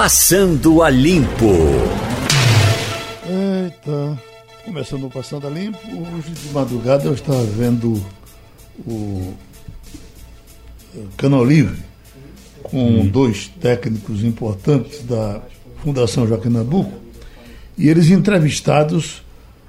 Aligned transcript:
Passando 0.00 0.80
a 0.80 0.90
Limpo. 0.90 1.50
Eita, 3.28 4.22
começando 4.64 5.06
o 5.06 5.10
Passando 5.10 5.48
a 5.48 5.50
Limpo. 5.50 5.76
Hoje 5.88 6.30
de 6.30 6.52
madrugada 6.52 7.06
eu 7.06 7.14
estava 7.14 7.42
vendo 7.42 8.00
o 8.86 9.34
Canal 11.16 11.44
Livre 11.44 11.82
com 12.62 13.08
dois 13.08 13.48
técnicos 13.60 14.22
importantes 14.22 15.02
da 15.02 15.42
Fundação 15.82 16.28
Joaquim 16.28 16.50
Nabuco 16.50 16.96
e 17.76 17.88
eles 17.88 18.08
entrevistados 18.08 19.24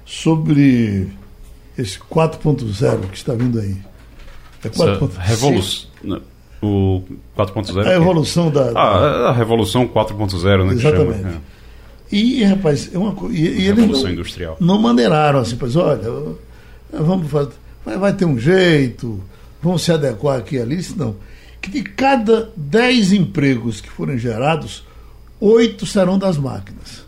sobre 0.06 1.08
esse 1.76 1.98
4.0 1.98 3.10
que 3.10 3.16
está 3.16 3.34
vindo 3.34 3.58
aí. 3.58 3.76
É 4.62 4.68
4.0. 4.68 5.10
Revolução. 5.18 5.90
O 6.62 7.02
4.0? 7.36 7.86
A 7.86 7.94
evolução 7.94 8.50
da, 8.50 8.70
da. 8.70 8.80
Ah, 8.80 9.28
a 9.30 9.32
revolução 9.32 9.88
4.0, 9.88 10.66
né? 10.66 10.72
Exatamente. 10.74 11.26
É. 11.26 11.60
E, 12.12 12.42
rapaz, 12.44 12.90
é 12.92 12.98
uma 12.98 13.12
coisa. 13.12 13.36
E, 13.36 13.40
e 13.40 13.72
Revolução 13.72 14.04
não, 14.04 14.12
industrial. 14.12 14.56
Não 14.60 14.78
maneiraram 14.78 15.38
assim, 15.38 15.56
pois 15.56 15.76
olha, 15.76 16.10
vamos 16.92 17.30
fazer, 17.30 17.52
vai, 17.84 17.96
vai 17.96 18.12
ter 18.12 18.24
um 18.24 18.38
jeito, 18.38 19.22
vamos 19.62 19.82
se 19.82 19.92
adequar 19.92 20.38
aqui 20.38 20.56
e 20.56 20.60
ali, 20.60 20.82
senão. 20.82 21.16
Que 21.60 21.70
de 21.70 21.82
cada 21.82 22.50
10 22.56 23.12
empregos 23.12 23.80
que 23.80 23.88
forem 23.88 24.18
gerados, 24.18 24.84
oito 25.40 25.86
serão 25.86 26.18
das 26.18 26.36
máquinas. 26.36 27.04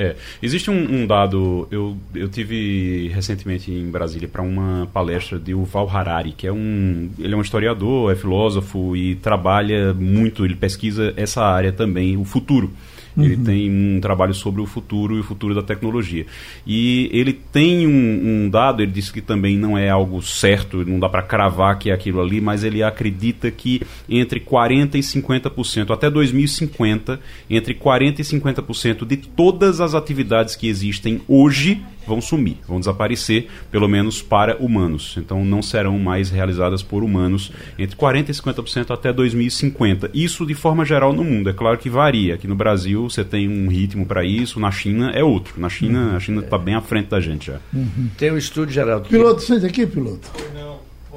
É, 0.00 0.14
existe 0.40 0.70
um, 0.70 1.02
um, 1.02 1.06
dado, 1.08 1.66
eu, 1.72 1.96
eu 2.14 2.28
tive 2.28 3.08
recentemente 3.08 3.72
em 3.72 3.90
Brasília 3.90 4.28
para 4.28 4.42
uma 4.42 4.88
palestra 4.94 5.40
de 5.40 5.50
Yuval 5.50 5.90
Harari, 5.90 6.30
que 6.30 6.46
é 6.46 6.52
um, 6.52 7.10
ele 7.18 7.34
é 7.34 7.36
um 7.36 7.40
historiador, 7.40 8.12
é 8.12 8.14
filósofo 8.14 8.96
e 8.96 9.16
trabalha 9.16 9.92
muito, 9.92 10.44
ele 10.44 10.54
pesquisa 10.54 11.12
essa 11.16 11.42
área 11.42 11.72
também, 11.72 12.16
o 12.16 12.24
futuro. 12.24 12.72
Uhum. 13.18 13.24
Ele 13.24 13.36
tem 13.36 13.70
um 13.70 14.00
trabalho 14.00 14.32
sobre 14.32 14.60
o 14.60 14.66
futuro 14.66 15.16
e 15.16 15.20
o 15.20 15.24
futuro 15.24 15.54
da 15.54 15.62
tecnologia. 15.62 16.24
E 16.64 17.10
ele 17.12 17.32
tem 17.32 17.86
um, 17.86 18.44
um 18.44 18.48
dado, 18.48 18.80
ele 18.80 18.92
disse 18.92 19.12
que 19.12 19.20
também 19.20 19.58
não 19.58 19.76
é 19.76 19.90
algo 19.90 20.22
certo, 20.22 20.84
não 20.84 21.00
dá 21.00 21.08
para 21.08 21.22
cravar 21.22 21.78
que 21.78 21.90
é 21.90 21.92
aquilo 21.92 22.20
ali, 22.20 22.40
mas 22.40 22.62
ele 22.62 22.82
acredita 22.82 23.50
que 23.50 23.82
entre 24.08 24.38
40% 24.38 24.94
e 24.94 25.00
50%, 25.00 25.90
até 25.90 26.08
2050, 26.08 27.20
entre 27.50 27.74
40% 27.74 28.20
e 28.20 28.22
50% 28.22 29.04
de 29.04 29.16
todas 29.16 29.80
as 29.80 29.94
atividades 29.94 30.54
que 30.54 30.68
existem 30.68 31.20
hoje 31.26 31.82
vão 32.08 32.20
sumir, 32.20 32.56
vão 32.66 32.80
desaparecer, 32.80 33.48
pelo 33.70 33.86
menos 33.86 34.22
para 34.22 34.56
humanos. 34.56 35.14
Então 35.18 35.44
não 35.44 35.62
serão 35.62 35.98
mais 35.98 36.30
realizadas 36.30 36.82
por 36.82 37.04
humanos 37.04 37.52
entre 37.78 37.96
40% 37.96 38.28
e 38.28 38.32
50% 38.32 38.90
até 38.90 39.12
2050. 39.12 40.10
Isso 40.14 40.46
de 40.46 40.54
forma 40.54 40.84
geral 40.84 41.12
no 41.12 41.22
mundo. 41.22 41.50
É 41.50 41.52
claro 41.52 41.78
que 41.78 41.90
varia. 41.90 42.34
Aqui 42.34 42.48
no 42.48 42.54
Brasil 42.54 43.08
você 43.08 43.24
tem 43.24 43.48
um 43.48 43.68
ritmo 43.68 44.06
para 44.06 44.24
isso, 44.24 44.58
na 44.58 44.70
China 44.70 45.10
é 45.10 45.22
outro. 45.22 45.60
Na 45.60 45.68
China, 45.68 46.16
a 46.16 46.20
China 46.20 46.40
está 46.40 46.58
bem 46.58 46.74
à 46.74 46.80
frente 46.80 47.08
da 47.08 47.20
gente 47.20 47.48
já. 47.48 47.60
Uhum. 47.72 48.08
Tem 48.16 48.32
um 48.32 48.38
estudo, 48.38 48.72
Geraldo. 48.72 49.08
Piloto, 49.08 49.42
sente 49.42 49.66
aqui, 49.66 49.86
piloto. 49.86 50.28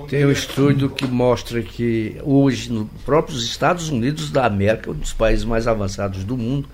Tem 0.07 0.25
um 0.25 0.31
estudo 0.31 0.89
que 0.89 1.05
mostra 1.05 1.61
que 1.61 2.17
hoje, 2.23 2.71
nos 2.71 2.87
próprios 3.05 3.45
Estados 3.45 3.89
Unidos 3.89 4.31
da 4.31 4.45
América, 4.45 4.91
um 4.91 4.93
dos 4.93 5.13
países 5.13 5.45
mais 5.45 5.67
avançados 5.67 6.23
do 6.23 6.37
mundo, 6.37 6.67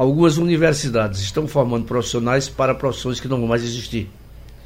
algumas 0.00 0.38
universidades 0.38 1.20
estão 1.20 1.46
formando 1.46 1.84
profissionais 1.84 2.48
para 2.48 2.74
profissões 2.74 3.20
que 3.20 3.28
não 3.28 3.38
vão 3.38 3.46
mais 3.46 3.62
existir. 3.62 4.08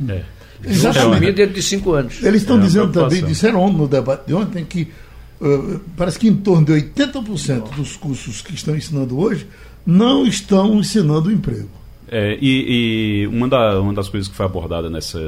É. 0.09 0.23
Exatamente. 0.65 1.33
dentro 1.33 1.55
de 1.55 1.63
cinco 1.63 1.93
anos. 1.93 2.23
Eles 2.23 2.43
estão 2.43 2.57
é 2.57 2.61
dizendo 2.61 2.93
também, 2.93 3.25
disseram 3.25 3.73
no 3.73 3.89
debate 3.89 4.29
de 4.29 4.35
ontem, 4.35 4.65
que 4.65 4.93
uh, 5.41 5.81
parece 5.97 6.21
que 6.21 6.29
em 6.29 6.37
torno 6.37 6.65
de 6.65 6.73
80% 6.73 7.75
dos 7.75 7.97
cursos 7.97 8.43
que 8.43 8.55
estão 8.55 8.77
ensinando 8.77 9.19
hoje 9.19 9.49
não 9.85 10.25
estão 10.25 10.79
ensinando 10.79 11.33
emprego. 11.33 11.69
É, 12.09 12.39
e, 12.41 13.25
e 13.25 13.27
uma, 13.27 13.49
da, 13.49 13.81
uma, 13.81 13.93
das 13.93 14.09
coisas 14.09 14.29
que 14.29 14.37
foi 14.37 14.47
abordada 14.47 14.89
nessa. 14.89 15.19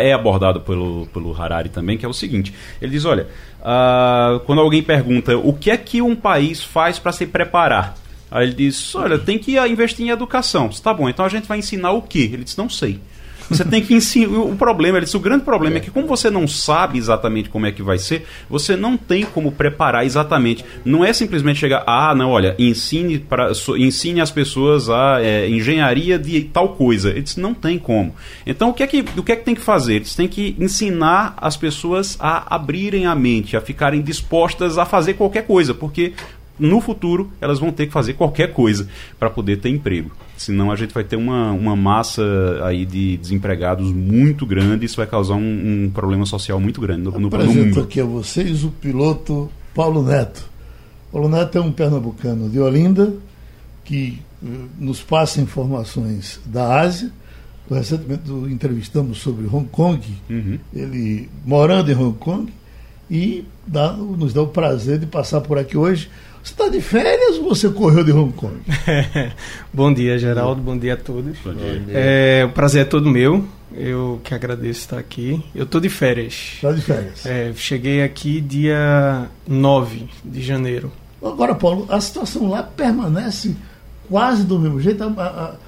é 0.00 0.14
abordada 0.14 0.58
pelo, 0.58 1.06
pelo 1.12 1.38
Harari 1.38 1.68
também, 1.68 1.98
que 1.98 2.06
é 2.06 2.08
o 2.08 2.14
seguinte: 2.14 2.54
ele 2.80 2.92
diz, 2.92 3.04
olha, 3.04 3.26
uh, 3.60 4.40
quando 4.46 4.62
alguém 4.62 4.82
pergunta 4.82 5.36
o 5.36 5.52
que 5.52 5.70
é 5.70 5.76
que 5.76 6.00
um 6.00 6.16
país 6.16 6.64
faz 6.64 6.98
para 6.98 7.12
se 7.12 7.26
preparar 7.26 8.07
Aí 8.30 8.46
ele 8.46 8.54
disse: 8.54 8.96
Olha, 8.96 9.18
tem 9.18 9.38
que 9.38 9.58
investir 9.58 10.06
em 10.06 10.10
educação. 10.10 10.68
Disse, 10.68 10.82
tá 10.82 10.92
bom, 10.92 11.08
então 11.08 11.24
a 11.24 11.28
gente 11.28 11.46
vai 11.46 11.58
ensinar 11.58 11.92
o 11.92 12.02
quê? 12.02 12.30
Ele 12.32 12.44
disse: 12.44 12.58
Não 12.58 12.68
sei. 12.68 13.00
Você 13.48 13.64
tem 13.64 13.82
que 13.82 13.94
ensinar. 13.94 14.38
O 14.38 14.56
problema, 14.56 14.98
ele 14.98 15.04
disse, 15.04 15.16
o 15.16 15.20
grande 15.20 15.44
problema 15.44 15.76
é. 15.76 15.78
é 15.78 15.80
que, 15.80 15.90
como 15.90 16.06
você 16.06 16.30
não 16.30 16.46
sabe 16.46 16.98
exatamente 16.98 17.48
como 17.48 17.66
é 17.66 17.72
que 17.72 17.82
vai 17.82 17.98
ser, 17.98 18.26
você 18.48 18.76
não 18.76 18.96
tem 18.96 19.24
como 19.24 19.52
preparar 19.52 20.04
exatamente. 20.04 20.64
Não 20.84 21.04
é 21.04 21.12
simplesmente 21.12 21.58
chegar, 21.58 21.82
ah, 21.86 22.14
não, 22.14 22.30
olha, 22.30 22.54
ensine, 22.58 23.18
pra, 23.18 23.52
ensine 23.78 24.20
as 24.20 24.30
pessoas 24.30 24.90
a 24.90 25.18
é, 25.22 25.48
engenharia 25.48 26.18
de 26.18 26.42
tal 26.42 26.70
coisa. 26.70 27.10
Ele 27.10 27.22
disse, 27.22 27.40
não 27.40 27.54
tem 27.54 27.78
como. 27.78 28.14
Então, 28.46 28.70
o 28.70 28.74
que, 28.74 28.82
é 28.82 28.86
que, 28.86 29.04
o 29.16 29.22
que 29.22 29.32
é 29.32 29.36
que 29.36 29.44
tem 29.44 29.54
que 29.54 29.60
fazer? 29.60 29.96
Eles 29.96 30.14
têm 30.14 30.28
que 30.28 30.54
ensinar 30.58 31.34
as 31.38 31.56
pessoas 31.56 32.16
a 32.20 32.54
abrirem 32.54 33.06
a 33.06 33.14
mente, 33.14 33.56
a 33.56 33.60
ficarem 33.60 34.02
dispostas 34.02 34.76
a 34.76 34.84
fazer 34.84 35.14
qualquer 35.14 35.46
coisa, 35.46 35.72
porque 35.72 36.12
no 36.58 36.80
futuro 36.80 37.30
elas 37.40 37.58
vão 37.58 37.70
ter 37.70 37.86
que 37.86 37.92
fazer 37.92 38.14
qualquer 38.14 38.52
coisa 38.52 38.88
para 39.18 39.30
poder 39.30 39.58
ter 39.58 39.68
emprego. 39.68 40.10
Senão 40.36 40.70
a 40.70 40.76
gente 40.76 40.94
vai 40.94 41.02
ter 41.02 41.16
uma, 41.16 41.50
uma 41.52 41.74
massa 41.74 42.22
aí 42.64 42.84
de 42.84 43.16
desempregados 43.16 43.92
muito 43.92 44.46
grande, 44.46 44.86
isso 44.86 44.96
vai 44.96 45.06
causar 45.06 45.34
um, 45.34 45.84
um 45.86 45.90
problema 45.90 46.24
social 46.26 46.60
muito 46.60 46.80
grande 46.80 47.02
no, 47.02 47.10
no, 47.12 47.28
no 47.28 47.54
mundo. 47.54 47.80
aqui 47.80 48.00
a 48.00 48.04
vocês 48.04 48.62
o 48.64 48.70
piloto 48.70 49.50
Paulo 49.74 50.02
Neto. 50.02 50.48
Paulo 51.10 51.28
Neto 51.28 51.58
é 51.58 51.60
um 51.60 51.72
pernambucano 51.72 52.48
de 52.48 52.60
Olinda 52.60 53.14
que 53.84 54.20
uh, 54.42 54.46
nos 54.78 55.00
passa 55.02 55.40
informações 55.40 56.40
da 56.44 56.80
Ásia. 56.80 57.10
Recentemente 57.70 58.30
entrevistamos 58.50 59.18
sobre 59.18 59.46
Hong 59.46 59.68
Kong, 59.68 60.00
uhum. 60.30 60.58
ele 60.74 61.28
morando 61.44 61.90
em 61.90 61.94
Hong 61.94 62.16
Kong, 62.16 62.50
e 63.10 63.44
dá, 63.66 63.92
nos 63.92 64.32
dá 64.32 64.40
o 64.40 64.46
prazer 64.46 64.98
de 64.98 65.06
passar 65.06 65.42
por 65.42 65.58
aqui 65.58 65.76
hoje 65.76 66.08
você 66.48 66.52
está 66.52 66.68
de 66.68 66.80
férias 66.80 67.36
ou 67.36 67.48
você 67.48 67.68
correu 67.68 68.02
de 68.02 68.12
Hong 68.12 68.32
Kong? 68.32 68.54
bom 69.72 69.92
dia, 69.92 70.18
Geraldo. 70.18 70.62
Bom 70.62 70.78
dia 70.78 70.94
a 70.94 70.96
todos. 70.96 71.36
Bom 71.44 71.52
dia. 71.52 71.82
É, 71.88 72.44
o 72.46 72.52
prazer 72.52 72.82
é 72.82 72.84
todo 72.84 73.10
meu. 73.10 73.44
Eu 73.74 74.18
que 74.24 74.34
agradeço 74.34 74.80
estar 74.80 74.98
aqui. 74.98 75.42
Eu 75.54 75.64
estou 75.64 75.80
de 75.80 75.90
férias. 75.90 76.52
Está 76.54 76.72
de 76.72 76.80
férias. 76.80 77.26
É, 77.26 77.52
cheguei 77.54 78.02
aqui 78.02 78.40
dia 78.40 79.28
9 79.46 80.08
de 80.24 80.42
janeiro. 80.42 80.90
Agora, 81.22 81.54
Paulo, 81.54 81.86
a 81.90 82.00
situação 82.00 82.48
lá 82.48 82.62
permanece 82.62 83.54
quase 84.08 84.44
do 84.44 84.58
mesmo 84.58 84.80
jeito. 84.80 85.04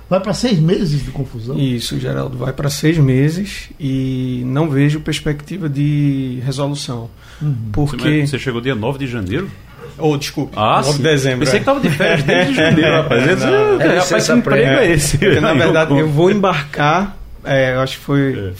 Vai 0.09 0.21
para 0.21 0.33
seis 0.33 0.59
meses 0.59 1.05
de 1.05 1.11
confusão. 1.11 1.59
Isso, 1.59 1.99
Geraldo. 1.99 2.39
Vai 2.39 2.55
para 2.55 2.71
seis 2.71 2.97
meses 2.97 3.69
e 3.79 4.43
não 4.47 4.71
vejo 4.71 5.01
perspectiva 5.01 5.69
de 5.69 6.41
resolução. 6.43 7.11
Uhum. 7.43 7.55
Porque... 7.71 8.27
Você 8.27 8.39
chegou 8.39 8.63
dia 8.63 8.75
9 8.75 8.99
de 8.99 9.07
janeiro? 9.07 9.51
Ou, 10.01 10.15
oh, 10.15 10.17
desculpe, 10.17 10.53
ah, 10.57 10.81
9 10.85 10.97
de 10.97 11.03
dezembro. 11.03 11.41
Pensei 11.41 11.61
é. 11.61 11.63
que 11.63 11.71
estava 11.71 11.81
de 11.81 11.91
férias 11.91 12.23
desde 12.23 12.55
janeiro, 12.55 12.93
rapaz. 13.03 13.23
É, 13.23 13.37
não, 13.37 13.81
é, 13.81 13.99
rapaz, 13.99 14.27
que 14.27 14.33
emprego 14.33 14.71
é 14.71 14.93
esse? 14.93 15.19
Porque, 15.19 15.41
na 15.41 15.53
verdade, 15.55 15.99
eu 15.99 16.09
vou 16.09 16.31
embarcar, 16.31 17.17
é, 17.45 17.75
eu 17.75 17.81
acho 17.81 17.99
que 17.99 18.05
foi, 18.05 18.53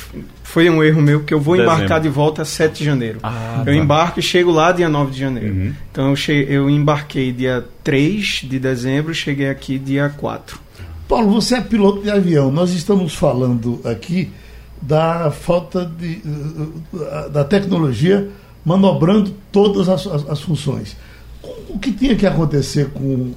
foi 0.43 0.71
um 0.71 0.83
erro 0.83 1.01
meu, 1.01 1.23
que 1.25 1.33
eu 1.33 1.41
vou 1.41 1.57
dezembro. 1.57 1.77
embarcar 1.77 2.01
de 2.01 2.09
volta 2.09 2.45
7 2.45 2.79
de 2.79 2.85
janeiro. 2.85 3.19
Ah, 3.23 3.59
eu 3.61 3.65
tá. 3.67 3.75
embarco 3.75 4.21
e 4.21 4.23
chego 4.23 4.51
lá 4.51 4.73
dia 4.73 4.89
9 4.89 5.13
de 5.13 5.21
janeiro. 5.21 5.55
Uhum. 5.55 5.75
Então, 5.91 6.11
eu, 6.11 6.17
che 6.17 6.47
eu 6.49 6.69
embarquei 6.69 7.33
dia 7.33 7.65
3 7.83 8.43
de 8.45 8.59
dezembro 8.59 9.15
cheguei 9.15 9.49
aqui 9.49 9.79
dia 9.79 10.13
4. 10.17 10.59
Paulo, 11.09 11.31
você 11.31 11.57
é 11.57 11.61
piloto 11.61 12.03
de 12.03 12.11
avião. 12.11 12.53
Nós 12.53 12.73
estamos 12.73 13.15
falando 13.15 13.81
aqui 13.85 14.31
da 14.81 15.31
falta 15.31 15.85
de, 15.85 16.23
da 17.33 17.45
tecnologia 17.45 18.29
manobrando 18.65 19.35
todas 19.53 19.89
as, 19.89 20.07
as, 20.07 20.29
as 20.29 20.41
funções 20.41 20.97
o 21.69 21.79
que 21.79 21.93
tinha 21.93 22.15
que 22.17 22.27
acontecer 22.27 22.91
com 22.91 23.33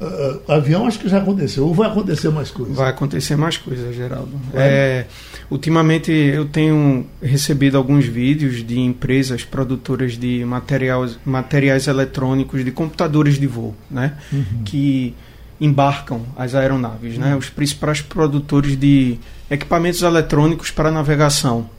Uh, 0.00 0.52
avião 0.52 0.88
acho 0.88 0.98
que 0.98 1.08
já 1.08 1.18
aconteceu, 1.18 1.66
ou 1.66 1.72
vai 1.72 1.88
acontecer 1.88 2.28
mais 2.28 2.50
coisas? 2.50 2.76
Vai 2.76 2.90
acontecer 2.90 3.36
mais 3.36 3.56
coisas, 3.56 3.94
Geraldo. 3.94 4.32
É, 4.52 5.06
ultimamente 5.48 6.10
eu 6.10 6.46
tenho 6.46 7.06
recebido 7.22 7.78
alguns 7.78 8.04
vídeos 8.04 8.66
de 8.66 8.80
empresas 8.80 9.44
produtoras 9.44 10.18
de 10.18 10.44
materiais, 10.44 11.16
materiais 11.24 11.86
eletrônicos, 11.86 12.64
de 12.64 12.72
computadores 12.72 13.38
de 13.38 13.46
voo, 13.46 13.74
né? 13.88 14.14
Uhum. 14.32 14.62
Que 14.64 15.14
embarcam 15.60 16.22
as 16.36 16.56
aeronaves, 16.56 17.16
né? 17.16 17.32
uhum. 17.32 17.38
Os 17.38 17.48
principais 17.48 18.00
produtores 18.02 18.76
de 18.76 19.16
equipamentos 19.48 20.02
eletrônicos 20.02 20.72
para 20.72 20.90
navegação. 20.90 21.70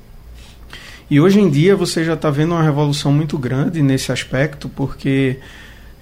E 1.11 1.19
hoje 1.19 1.39
em 1.39 1.49
dia 1.49 1.75
você 1.75 2.03
já 2.03 2.13
está 2.13 2.29
vendo 2.29 2.53
uma 2.53 2.63
revolução 2.63 3.11
muito 3.11 3.37
grande 3.37 3.81
nesse 3.81 4.11
aspecto, 4.11 4.69
porque 4.69 5.37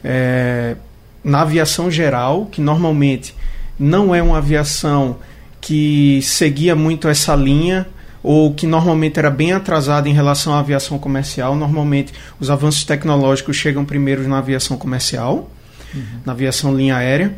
é, 0.03 0.75
na 1.23 1.41
aviação 1.41 1.89
geral, 1.89 2.47
que 2.47 2.61
normalmente 2.61 3.35
não 3.79 4.13
é 4.13 4.21
uma 4.21 4.37
aviação 4.37 5.17
que 5.61 6.19
seguia 6.21 6.75
muito 6.75 7.07
essa 7.07 7.35
linha 7.35 7.87
ou 8.21 8.53
que 8.53 8.65
normalmente 8.65 9.17
era 9.17 9.29
bem 9.29 9.51
atrasada 9.51 10.07
em 10.07 10.13
relação 10.13 10.53
à 10.53 10.59
aviação 10.59 10.97
comercial. 10.99 11.55
Normalmente 11.55 12.13
os 12.39 12.49
avanços 12.49 12.83
tecnológicos 12.83 13.55
chegam 13.55 13.83
primeiro 13.83 14.27
na 14.27 14.37
aviação 14.37 14.77
comercial. 14.77 15.49
uhum. 15.93 16.03
na 16.25 16.33
aviação 16.33 16.75
linha 16.75 16.97
aérea. 16.97 17.33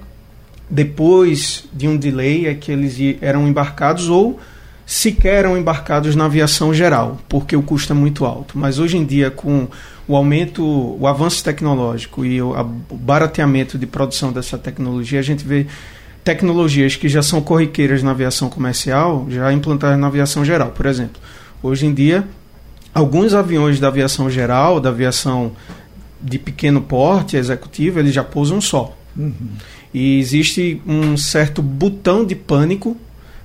Depois 0.69 1.65
de 1.71 1.87
um 1.87 1.95
delay 1.95 2.47
é 2.47 2.55
que 2.55 2.71
eles 2.71 2.97
eram 3.21 3.47
embarcados 3.47 4.09
ou 4.09 4.39
sequer 4.85 5.39
eram 5.39 5.57
embarcados 5.57 6.15
na 6.15 6.25
aviação 6.25 6.73
geral, 6.73 7.17
porque 7.27 7.55
o 7.55 7.61
custo 7.61 7.91
é 7.91 7.95
muito 7.95 8.25
alto. 8.25 8.57
Mas 8.57 8.77
hoje 8.77 8.97
em 8.97 9.05
dia, 9.05 9.31
com 9.31 9.67
o 10.07 10.15
aumento, 10.15 10.63
o 10.63 11.07
avanço 11.07 11.43
tecnológico 11.43 12.23
e 12.23 12.41
o, 12.41 12.53
barateamento 12.91 13.77
de 13.77 13.87
produção 13.87 14.31
dessa 14.31 14.57
tecnologia, 14.57 15.19
a 15.19 15.23
gente 15.23 15.43
vê 15.43 15.65
tecnologias 16.23 16.95
que 16.95 17.09
já 17.09 17.21
são 17.21 17.41
corriqueiras 17.41 18.03
na 18.03 18.11
aviação 18.11 18.49
comercial 18.49 19.25
já 19.29 19.51
implantadas 19.51 19.99
na 19.99 20.07
aviação 20.07 20.45
geral. 20.45 20.69
Por 20.71 20.85
exemplo, 20.85 21.21
hoje 21.61 21.85
em 21.85 21.93
dia, 21.93 22.27
alguns 22.93 23.33
aviões 23.33 23.79
da 23.79 23.87
aviação 23.87 24.29
geral, 24.29 24.79
da 24.79 24.89
aviação 24.89 25.51
de 26.21 26.39
pequeno 26.39 26.81
porte, 26.81 27.37
executivo, 27.37 27.99
eles 27.99 28.13
já 28.13 28.23
pousam 28.23 28.61
só. 28.61 28.95
Uhum. 29.15 29.33
E 29.93 30.19
existe 30.19 30.81
um 30.85 31.15
certo 31.15 31.61
botão 31.61 32.25
de 32.25 32.35
pânico 32.35 32.97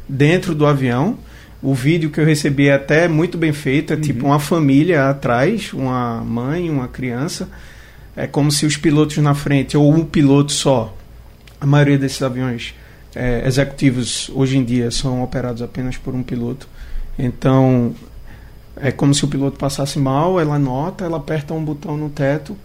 dentro 0.09 0.55
do 0.55 0.67
avião. 0.67 1.19
O 1.63 1.75
vídeo 1.75 2.11
que 2.11 2.21
eu 2.21 2.25
recebi 2.25 2.69
é 2.69 2.75
até 2.75 3.07
muito 3.07 3.37
bem 3.37 3.53
feito, 3.53 3.93
é 3.93 3.97
uhum. 3.97 4.03
tipo 4.03 4.27
uma 4.27 4.41
família 4.41 5.11
atrás, 5.11 5.73
uma 5.73 6.23
mãe, 6.25 6.71
uma 6.71 6.89
criança. 6.89 7.49
É 8.17 8.27
como 8.27 8.51
se 8.51 8.67
os 8.67 8.77
pilotos 8.77 9.17
na 9.19 9.35
frente, 9.35 9.77
ou 9.77 9.93
um 9.93 10.05
piloto 10.05 10.53
só. 10.53 10.97
A 11.61 11.67
maioria 11.67 11.99
desses 11.99 12.23
aviões 12.23 12.75
é, 13.15 13.47
executivos 13.47 14.31
hoje 14.35 14.57
em 14.57 14.65
dia 14.65 14.91
são 14.91 15.23
operados 15.23 15.63
apenas 15.63 15.97
por 15.97 16.15
um 16.15 16.23
piloto. 16.23 16.67
Então, 17.19 17.95
é 18.77 18.91
como 18.91 19.15
se 19.15 19.25
o 19.25 19.29
piloto 19.29 19.59
passasse 19.59 19.99
mal, 19.99 20.41
ela 20.41 20.59
nota, 20.59 21.05
ela 21.05 21.19
aperta 21.19 21.53
um 21.53 21.63
botão 21.63 21.97
no 21.97 22.09
teto 22.09 22.57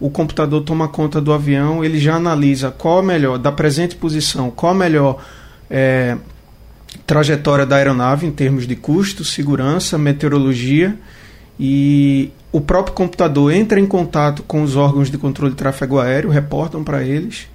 o 0.00 0.08
computador 0.08 0.62
toma 0.62 0.88
conta 0.88 1.20
do 1.20 1.30
avião, 1.30 1.84
ele 1.84 2.00
já 2.00 2.14
analisa 2.14 2.70
qual 2.70 3.00
a 3.00 3.02
melhor, 3.02 3.38
da 3.38 3.52
presente 3.52 3.94
posição, 3.94 4.50
qual 4.50 4.72
a 4.72 4.74
melhor 4.74 5.22
é, 5.68 6.16
trajetória 7.06 7.66
da 7.66 7.76
aeronave 7.76 8.26
em 8.26 8.30
termos 8.30 8.66
de 8.66 8.76
custo, 8.76 9.24
segurança, 9.24 9.98
meteorologia 9.98 10.96
e 11.58 12.30
o 12.52 12.60
próprio 12.60 12.94
computador 12.94 13.52
entra 13.52 13.78
em 13.78 13.86
contato 13.86 14.42
com 14.42 14.62
os 14.62 14.76
órgãos 14.76 15.10
de 15.10 15.18
controle 15.18 15.52
de 15.52 15.58
tráfego 15.58 15.98
aéreo, 15.98 16.30
reportam 16.30 16.82
para 16.82 17.02
eles 17.02 17.48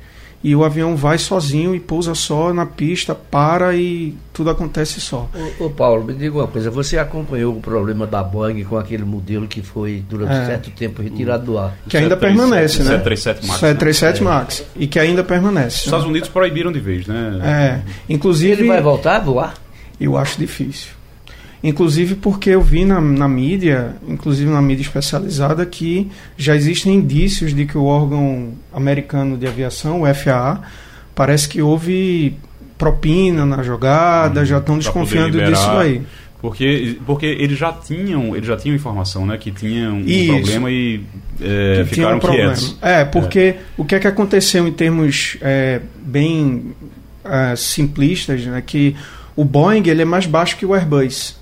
e 0.45 0.55
o 0.55 0.63
avião 0.63 0.95
vai 0.95 1.17
sozinho 1.17 1.73
e 1.73 1.79
pousa 1.79 2.13
só 2.13 2.53
na 2.53 2.67
pista, 2.67 3.15
para 3.15 3.75
e 3.75 4.15
tudo 4.31 4.51
acontece 4.51 5.01
só. 5.01 5.27
Ô, 5.59 5.65
ô, 5.65 5.69
Paulo, 5.71 6.03
me 6.03 6.13
diga 6.13 6.37
uma 6.37 6.45
coisa, 6.45 6.69
você 6.69 6.99
acompanhou 6.99 7.57
o 7.57 7.59
problema 7.59 8.05
da 8.05 8.21
Boeing 8.21 8.63
com 8.63 8.77
aquele 8.77 9.03
modelo 9.03 9.47
que 9.47 9.63
foi 9.63 10.03
durante 10.07 10.33
é. 10.33 10.45
certo 10.45 10.69
tempo 10.69 11.01
retirado 11.01 11.45
do 11.45 11.57
ar? 11.57 11.75
Que 11.89 11.97
ainda 11.97 12.15
permanece, 12.15 12.83
né? 12.83 12.91
737 12.91 13.47
MAX. 13.47 13.59
737 13.59 14.23
né? 14.23 14.29
Max. 14.29 14.63
E 14.75 14.85
que 14.85 14.99
ainda 14.99 15.23
permanece. 15.23 15.77
Os 15.77 15.85
Estados 15.85 16.05
Unidos 16.05 16.29
proibiram 16.29 16.71
de 16.71 16.79
vez, 16.79 17.07
né? 17.07 17.39
É. 17.43 17.91
Inclusive. 18.07 18.51
Ele 18.51 18.67
vai 18.67 18.83
voltar 18.83 19.15
a 19.15 19.19
voar? 19.21 19.55
Eu 19.99 20.15
acho 20.15 20.37
difícil. 20.37 20.91
Inclusive 21.65 22.13
porque 22.13 22.51
eu 22.51 22.61
vi 22.61 22.85
na, 22.85 23.01
na 23.01 23.27
mídia, 23.27 23.95
inclusive 24.07 24.47
na 24.47 24.61
mídia 24.61 24.83
especializada, 24.83 25.65
que 25.65 26.11
já 26.37 26.55
existem 26.55 26.93
indícios 26.93 27.55
de 27.55 27.65
que 27.65 27.75
o 27.75 27.85
órgão 27.85 28.53
americano 28.71 29.35
de 29.35 29.47
aviação, 29.47 30.03
o 30.03 30.13
FAA, 30.13 30.61
parece 31.15 31.49
que 31.49 31.63
houve 31.63 32.37
propina 32.77 33.47
na 33.47 33.63
jogada, 33.63 34.41
hum, 34.41 34.45
já 34.45 34.59
estão 34.59 34.77
desconfiando 34.77 35.43
disso 35.43 35.71
aí. 35.71 36.03
Porque, 36.39 36.99
porque 37.03 37.25
eles 37.25 37.57
já 37.57 37.73
tinham 37.73 38.35
eles 38.35 38.45
já 38.45 38.55
tinham 38.55 38.75
informação 38.75 39.25
né 39.25 39.35
que 39.35 39.49
tinha 39.49 39.91
um 39.91 40.01
Isso. 40.01 40.33
problema 40.33 40.69
e 40.69 41.01
é, 41.41 41.83
ficaram 41.87 42.17
um 42.17 42.19
quietos 42.19 42.77
é 42.83 43.03
porque 43.03 43.39
é. 43.39 43.57
o 43.75 43.83
que 43.83 43.95
é 43.95 43.99
que 43.99 44.05
aconteceu 44.05 44.67
em 44.67 44.71
termos 44.71 45.37
é, 45.41 45.81
bem 45.97 46.75
é, 47.23 47.55
simplistas 47.55 48.45
né 48.45 48.61
que 48.63 48.95
o 49.35 49.43
Boeing 49.43 49.87
ele 49.87 50.03
é 50.03 50.05
mais 50.05 50.27
baixo 50.27 50.55
que 50.55 50.67
o 50.67 50.75
Airbus 50.75 51.35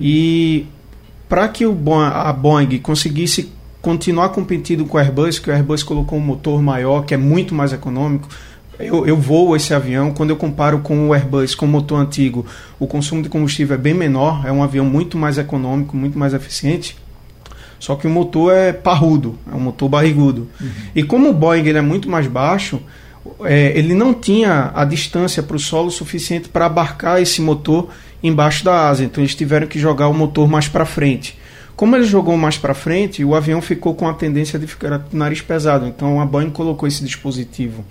e 0.00 0.66
para 1.28 1.48
que 1.48 1.66
Boeing, 1.66 2.10
a 2.12 2.32
Boeing 2.32 2.78
conseguisse 2.78 3.52
continuar 3.80 4.30
competindo 4.30 4.84
com 4.84 4.96
o 4.96 5.00
Airbus, 5.00 5.38
que 5.38 5.50
o 5.50 5.52
Airbus 5.52 5.82
colocou 5.82 6.18
um 6.18 6.22
motor 6.22 6.62
maior, 6.62 7.04
que 7.04 7.14
é 7.14 7.16
muito 7.16 7.54
mais 7.54 7.72
econômico, 7.72 8.28
eu, 8.78 9.06
eu 9.06 9.16
voo 9.16 9.56
esse 9.56 9.74
avião, 9.74 10.12
quando 10.12 10.30
eu 10.30 10.36
comparo 10.36 10.78
com 10.78 11.08
o 11.08 11.14
Airbus, 11.14 11.54
com 11.54 11.66
o 11.66 11.68
motor 11.68 12.00
antigo, 12.00 12.46
o 12.78 12.86
consumo 12.86 13.22
de 13.22 13.28
combustível 13.28 13.74
é 13.74 13.78
bem 13.78 13.94
menor, 13.94 14.46
é 14.46 14.52
um 14.52 14.62
avião 14.62 14.84
muito 14.84 15.18
mais 15.18 15.36
econômico, 15.36 15.96
muito 15.96 16.18
mais 16.18 16.32
eficiente. 16.32 16.96
Só 17.78 17.94
que 17.94 18.06
o 18.06 18.10
motor 18.10 18.52
é 18.52 18.72
parrudo, 18.72 19.38
é 19.50 19.54
um 19.54 19.60
motor 19.60 19.88
barrigudo. 19.88 20.48
Uhum. 20.60 20.68
E 20.94 21.02
como 21.02 21.30
o 21.30 21.32
Boeing 21.32 21.66
ele 21.66 21.78
é 21.78 21.82
muito 21.82 22.08
mais 22.08 22.26
baixo, 22.26 22.80
é, 23.44 23.76
ele 23.76 23.94
não 23.94 24.14
tinha 24.14 24.70
a 24.74 24.84
distância 24.84 25.42
para 25.42 25.56
o 25.56 25.60
solo 25.60 25.90
suficiente 25.90 26.48
para 26.48 26.66
abarcar 26.66 27.20
esse 27.20 27.40
motor 27.40 27.88
embaixo 28.22 28.64
da 28.64 28.88
asa. 28.88 29.04
Então 29.04 29.22
eles 29.22 29.34
tiveram 29.34 29.66
que 29.66 29.78
jogar 29.78 30.08
o 30.08 30.14
motor 30.14 30.48
mais 30.48 30.68
para 30.68 30.84
frente. 30.84 31.38
Como 31.76 31.94
ele 31.94 32.04
jogou 32.04 32.36
mais 32.36 32.58
para 32.58 32.74
frente, 32.74 33.24
o 33.24 33.34
avião 33.34 33.62
ficou 33.62 33.94
com 33.94 34.08
a 34.08 34.14
tendência 34.14 34.58
de 34.58 34.66
ficar 34.66 34.98
com 34.98 35.14
o 35.14 35.18
nariz 35.18 35.40
pesado. 35.40 35.86
Então 35.86 36.20
a 36.20 36.26
Boeing 36.26 36.50
colocou 36.50 36.88
esse 36.88 37.04
dispositivo 37.04 37.84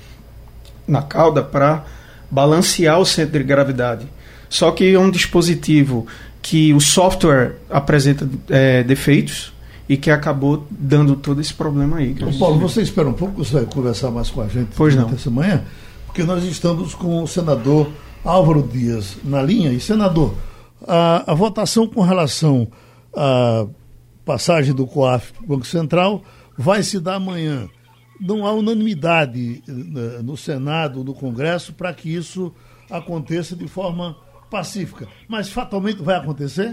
na 0.88 1.02
cauda 1.02 1.42
para 1.42 1.86
balancear 2.30 3.00
o 3.00 3.06
centro 3.06 3.38
de 3.40 3.46
gravidade. 3.46 4.06
Só 4.50 4.72
que 4.72 4.94
é 4.94 5.00
um 5.00 5.10
dispositivo 5.10 6.06
que 6.42 6.74
o 6.74 6.80
software 6.80 7.56
apresenta 7.70 8.28
é, 8.50 8.84
defeitos 8.84 9.54
e 9.90 9.96
que 9.96 10.12
acabou 10.12 10.68
dando 10.70 11.16
todo 11.16 11.40
esse 11.40 11.54
problema 11.54 11.98
aí. 11.98 12.12
Então, 12.12 12.32
Paulo, 12.34 12.60
você 12.60 12.82
espera 12.82 13.08
um 13.08 13.14
pouco, 13.14 13.44
você 13.44 13.54
vai 13.54 13.66
conversar 13.66 14.12
mais 14.12 14.30
com 14.30 14.42
a 14.42 14.48
gente 14.48 14.70
pois 14.76 14.96
não. 14.96 15.10
essa 15.10 15.30
manhã, 15.30 15.64
porque 16.06 16.24
nós 16.24 16.44
estamos 16.44 16.94
com 16.94 17.24
o 17.24 17.28
senador 17.28 17.90
Álvaro 18.24 18.64
Dias 18.64 19.18
na 19.24 19.42
linha. 19.42 19.72
E, 19.72 19.80
senador, 19.80 20.34
a, 20.88 21.32
a 21.32 21.34
votação 21.34 21.88
com 21.88 22.02
relação 22.02 22.68
à 23.16 23.66
passagem 24.26 24.74
do 24.74 24.86
COAF 24.86 25.34
para 25.34 25.44
o 25.44 25.48
Banco 25.48 25.66
Central 25.66 26.22
vai 26.58 26.84
se 26.84 27.00
dar 27.00 27.16
amanhã. 27.16 27.70
Não 28.20 28.46
há 28.46 28.52
unanimidade 28.52 29.62
eh, 29.68 30.22
no 30.24 30.36
Senado, 30.36 31.04
no 31.04 31.14
Congresso, 31.14 31.74
para 31.74 31.94
que 31.94 32.14
isso 32.14 32.54
aconteça 32.90 33.56
de 33.56 33.68
forma 33.68 34.18
pacífica. 34.50 35.08
Mas 35.30 35.52
fatalmente 35.52 36.02
vai 36.02 36.16
acontecer? 36.16 36.72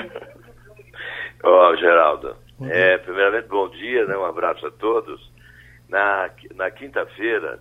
Ó, 1.43 1.71
oh, 1.71 1.77
Geraldo, 1.77 2.35
é, 2.63 2.97
primeiramente 2.99 3.49
bom 3.49 3.69
dia, 3.69 4.07
né? 4.07 4.17
um 4.17 4.25
abraço 4.25 4.67
a 4.67 4.71
todos. 4.71 5.33
Na, 5.89 6.31
na 6.57 6.71
quinta-feira, 6.71 7.61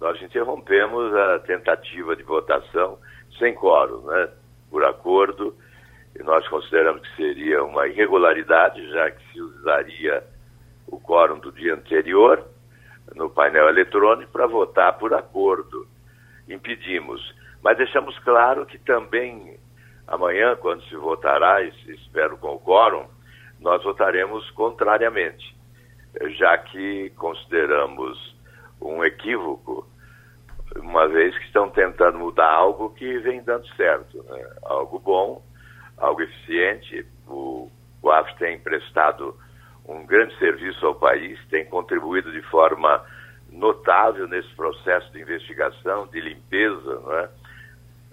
nós 0.00 0.20
interrompemos 0.20 1.14
a 1.14 1.38
tentativa 1.40 2.14
de 2.16 2.22
votação 2.22 2.98
sem 3.38 3.54
quórum, 3.54 4.02
né? 4.06 4.28
por 4.70 4.84
acordo, 4.84 5.56
e 6.18 6.22
nós 6.22 6.46
consideramos 6.48 7.02
que 7.02 7.16
seria 7.16 7.62
uma 7.62 7.86
irregularidade, 7.86 8.88
já 8.90 9.10
que 9.10 9.32
se 9.32 9.40
usaria 9.40 10.22
o 10.86 11.00
quórum 11.00 11.38
do 11.38 11.50
dia 11.52 11.74
anterior 11.74 12.44
no 13.14 13.30
painel 13.30 13.68
eletrônico 13.68 14.32
para 14.32 14.46
votar 14.46 14.98
por 14.98 15.12
acordo. 15.14 15.86
Impedimos. 16.48 17.34
Mas 17.62 17.76
deixamos 17.76 18.18
claro 18.20 18.66
que 18.66 18.78
também 18.78 19.58
amanhã, 20.06 20.56
quando 20.56 20.82
se 20.84 20.96
votará, 20.96 21.62
espero 21.62 22.36
com 22.36 22.54
o 22.54 22.60
quórum, 22.60 23.06
nós 23.60 23.82
votaremos 23.82 24.48
contrariamente, 24.50 25.56
já 26.36 26.58
que 26.58 27.10
consideramos 27.16 28.36
um 28.80 29.02
equívoco 29.04 29.86
uma 30.76 31.08
vez 31.08 31.36
que 31.38 31.44
estão 31.44 31.70
tentando 31.70 32.18
mudar 32.18 32.50
algo 32.50 32.90
que 32.90 33.18
vem 33.18 33.42
dando 33.42 33.66
certo, 33.74 34.22
né? 34.24 34.50
algo 34.62 34.98
bom, 34.98 35.42
algo 35.96 36.22
eficiente. 36.22 37.06
O 37.26 37.70
COAF 38.00 38.36
tem 38.38 38.58
prestado 38.58 39.36
um 39.86 40.04
grande 40.04 40.36
serviço 40.38 40.84
ao 40.86 40.94
país, 40.94 41.38
tem 41.48 41.64
contribuído 41.66 42.32
de 42.32 42.42
forma 42.42 43.04
notável 43.50 44.26
nesse 44.26 44.52
processo 44.54 45.10
de 45.12 45.20
investigação, 45.20 46.06
de 46.08 46.20
limpeza. 46.20 47.00
Né? 47.00 47.28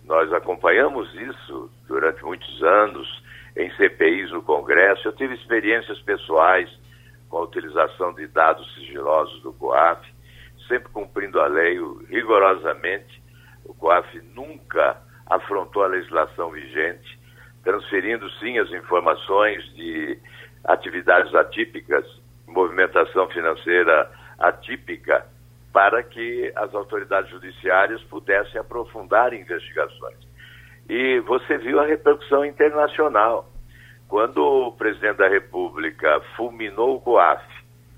Nós 0.05 0.31
acompanhamos 0.33 1.13
isso 1.15 1.71
durante 1.87 2.23
muitos 2.23 2.63
anos 2.63 3.23
em 3.55 3.69
CPIs 3.71 4.31
no 4.31 4.41
Congresso. 4.41 5.07
Eu 5.07 5.13
tive 5.13 5.33
experiências 5.35 5.99
pessoais 6.01 6.69
com 7.29 7.37
a 7.37 7.43
utilização 7.43 8.13
de 8.13 8.27
dados 8.27 8.71
sigilosos 8.75 9.41
do 9.41 9.53
COAF 9.53 10.10
sempre 10.71 10.89
cumprindo 10.93 11.41
a 11.41 11.47
lei 11.47 11.77
rigorosamente. 12.07 13.21
O 13.65 13.73
COAF 13.73 14.21
nunca 14.33 14.97
afrontou 15.29 15.83
a 15.83 15.87
legislação 15.87 16.49
vigente, 16.49 17.19
transferindo 17.61 18.29
sim 18.39 18.57
as 18.57 18.71
informações 18.71 19.63
de 19.75 20.17
atividades 20.63 21.35
atípicas, 21.35 22.05
movimentação 22.47 23.27
financeira 23.29 24.09
atípica, 24.39 25.25
para 25.73 26.01
que 26.03 26.51
as 26.55 26.73
autoridades 26.73 27.29
judiciárias 27.31 28.01
pudessem 28.03 28.59
aprofundar 28.59 29.33
investigações. 29.33 30.17
E 30.89 31.19
você 31.21 31.57
viu 31.57 31.79
a 31.79 31.85
repercussão 31.85 32.45
internacional. 32.45 33.49
Quando 34.07 34.43
o 34.43 34.71
presidente 34.73 35.17
da 35.17 35.29
República 35.29 36.21
fulminou 36.35 36.97
o 36.97 37.01
COAF, 37.01 37.43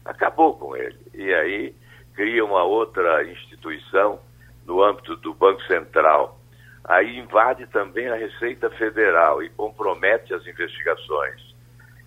acabou 0.05 0.55
com 0.57 0.75
ele. 0.75 0.99
E 1.15 1.33
aí 1.33 1.75
cria 2.13 2.43
uma 2.45 2.63
outra 2.63 3.23
instituição 3.23 4.19
no 4.65 4.83
âmbito 4.83 5.15
do 5.17 5.33
Banco 5.33 5.61
Central. 5.63 6.39
Aí 6.85 7.17
invade 7.17 7.65
também 7.67 8.07
a 8.09 8.15
Receita 8.15 8.69
Federal 8.71 9.41
e 9.41 9.49
compromete 9.49 10.33
as 10.33 10.45
investigações. 10.45 11.41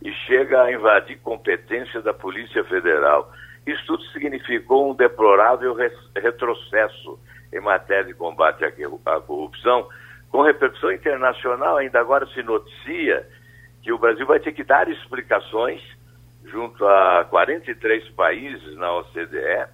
E 0.02 0.12
chega 0.26 0.62
a 0.62 0.72
invadir 0.72 1.18
competência 1.20 2.02
da 2.02 2.12
Polícia 2.12 2.62
Federal. 2.64 3.32
Isso 3.66 3.84
tudo 3.86 4.04
significou 4.06 4.90
um 4.90 4.94
deplorável 4.94 5.74
retrocesso 6.14 7.18
em 7.52 7.60
matéria 7.60 8.04
de 8.04 8.14
combate 8.14 8.64
à 8.64 9.20
corrupção, 9.20 9.88
com 10.30 10.42
repercussão 10.42 10.92
internacional. 10.92 11.78
Ainda 11.78 11.98
agora 11.98 12.26
se 12.26 12.42
noticia 12.42 13.26
que 13.82 13.92
o 13.92 13.98
Brasil 13.98 14.26
vai 14.26 14.38
ter 14.38 14.52
que 14.52 14.62
dar 14.62 14.88
explicações 14.88 15.80
junto 16.44 16.86
a 16.86 17.24
43 17.24 18.08
países 18.10 18.76
na 18.76 18.92
OCDE 18.98 19.66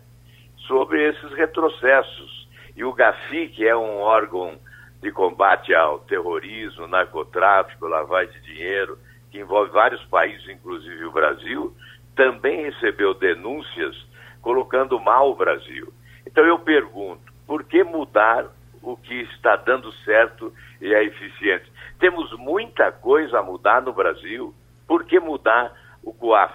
sobre 0.67 1.09
esses 1.09 1.33
retrocessos. 1.33 2.49
E 2.77 2.85
o 2.85 2.93
GAFI, 2.93 3.49
que 3.49 3.67
é 3.67 3.77
um 3.77 3.99
órgão 3.99 4.59
de 5.03 5.11
combate 5.11 5.75
ao 5.75 5.99
terrorismo, 6.01 6.87
narcotráfico, 6.87 7.87
lavagem 7.87 8.33
de 8.41 8.55
dinheiro, 8.55 8.99
que 9.31 9.39
envolve 9.39 9.71
vários 9.71 10.03
países, 10.05 10.49
inclusive 10.49 11.05
o 11.05 11.13
Brasil, 11.13 11.75
também 12.15 12.65
recebeu 12.65 13.15
denúncias 13.15 13.97
colocando 14.41 15.01
mal 15.01 15.31
o 15.31 15.35
Brasil. 15.35 15.93
Então 16.27 16.45
eu 16.45 16.59
pergunto, 16.59 17.33
por 17.47 17.65
que 17.65 17.83
mudar 17.83 18.47
o 18.83 18.97
que 18.97 19.15
está 19.23 19.57
dando 19.57 19.93
certo 20.05 20.53
e 20.81 20.93
é 20.93 21.05
eficiente? 21.05 21.71
Temos 21.99 22.33
muita 22.39 22.93
coisa 22.93 23.39
a 23.39 23.43
mudar 23.43 23.83
no 23.83 23.93
Brasil, 23.93 24.55
por 24.87 25.05
que 25.05 25.19
mudar 25.19 25.73
o 26.03 26.13
COAF? 26.13 26.53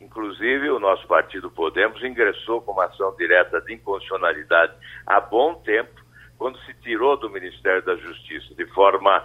Inclusive, 0.00 0.70
o 0.70 0.78
nosso 0.78 1.06
partido 1.06 1.50
Podemos 1.50 2.02
ingressou 2.02 2.60
com 2.60 2.72
uma 2.72 2.84
ação 2.84 3.14
direta 3.16 3.60
de 3.60 3.74
inconstitucionalidade 3.74 4.72
há 5.06 5.20
bom 5.20 5.54
tempo, 5.56 6.04
quando 6.38 6.58
se 6.60 6.74
tirou 6.82 7.16
do 7.16 7.30
Ministério 7.30 7.82
da 7.84 7.96
Justiça 7.96 8.54
de 8.54 8.66
forma 8.66 9.24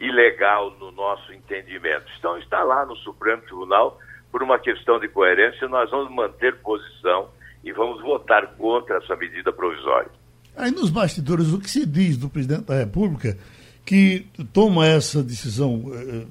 ilegal 0.00 0.70
no 0.78 0.90
nosso 0.90 1.32
entendimento. 1.32 2.06
Então, 2.18 2.36
está 2.38 2.62
lá 2.62 2.84
no 2.84 2.96
Supremo 2.96 3.42
Tribunal 3.42 3.98
por 4.30 4.42
uma 4.42 4.58
questão 4.58 4.98
de 4.98 5.08
coerência, 5.08 5.68
nós 5.68 5.90
vamos 5.90 6.12
manter 6.14 6.56
posição 6.56 7.28
e 7.64 7.72
vamos 7.72 8.00
votar 8.02 8.46
contra 8.56 8.98
essa 8.98 9.16
medida 9.16 9.52
provisória. 9.52 10.10
Aí 10.56 10.70
nos 10.70 10.90
bastidores, 10.90 11.52
o 11.52 11.60
que 11.60 11.70
se 11.70 11.86
diz 11.86 12.16
do 12.16 12.28
presidente 12.28 12.64
da 12.64 12.74
República 12.74 13.36
que 13.84 14.26
toma 14.52 14.86
essa 14.86 15.22
decisão, 15.22 15.84
eh, 15.94 16.26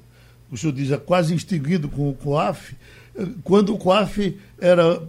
o 0.50 0.56
senhor 0.56 0.72
diz, 0.72 0.92
é 0.92 0.96
quase 0.96 1.34
extinguido 1.34 1.88
com 1.88 2.08
o 2.08 2.14
COAF, 2.14 2.74
eh, 2.74 2.77
quando 3.44 3.74
o 3.74 3.78
COAF 3.78 4.38
era 4.60 5.00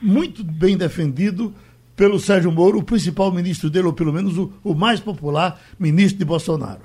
muito 0.00 0.44
bem 0.44 0.76
defendido 0.76 1.52
pelo 1.96 2.18
Sérgio 2.18 2.52
Moro, 2.52 2.78
o 2.78 2.84
principal 2.84 3.32
ministro 3.32 3.68
dele, 3.68 3.86
ou 3.86 3.92
pelo 3.92 4.12
menos 4.12 4.38
o, 4.38 4.52
o 4.62 4.74
mais 4.74 5.00
popular 5.00 5.58
ministro 5.78 6.18
de 6.18 6.24
Bolsonaro. 6.24 6.82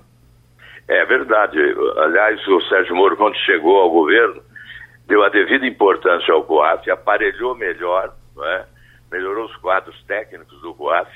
É 0.87 1.05
verdade. 1.05 1.57
Aliás, 1.97 2.45
o 2.47 2.61
Sérgio 2.61 2.95
Moro, 2.95 3.15
quando 3.15 3.35
chegou 3.37 3.77
ao 3.77 3.91
governo, 3.91 4.41
deu 5.07 5.23
a 5.23 5.29
devida 5.29 5.65
importância 5.67 6.33
ao 6.33 6.43
COAF, 6.43 6.89
aparelhou 6.89 7.55
melhor, 7.55 8.15
é? 8.41 8.65
melhorou 9.11 9.45
os 9.45 9.55
quadros 9.57 10.01
técnicos 10.05 10.59
do 10.61 10.73
COAF 10.73 11.09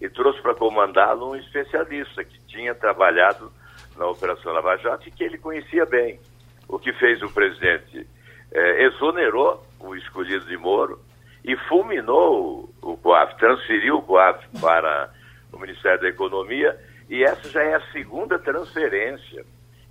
e 0.00 0.08
trouxe 0.08 0.40
para 0.40 0.54
comandá-lo 0.54 1.30
um 1.30 1.36
especialista 1.36 2.24
que 2.24 2.38
tinha 2.46 2.74
trabalhado 2.74 3.52
na 3.96 4.06
Operação 4.06 4.52
Lava 4.52 4.76
Jato 4.78 5.08
e 5.08 5.12
que 5.12 5.22
ele 5.22 5.38
conhecia 5.38 5.84
bem. 5.86 6.18
O 6.66 6.78
que 6.78 6.92
fez 6.94 7.22
o 7.22 7.30
presidente? 7.30 8.06
É, 8.54 8.84
exonerou 8.84 9.64
o 9.80 9.94
escolhido 9.96 10.44
de 10.46 10.56
Moro 10.56 11.00
e 11.44 11.56
fulminou 11.68 12.68
o 12.82 12.96
COAF, 12.96 13.36
transferiu 13.38 13.96
o 13.96 14.02
COAF 14.02 14.46
para 14.60 15.10
o 15.52 15.58
Ministério 15.58 16.00
da 16.00 16.08
Economia 16.08 16.78
e 17.08 17.24
essa 17.24 17.48
já 17.48 17.62
é 17.62 17.74
a 17.74 17.92
segunda 17.92 18.38
transferência 18.38 19.44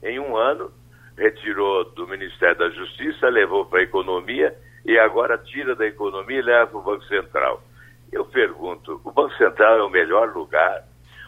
em 0.03 0.19
um 0.19 0.35
ano 0.35 0.71
retirou 1.17 1.85
do 1.91 2.07
Ministério 2.07 2.57
da 2.57 2.69
Justiça, 2.69 3.29
levou 3.29 3.65
para 3.65 3.79
a 3.79 3.83
economia 3.83 4.55
e 4.85 4.97
agora 4.97 5.37
tira 5.37 5.75
da 5.75 5.85
economia 5.85 6.39
e 6.39 6.41
leva 6.41 6.67
para 6.67 6.79
o 6.79 6.81
Banco 6.81 7.03
Central. 7.05 7.61
Eu 8.11 8.25
pergunto, 8.25 8.99
o 9.03 9.11
Banco 9.11 9.35
Central 9.35 9.77
é 9.77 9.83
o 9.83 9.89
melhor 9.89 10.33
lugar? 10.33 10.83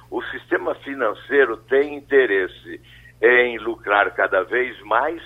O 0.09 0.21
sistema 0.23 0.75
financeiro 0.75 1.57
tem 1.57 1.95
interesse 1.95 2.81
em 3.21 3.57
lucrar 3.59 4.11
cada 4.15 4.43
vez 4.43 4.79
mais 4.81 5.21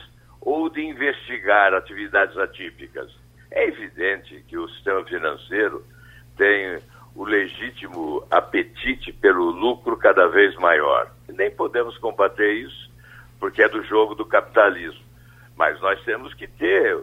ou 0.47 0.69
de 0.69 0.81
investigar 0.81 1.73
atividades 1.73 2.37
atípicas? 2.37 3.13
É 3.51 3.67
evidente 3.67 4.41
que 4.47 4.57
o 4.57 4.65
sistema 4.69 5.03
financeiro 5.03 5.83
tem 6.37 6.79
o 7.13 7.25
legítimo 7.25 8.25
apetite 8.31 9.11
pelo 9.11 9.51
lucro 9.51 9.97
cada 9.97 10.25
vez 10.29 10.55
maior. 10.55 11.11
Nem 11.27 11.51
podemos 11.51 11.97
combater 11.97 12.53
isso 12.53 12.89
porque 13.41 13.61
é 13.61 13.67
do 13.67 13.83
jogo 13.83 14.15
do 14.15 14.25
capitalismo. 14.25 15.03
Mas 15.57 15.81
nós 15.81 16.01
temos 16.05 16.33
que 16.33 16.47
ter 16.47 16.97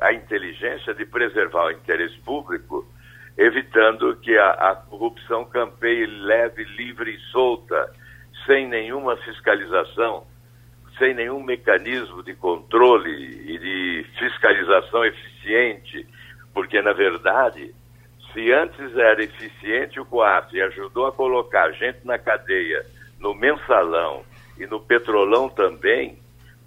a 0.00 0.14
inteligência 0.14 0.94
de 0.94 1.04
preservar 1.04 1.66
o 1.66 1.72
interesse 1.72 2.18
público, 2.20 2.88
evitando 3.36 4.16
que 4.16 4.38
a, 4.38 4.52
a 4.52 4.74
corrupção 4.74 5.44
campeie 5.44 6.06
leve, 6.06 6.64
livre 6.64 7.10
e 7.14 7.20
solta, 7.30 7.92
sem 8.46 8.66
nenhuma 8.66 9.18
fiscalização, 9.18 10.24
sem 11.00 11.14
nenhum 11.14 11.42
mecanismo 11.42 12.22
de 12.22 12.34
controle 12.34 13.10
e 13.10 13.58
de 13.58 14.06
fiscalização 14.18 15.02
eficiente, 15.02 16.06
porque, 16.52 16.80
na 16.82 16.92
verdade, 16.92 17.74
se 18.32 18.52
antes 18.52 18.94
era 18.96 19.24
eficiente 19.24 19.98
o 19.98 20.04
COAF 20.04 20.54
e 20.54 20.60
ajudou 20.60 21.06
a 21.06 21.12
colocar 21.12 21.72
gente 21.72 22.00
na 22.04 22.18
cadeia, 22.18 22.84
no 23.18 23.34
mensalão, 23.34 24.22
e 24.58 24.66
no 24.66 24.78
petrolão 24.78 25.48
também, 25.48 26.18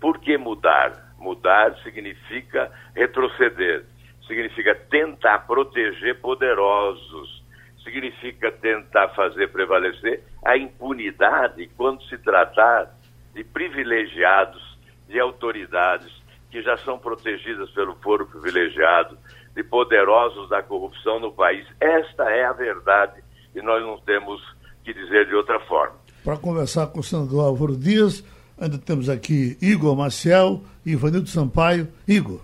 por 0.01 0.19
que 0.19 0.35
mudar? 0.35 1.13
Mudar 1.19 1.75
significa 1.83 2.71
retroceder, 2.95 3.85
significa 4.27 4.73
tentar 4.73 5.45
proteger 5.45 6.19
poderosos, 6.19 7.43
significa 7.83 8.51
tentar 8.51 9.09
fazer 9.09 9.49
prevalecer 9.49 10.23
a 10.43 10.57
impunidade 10.57 11.69
quando 11.77 12.01
se 12.05 12.17
tratar 12.17 12.91
de 13.33 13.43
privilegiados, 13.43 14.61
de 15.07 15.19
autoridades 15.19 16.11
que 16.49 16.61
já 16.61 16.77
são 16.77 16.99
protegidas 16.99 17.69
pelo 17.71 17.95
foro 17.95 18.27
privilegiado, 18.27 19.17
de 19.55 19.63
poderosos 19.63 20.49
da 20.49 20.61
corrupção 20.61 21.19
no 21.19 21.31
país. 21.31 21.65
Esta 21.79 22.23
é 22.29 22.45
a 22.45 22.53
verdade 22.53 23.23
e 23.55 23.61
nós 23.61 23.81
não 23.83 23.97
temos 23.99 24.41
que 24.83 24.93
dizer 24.93 25.27
de 25.27 25.35
outra 25.35 25.59
forma 25.61 26.03
para 26.23 26.37
conversar 26.37 26.87
com 26.87 26.99
o 26.99 27.03
senador 27.03 27.45
Álvaro 27.45 27.75
Dias. 27.75 28.23
Ainda 28.57 28.77
temos 28.77 29.09
aqui 29.09 29.57
Igor 29.61 29.95
Maciel 29.95 30.63
e 30.85 30.91
Ivanildo 30.91 31.27
Sampaio. 31.27 31.87
Igor. 32.07 32.39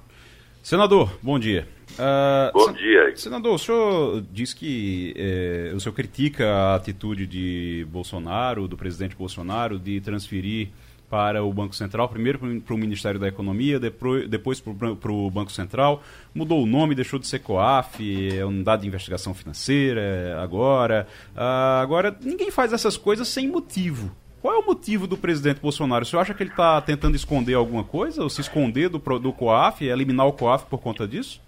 Senador, 0.61 1.17
bom 1.21 1.39
dia. 1.39 1.67
Uh, 1.99 2.53
bom 2.53 2.71
dia. 2.71 3.13
Senador, 3.17 3.55
o 3.55 3.59
senhor 3.59 4.23
diz 4.31 4.53
que 4.53 5.13
eh, 5.17 5.73
o 5.75 5.79
senhor 5.81 5.93
critica 5.93 6.49
a 6.49 6.75
atitude 6.75 7.27
de 7.27 7.85
Bolsonaro, 7.91 8.69
do 8.69 8.77
presidente 8.77 9.17
Bolsonaro, 9.17 9.77
de 9.77 9.99
transferir 9.99 10.69
para 11.09 11.43
o 11.43 11.51
Banco 11.51 11.75
Central, 11.75 12.07
primeiro 12.07 12.39
para 12.61 12.73
o 12.73 12.77
Ministério 12.77 13.19
da 13.19 13.27
Economia, 13.27 13.79
depois, 13.79 14.29
depois 14.29 14.61
para 14.61 15.11
o 15.11 15.29
Banco 15.29 15.51
Central, 15.51 16.01
mudou 16.33 16.63
o 16.63 16.65
nome, 16.65 16.95
deixou 16.95 17.19
de 17.19 17.27
ser 17.27 17.39
COAF, 17.39 18.37
é 18.37 18.45
Unidade 18.45 18.83
de 18.83 18.87
Investigação 18.87 19.33
Financeira, 19.33 20.39
agora. 20.41 21.05
Uh, 21.35 21.81
agora, 21.81 22.17
ninguém 22.21 22.49
faz 22.49 22.71
essas 22.71 22.95
coisas 22.95 23.27
sem 23.27 23.45
motivo. 23.45 24.15
Qual 24.41 24.53
é 24.53 24.57
o 24.57 24.65
motivo 24.65 25.05
do 25.05 25.17
presidente 25.17 25.59
Bolsonaro? 25.59 26.03
O 26.03 26.05
senhor 26.05 26.21
acha 26.21 26.33
que 26.33 26.43
ele 26.43 26.51
está 26.51 26.79
tentando 26.79 27.17
esconder 27.17 27.55
alguma 27.55 27.83
coisa, 27.83 28.23
ou 28.23 28.29
se 28.29 28.39
esconder 28.39 28.87
do, 28.87 28.99
do 29.19 29.33
COAF, 29.33 29.83
eliminar 29.83 30.27
o 30.27 30.31
COAF 30.31 30.65
por 30.67 30.79
conta 30.79 31.05
disso? 31.05 31.41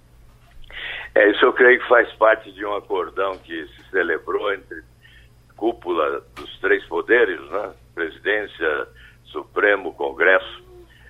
É, 1.14 1.30
isso 1.30 1.44
eu 1.44 1.54
creio 1.54 1.80
que 1.80 1.88
faz 1.88 2.12
parte 2.14 2.52
de 2.54 2.66
um 2.66 2.76
acordão 2.76 3.38
que 3.40 3.68
se 3.68 3.90
celebrou 3.90 4.54
entre 4.54 4.82
cúpula 5.58 6.24
dos 6.36 6.60
três 6.60 6.84
poderes, 6.86 7.40
né? 7.50 7.74
Presidência, 7.94 8.88
Supremo 9.26 9.94
Congresso, 9.94 10.64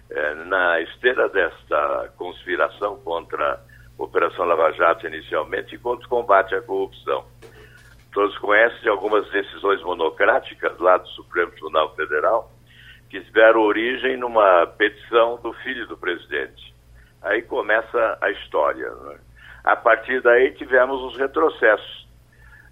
é, 0.09 0.33
na 0.33 0.81
esteira 0.81 1.29
desta 1.29 2.11
conspiração 2.17 2.97
contra 2.99 3.53
a 3.53 4.03
Operação 4.03 4.45
Lava 4.45 4.71
Jato 4.73 5.05
inicialmente 5.07 5.75
e 5.75 5.77
contra 5.77 6.05
o 6.05 6.09
combate 6.09 6.55
à 6.55 6.61
corrupção. 6.61 7.25
Todos 8.11 8.37
conhecem 8.39 8.89
algumas 8.89 9.29
decisões 9.31 9.81
monocráticas 9.83 10.77
lá 10.79 10.97
do 10.97 11.07
Supremo 11.09 11.51
Tribunal 11.51 11.95
Federal 11.95 12.51
que 13.09 13.21
tiveram 13.21 13.61
origem 13.61 14.17
numa 14.17 14.65
petição 14.65 15.37
do 15.41 15.53
filho 15.53 15.85
do 15.87 15.97
presidente. 15.97 16.73
Aí 17.21 17.41
começa 17.41 18.17
a 18.21 18.31
história. 18.31 18.89
Né? 18.89 19.19
A 19.63 19.75
partir 19.75 20.21
daí 20.21 20.51
tivemos 20.51 21.01
os 21.03 21.17
retrocessos. 21.17 22.07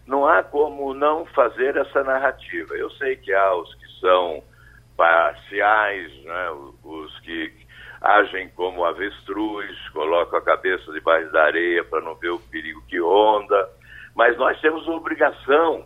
Não 0.08 0.26
há 0.26 0.42
como 0.42 0.94
não 0.94 1.26
fazer 1.28 1.78
essa 1.78 2.04
narrativa. 2.04 2.76
Eu 2.76 2.90
sei 2.92 3.16
que 3.16 3.32
há 3.32 3.54
os 3.54 3.74
que 3.76 4.00
são 4.00 4.44
parciais, 4.98 6.12
né, 6.24 6.50
os 6.84 7.20
que 7.20 7.54
agem 8.02 8.50
como 8.50 8.84
avestruz, 8.84 9.90
colocam 9.90 10.40
a 10.40 10.42
cabeça 10.42 10.92
debaixo 10.92 11.32
da 11.32 11.44
areia 11.44 11.84
para 11.84 12.02
não 12.02 12.16
ver 12.16 12.30
o 12.30 12.40
perigo 12.40 12.84
que 12.88 13.00
ronda, 13.00 13.70
Mas 14.16 14.36
nós 14.38 14.60
temos 14.60 14.86
obrigação, 14.88 15.86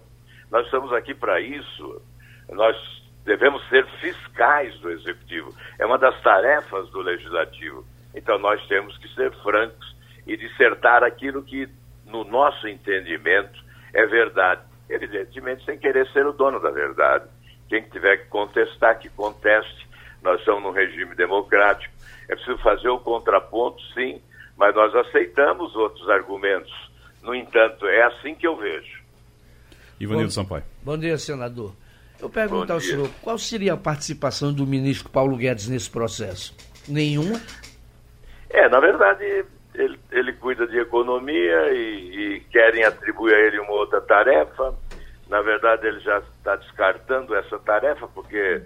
nós 0.49 0.65
estamos 0.65 0.91
aqui 0.93 1.13
para 1.13 1.39
isso, 1.39 2.01
nós 2.49 2.75
devemos 3.25 3.67
ser 3.69 3.85
fiscais 3.99 4.73
do 4.79 4.89
Executivo. 4.89 5.53
É 5.77 5.85
uma 5.85 5.97
das 5.97 6.19
tarefas 6.21 6.89
do 6.89 7.01
Legislativo. 7.01 7.85
Então 8.15 8.39
nós 8.39 8.65
temos 8.67 8.97
que 8.97 9.07
ser 9.13 9.31
francos 9.43 9.95
e 10.25 10.37
dissertar 10.37 11.03
aquilo 11.03 11.43
que, 11.43 11.67
no 12.05 12.23
nosso 12.23 12.67
entendimento, 12.67 13.63
é 13.93 14.05
verdade. 14.05 14.61
Evidentemente, 14.89 15.63
sem 15.65 15.77
querer 15.77 16.07
ser 16.11 16.25
o 16.25 16.33
dono 16.33 16.59
da 16.59 16.71
verdade. 16.71 17.25
Quem 17.69 17.83
tiver 17.83 18.17
que 18.17 18.25
contestar, 18.27 18.99
que 18.99 19.09
conteste. 19.09 19.87
Nós 20.21 20.39
estamos 20.39 20.63
num 20.63 20.71
regime 20.71 21.15
democrático. 21.15 21.93
É 22.29 22.35
preciso 22.35 22.57
fazer 22.59 22.89
o 22.89 22.99
contraponto, 22.99 23.81
sim, 23.93 24.21
mas 24.57 24.73
nós 24.75 24.93
aceitamos 24.95 25.75
outros 25.75 26.09
argumentos. 26.09 26.71
No 27.21 27.33
entanto, 27.33 27.87
é 27.87 28.03
assim 28.03 28.35
que 28.35 28.45
eu 28.45 28.55
vejo. 28.55 29.01
Ivanildo 29.99 30.31
Sampaio. 30.31 30.63
Bom 30.81 30.97
dia, 30.97 31.17
senador. 31.17 31.73
Eu 32.19 32.29
pergunto 32.29 32.71
ao 32.71 32.79
senhor, 32.79 33.09
qual 33.21 33.37
seria 33.37 33.73
a 33.73 33.77
participação 33.77 34.53
do 34.53 34.65
ministro 34.65 35.09
Paulo 35.09 35.35
Guedes 35.35 35.67
nesse 35.67 35.89
processo? 35.89 36.55
Nenhuma? 36.87 37.41
É, 38.49 38.69
na 38.69 38.79
verdade, 38.79 39.45
ele, 39.75 39.99
ele 40.11 40.33
cuida 40.33 40.67
de 40.67 40.77
economia 40.79 41.71
e, 41.73 42.35
e, 42.35 42.39
querem 42.51 42.83
atribuir 42.83 43.33
a 43.33 43.39
ele 43.39 43.59
uma 43.59 43.73
outra 43.73 44.01
tarefa. 44.01 44.73
Na 45.27 45.41
verdade, 45.41 45.87
ele 45.87 45.99
já 45.99 46.19
está 46.19 46.55
descartando 46.55 47.35
essa 47.35 47.57
tarefa 47.59 48.07
porque 48.07 48.61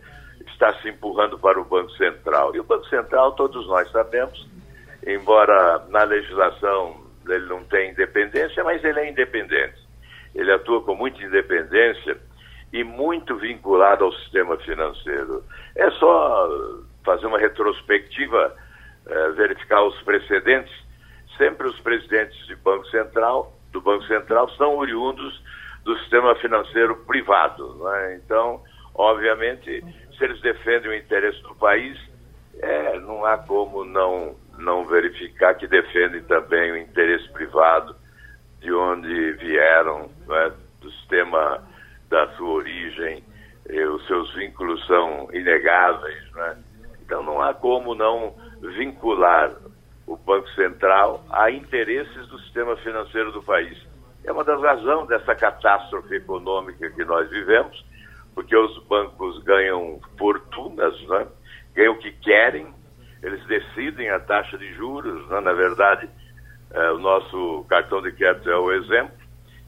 está 0.47 0.73
se 0.81 0.89
empurrando 0.89 1.37
para 1.39 1.59
o 1.59 1.65
Banco 1.65 1.91
Central. 1.91 2.55
E 2.55 2.59
o 2.59 2.63
Banco 2.63 2.85
Central, 2.87 3.33
todos 3.33 3.67
nós 3.67 3.89
sabemos, 3.91 4.47
embora 5.05 5.85
na 5.89 6.03
legislação 6.03 7.05
ele 7.27 7.45
não 7.45 7.63
tenha 7.65 7.91
independência, 7.91 8.63
mas 8.63 8.83
ele 8.83 8.99
é 8.99 9.09
independente. 9.09 9.75
Ele 10.33 10.51
atua 10.51 10.81
com 10.83 10.95
muita 10.95 11.21
independência 11.21 12.17
e 12.71 12.83
muito 12.83 13.35
vinculado 13.35 14.05
ao 14.05 14.13
sistema 14.13 14.57
financeiro. 14.57 15.43
É 15.75 15.89
só 15.91 16.49
fazer 17.03 17.25
uma 17.25 17.39
retrospectiva, 17.39 18.53
eh, 19.07 19.29
verificar 19.31 19.83
os 19.83 19.99
precedentes. 20.03 20.73
Sempre 21.37 21.67
os 21.67 21.79
presidentes 21.79 22.45
de 22.47 22.55
Banco 22.55 22.85
Central, 22.87 23.53
do 23.71 23.81
Banco 23.81 24.03
Central 24.05 24.49
são 24.51 24.75
oriundos 24.77 25.41
do 25.83 25.97
sistema 25.99 26.35
financeiro 26.35 26.95
privado. 27.05 27.75
Né? 27.75 28.19
Então, 28.23 28.61
obviamente, 28.95 29.83
se 30.17 30.23
eles 30.23 30.41
defendem 30.41 30.91
o 30.91 30.95
interesse 30.95 31.41
do 31.43 31.55
país, 31.55 31.97
é, 32.59 32.99
não 32.99 33.23
há 33.25 33.37
como 33.37 33.85
não, 33.85 34.35
não 34.57 34.85
verificar 34.85 35.55
que 35.55 35.67
defendem 35.67 36.23
também 36.23 36.71
o 36.71 36.77
interesse 36.77 37.29
privado 37.31 37.95
de 38.59 38.73
onde 38.73 39.33
vieram, 39.33 40.09
né, 40.27 40.51
do 40.81 40.91
sistema 40.91 41.63
da 42.09 42.27
sua 42.35 42.49
origem, 42.49 43.23
os 43.69 44.07
seus 44.07 44.33
vínculos 44.33 44.85
são 44.87 45.29
inegáveis. 45.33 46.31
Né? 46.31 46.57
Então 47.01 47.21
não 47.23 47.41
há 47.41 47.53
como 47.53 47.93
não 47.93 48.35
vincular 48.61 49.53
o 50.07 50.15
Banco 50.15 50.49
Central 50.51 51.23
a 51.29 51.51
interesses 51.51 52.27
do 52.27 52.39
sistema 52.39 52.77
financeiro 52.77 53.31
do 53.33 53.43
país. 53.43 53.77
É 54.23 54.31
uma 54.31 54.43
das 54.43 54.61
razões 54.61 55.07
dessa 55.07 55.35
catástrofe 55.35 56.15
econômica 56.15 56.89
que 56.89 57.03
nós 57.03 57.29
vivemos, 57.29 57.85
porque 58.33 58.55
os 58.55 58.83
bancos 58.85 59.43
ganham 59.43 59.99
fortunas, 60.17 60.99
né? 61.07 61.27
ganham 61.75 61.93
o 61.93 61.99
que 61.99 62.11
querem, 62.11 62.73
eles 63.21 63.45
decidem 63.45 64.09
a 64.09 64.19
taxa 64.19 64.57
de 64.57 64.73
juros, 64.73 65.27
né? 65.29 65.41
na 65.41 65.53
verdade, 65.53 66.09
é, 66.71 66.91
o 66.91 66.99
nosso 66.99 67.65
cartão 67.69 68.01
de 68.01 68.11
crédito 68.11 68.49
é 68.49 68.57
o 68.57 68.71
exemplo, 68.71 69.15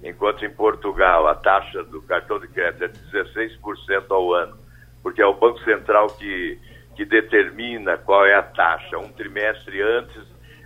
enquanto 0.04 0.46
em 0.46 0.50
Portugal 0.50 1.28
a 1.28 1.36
taxa 1.36 1.84
do 1.84 2.02
cartão 2.02 2.40
de 2.40 2.48
crédito 2.48 2.86
é 2.86 2.88
de 2.88 3.00
16% 3.12 4.06
ao 4.10 4.34
ano, 4.34 4.58
porque 5.04 5.22
é 5.22 5.26
o 5.26 5.34
Banco 5.34 5.60
Central 5.64 6.08
que, 6.08 6.60
que 7.00 7.06
determina 7.06 7.98
qual 7.98 8.26
é 8.26 8.36
a 8.36 8.44
taxa, 8.44 8.98
um 8.98 9.08
trimestre 9.14 9.82
antes 9.82 10.22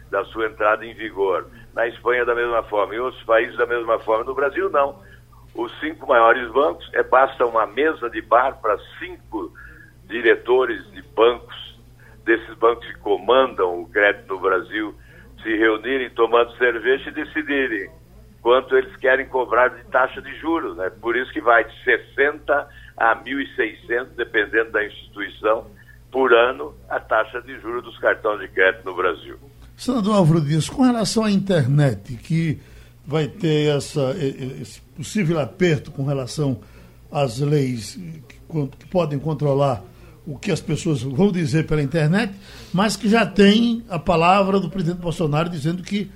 da 0.09 0.25
sua 0.25 0.47
entrada 0.47 0.83
em 0.83 0.91
vigor. 0.95 1.45
Na 1.75 1.87
Espanha, 1.87 2.25
da 2.25 2.33
mesma 2.33 2.63
forma, 2.63 2.95
em 2.95 2.97
outros 2.97 3.21
países, 3.21 3.55
da 3.55 3.67
mesma 3.67 3.99
forma. 3.99 4.23
No 4.23 4.33
Brasil, 4.33 4.67
não. 4.71 4.99
Os 5.53 5.71
cinco 5.79 6.07
maiores 6.07 6.51
bancos, 6.51 6.89
é, 6.93 7.03
basta 7.03 7.45
uma 7.45 7.67
mesa 7.67 8.09
de 8.09 8.19
bar 8.19 8.59
para 8.59 8.79
cinco 8.97 9.53
diretores 10.05 10.83
de 10.93 11.03
bancos, 11.03 11.79
desses 12.25 12.55
bancos 12.55 12.87
que 12.87 12.97
comandam 12.97 13.81
o 13.81 13.89
crédito 13.89 14.33
no 14.33 14.39
Brasil, 14.39 14.95
se 15.43 15.55
reunirem 15.55 16.09
tomando 16.09 16.51
cerveja 16.57 17.09
e 17.09 17.13
decidirem 17.13 17.91
quanto 18.41 18.75
eles 18.75 18.95
querem 18.95 19.27
cobrar 19.27 19.67
de 19.67 19.83
taxa 19.91 20.19
de 20.19 20.33
juros. 20.39 20.75
Né? 20.77 20.89
Por 20.99 21.15
isso 21.15 21.31
que 21.31 21.41
vai 21.41 21.63
de 21.63 21.83
60 21.83 22.67
a 22.97 23.15
1.600, 23.17 24.15
dependendo 24.15 24.71
da 24.71 24.83
instituição, 24.83 25.69
por 26.13 26.31
ano, 26.31 26.75
a 26.87 26.99
taxa 26.99 27.41
de 27.41 27.59
juros 27.59 27.83
dos 27.83 27.97
cartões 27.97 28.39
de 28.39 28.47
crédito 28.49 28.85
no 28.85 28.95
Brasil. 28.95 29.35
Senador 29.75 30.15
Álvaro 30.15 30.39
Dias, 30.39 30.69
com 30.69 30.83
relação 30.83 31.25
à 31.25 31.31
internet, 31.31 32.15
que 32.17 32.59
vai 33.05 33.27
ter 33.27 33.75
essa, 33.75 34.15
esse 34.61 34.79
possível 34.95 35.39
aperto 35.39 35.89
com 35.91 36.05
relação 36.05 36.61
às 37.11 37.39
leis 37.39 37.99
que, 38.29 38.67
que 38.79 38.85
podem 38.85 39.17
controlar 39.17 39.83
o 40.25 40.37
que 40.37 40.51
as 40.51 40.61
pessoas 40.61 41.01
vão 41.01 41.31
dizer 41.31 41.65
pela 41.65 41.81
internet, 41.81 42.31
mas 42.71 42.95
que 42.95 43.09
já 43.09 43.25
tem 43.25 43.83
a 43.89 43.97
palavra 43.97 44.59
do 44.59 44.69
presidente 44.69 45.01
Bolsonaro 45.01 45.49
dizendo 45.49 45.81
que 45.81 46.09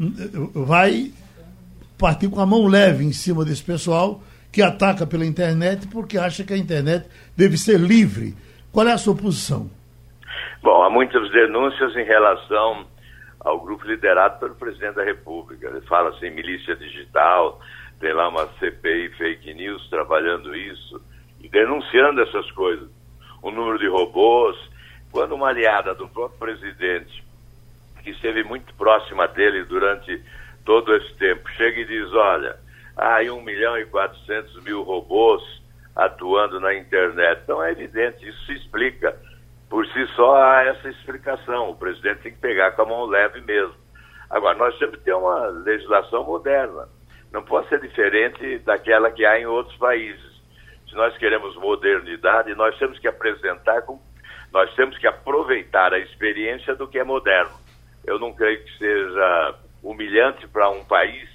hum, 0.00 0.50
vai 0.54 1.12
partir 1.96 2.28
com 2.28 2.40
a 2.40 2.46
mão 2.46 2.66
leve 2.66 3.04
em 3.04 3.12
cima 3.12 3.44
desse 3.44 3.62
pessoal 3.62 4.22
que 4.50 4.62
ataca 4.62 5.06
pela 5.06 5.24
internet 5.24 5.86
porque 5.86 6.18
acha 6.18 6.42
que 6.42 6.52
a 6.52 6.58
internet 6.58 7.06
deve 7.36 7.56
ser 7.56 7.78
livre. 7.78 8.34
Qual 8.72 8.88
é 8.88 8.92
a 8.92 8.98
sua 8.98 9.14
posição? 9.14 9.70
Bom, 10.62 10.82
há 10.82 10.88
muitas 10.88 11.30
denúncias 11.30 11.94
em 11.94 12.04
relação 12.04 12.86
ao 13.40 13.60
grupo 13.60 13.84
liderado 13.84 14.38
pelo 14.40 14.54
presidente 14.54 14.94
da 14.94 15.04
República. 15.04 15.68
Ele 15.68 15.82
fala 15.82 16.08
assim, 16.08 16.30
milícia 16.30 16.74
digital, 16.74 17.60
tem 18.00 18.14
lá 18.14 18.28
uma 18.28 18.46
CPI 18.58 19.10
fake 19.10 19.52
news 19.52 19.86
trabalhando 19.90 20.56
isso 20.56 21.00
e 21.40 21.48
denunciando 21.48 22.22
essas 22.22 22.50
coisas. 22.52 22.88
O 23.42 23.50
número 23.50 23.78
de 23.78 23.88
robôs. 23.88 24.56
Quando 25.10 25.34
uma 25.34 25.48
aliada 25.48 25.94
do 25.94 26.08
próprio 26.08 26.38
presidente, 26.38 27.22
que 28.02 28.10
esteve 28.10 28.42
muito 28.42 28.72
próxima 28.74 29.28
dele 29.28 29.62
durante 29.64 30.22
todo 30.64 30.96
esse 30.96 31.12
tempo, 31.16 31.46
chega 31.50 31.80
e 31.80 31.84
diz, 31.84 32.10
olha, 32.14 32.56
há 32.96 33.16
aí 33.16 33.30
1 33.30 33.42
milhão 33.42 33.76
e 33.76 33.84
400 33.84 34.62
mil 34.64 34.82
robôs 34.82 35.61
atuando 35.94 36.60
na 36.60 36.74
internet. 36.74 37.40
Então 37.42 37.62
é 37.62 37.72
evidente, 37.72 38.28
isso 38.28 38.46
se 38.46 38.52
explica. 38.54 39.16
Por 39.68 39.86
si 39.86 40.06
só 40.14 40.36
há 40.36 40.64
essa 40.64 40.88
explicação. 40.88 41.70
O 41.70 41.76
presidente 41.76 42.22
tem 42.22 42.32
que 42.32 42.40
pegar 42.40 42.72
com 42.72 42.82
a 42.82 42.86
mão 42.86 43.06
leve 43.06 43.40
mesmo. 43.40 43.74
Agora, 44.28 44.56
nós 44.56 44.78
temos 44.78 44.96
que 44.96 45.04
ter 45.04 45.14
uma 45.14 45.46
legislação 45.46 46.24
moderna. 46.24 46.88
Não 47.32 47.42
pode 47.42 47.68
ser 47.68 47.80
diferente 47.80 48.58
daquela 48.60 49.10
que 49.10 49.24
há 49.24 49.38
em 49.38 49.46
outros 49.46 49.76
países. 49.76 50.32
Se 50.88 50.94
nós 50.94 51.16
queremos 51.16 51.56
modernidade, 51.56 52.54
nós 52.54 52.76
temos 52.78 52.98
que 52.98 53.08
apresentar, 53.08 53.80
com, 53.82 54.00
nós 54.52 54.74
temos 54.74 54.96
que 54.98 55.06
aproveitar 55.06 55.94
a 55.94 55.98
experiência 55.98 56.74
do 56.74 56.86
que 56.86 56.98
é 56.98 57.04
moderno. 57.04 57.52
Eu 58.04 58.18
não 58.18 58.32
creio 58.34 58.62
que 58.62 58.78
seja 58.78 59.54
humilhante 59.82 60.46
para 60.48 60.68
um 60.70 60.84
país 60.84 61.28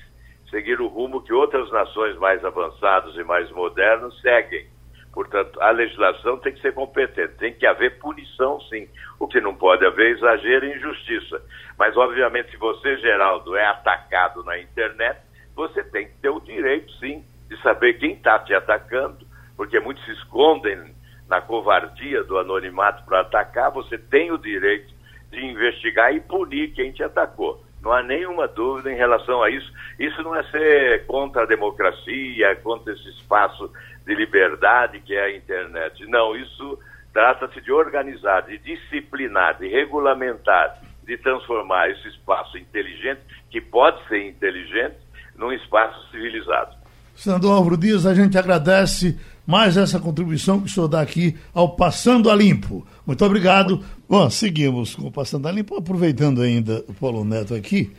seguir 0.49 0.79
o 0.79 0.87
rumo 0.87 1.21
que 1.23 1.33
outras 1.33 1.69
nações 1.71 2.17
mais 2.17 2.43
avançadas 2.43 3.15
e 3.15 3.23
mais 3.23 3.49
modernas 3.51 4.19
seguem. 4.21 4.67
Portanto, 5.13 5.59
a 5.61 5.71
legislação 5.71 6.37
tem 6.37 6.53
que 6.53 6.61
ser 6.61 6.73
competente, 6.73 7.33
tem 7.39 7.51
que 7.51 7.65
haver 7.65 7.97
punição, 7.97 8.61
sim. 8.61 8.87
O 9.19 9.27
que 9.27 9.41
não 9.41 9.55
pode 9.55 9.83
haver 9.83 10.07
é 10.07 10.11
exagero 10.11 10.65
e 10.65 10.75
injustiça. 10.75 11.41
Mas, 11.77 11.97
obviamente, 11.97 12.51
se 12.51 12.57
você, 12.57 12.97
Geraldo, 12.97 13.55
é 13.55 13.65
atacado 13.65 14.43
na 14.43 14.59
internet, 14.59 15.19
você 15.55 15.83
tem 15.83 16.05
que 16.05 16.17
ter 16.21 16.29
o 16.29 16.39
direito, 16.39 16.91
sim, 16.99 17.25
de 17.49 17.59
saber 17.63 17.93
quem 17.93 18.11
está 18.13 18.37
te 18.39 18.53
atacando, 18.53 19.25
porque 19.55 19.79
muitos 19.79 20.05
se 20.05 20.11
escondem 20.11 20.95
na 21.27 21.41
covardia 21.41 22.23
do 22.23 22.37
anonimato 22.37 23.03
para 23.03 23.21
atacar. 23.21 23.71
Você 23.71 23.97
tem 23.97 24.31
o 24.31 24.37
direito 24.37 24.93
de 25.31 25.43
investigar 25.43 26.13
e 26.13 26.19
punir 26.19 26.73
quem 26.73 26.91
te 26.91 27.03
atacou. 27.03 27.65
Não 27.87 27.93
há 27.93 28.03
nenhuma 28.03 28.49
dúvida 28.49 28.91
em 28.91 28.97
relação 28.97 29.41
a 29.41 29.49
isso. 29.49 29.71
Isso 29.97 30.21
não 30.21 30.35
é 30.35 30.43
ser 30.51 31.05
contra 31.05 31.43
a 31.43 31.45
democracia, 31.45 32.53
contra 32.61 32.91
esse 32.91 33.07
espaço 33.11 33.71
de 34.05 34.13
liberdade 34.13 34.99
que 34.99 35.15
é 35.15 35.23
a 35.23 35.33
internet. 35.37 36.05
Não, 36.07 36.35
isso 36.35 36.77
trata-se 37.13 37.61
de 37.61 37.71
organizar, 37.71 38.41
de 38.41 38.57
disciplinar, 38.57 39.57
de 39.57 39.69
regulamentar, 39.69 40.81
de 41.05 41.17
transformar 41.17 41.89
esse 41.89 42.09
espaço 42.09 42.57
inteligente, 42.57 43.21
que 43.49 43.61
pode 43.61 44.05
ser 44.09 44.27
inteligente, 44.27 44.97
num 45.37 45.53
espaço 45.53 46.11
civilizado. 46.11 46.75
Senador 47.15 47.53
Álvaro 47.53 47.77
Dias, 47.77 48.05
a 48.05 48.13
gente 48.13 48.37
agradece 48.37 49.17
mais 49.47 49.77
essa 49.77 49.97
contribuição 49.97 50.59
que 50.59 50.67
o 50.67 50.69
senhor 50.69 50.89
dá 50.89 50.99
aqui 50.99 51.33
ao 51.53 51.69
Passando 51.69 52.29
a 52.29 52.35
Limpo. 52.35 52.85
Muito 53.05 53.23
obrigado. 53.23 53.81
Bom, 54.07 54.29
seguimos 54.29 54.93
com 54.93 55.07
o 55.07 55.11
Passando 55.11 55.47
a 55.47 55.51
Limpo, 55.51 55.77
aproveitando 55.77 56.41
ainda 56.41 56.83
o 56.87 56.93
Paulo 56.93 57.23
Neto 57.23 57.55
aqui. 57.55 57.89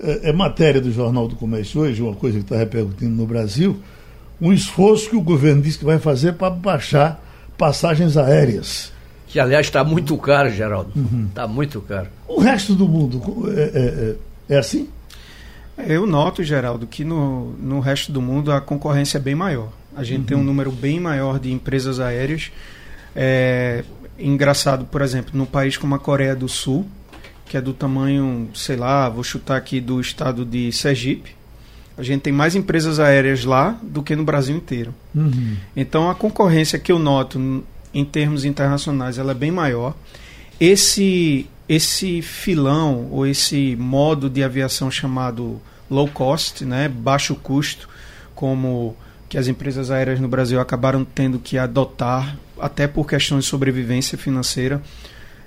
é, 0.00 0.30
é 0.30 0.32
matéria 0.32 0.80
do 0.80 0.92
Jornal 0.92 1.26
do 1.26 1.34
Comércio 1.34 1.80
hoje, 1.80 2.00
uma 2.00 2.14
coisa 2.14 2.38
que 2.38 2.44
está 2.44 2.56
repercutindo 2.56 3.14
no 3.14 3.26
Brasil, 3.26 3.80
um 4.40 4.52
esforço 4.52 5.10
que 5.10 5.16
o 5.16 5.20
governo 5.20 5.60
diz 5.60 5.76
que 5.76 5.84
vai 5.84 5.98
fazer 5.98 6.34
para 6.34 6.50
baixar 6.50 7.22
passagens 7.58 8.16
aéreas. 8.16 8.92
Que, 9.26 9.40
aliás, 9.40 9.66
está 9.66 9.82
muito 9.82 10.16
caro, 10.18 10.50
Geraldo. 10.50 10.92
Está 11.28 11.46
uhum. 11.46 11.52
muito 11.52 11.80
caro. 11.80 12.08
O 12.28 12.38
resto 12.40 12.74
do 12.74 12.86
mundo 12.86 13.20
é, 13.56 13.60
é, 13.60 14.14
é, 14.50 14.54
é 14.56 14.58
assim? 14.58 14.88
Eu 15.78 16.06
noto, 16.06 16.44
Geraldo, 16.44 16.86
que 16.86 17.02
no, 17.02 17.52
no 17.52 17.80
resto 17.80 18.12
do 18.12 18.20
mundo 18.20 18.52
a 18.52 18.60
concorrência 18.60 19.18
é 19.18 19.20
bem 19.20 19.34
maior. 19.34 19.70
A 19.96 20.04
gente 20.04 20.20
uhum. 20.20 20.26
tem 20.26 20.36
um 20.36 20.44
número 20.44 20.70
bem 20.70 20.98
maior 20.98 21.38
de 21.38 21.52
empresas 21.52 22.00
aéreas. 22.00 22.50
É 23.14 23.84
engraçado, 24.18 24.84
por 24.84 25.02
exemplo, 25.02 25.32
no 25.34 25.46
país 25.46 25.76
como 25.76 25.94
a 25.94 25.98
Coreia 25.98 26.34
do 26.36 26.48
Sul, 26.48 26.86
que 27.46 27.56
é 27.56 27.60
do 27.60 27.72
tamanho, 27.72 28.48
sei 28.54 28.76
lá, 28.76 29.08
vou 29.08 29.24
chutar 29.24 29.56
aqui 29.56 29.80
do 29.80 30.00
estado 30.00 30.44
de 30.44 30.70
Sergipe. 30.72 31.34
A 31.96 32.02
gente 32.02 32.22
tem 32.22 32.32
mais 32.32 32.54
empresas 32.54 32.98
aéreas 32.98 33.44
lá 33.44 33.78
do 33.82 34.02
que 34.02 34.16
no 34.16 34.24
Brasil 34.24 34.56
inteiro. 34.56 34.94
Uhum. 35.14 35.56
Então 35.76 36.08
a 36.08 36.14
concorrência 36.14 36.78
que 36.78 36.90
eu 36.90 36.98
noto 36.98 37.64
em 37.92 38.04
termos 38.04 38.44
internacionais 38.44 39.18
ela 39.18 39.32
é 39.32 39.34
bem 39.34 39.50
maior. 39.50 39.94
Esse 40.58 41.46
esse 41.68 42.20
filão 42.20 43.08
ou 43.10 43.26
esse 43.26 43.76
modo 43.76 44.28
de 44.28 44.42
aviação 44.42 44.90
chamado 44.90 45.60
low 45.90 46.08
cost, 46.08 46.64
né, 46.64 46.88
baixo 46.88 47.34
custo, 47.34 47.88
como 48.34 48.96
que 49.32 49.38
as 49.38 49.48
empresas 49.48 49.90
aéreas 49.90 50.20
no 50.20 50.28
Brasil 50.28 50.60
acabaram 50.60 51.06
tendo 51.06 51.38
que 51.38 51.56
adotar, 51.56 52.36
até 52.60 52.86
por 52.86 53.08
questões 53.08 53.44
de 53.44 53.50
sobrevivência 53.50 54.18
financeira, 54.18 54.82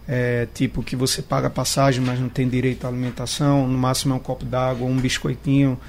é, 0.08 0.48
tipo 0.56 0.82
que 0.82 0.96
você 0.96 1.22
paga 1.22 1.52
passagem, 1.52 2.04
mas 2.04 2.20
não 2.20 2.28
tem 2.28 2.50
direito 2.50 2.86
à 2.86 2.88
alimentação, 2.88 3.68
no 3.68 3.78
máximo 3.78 4.16
é 4.16 4.18
um 4.18 4.20
copo 4.20 4.44
d'água, 4.44 4.88
um 4.88 4.98
biscoitinho, 4.98 5.80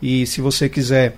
e 0.00 0.28
se 0.28 0.40
você 0.40 0.68
quiser 0.68 1.16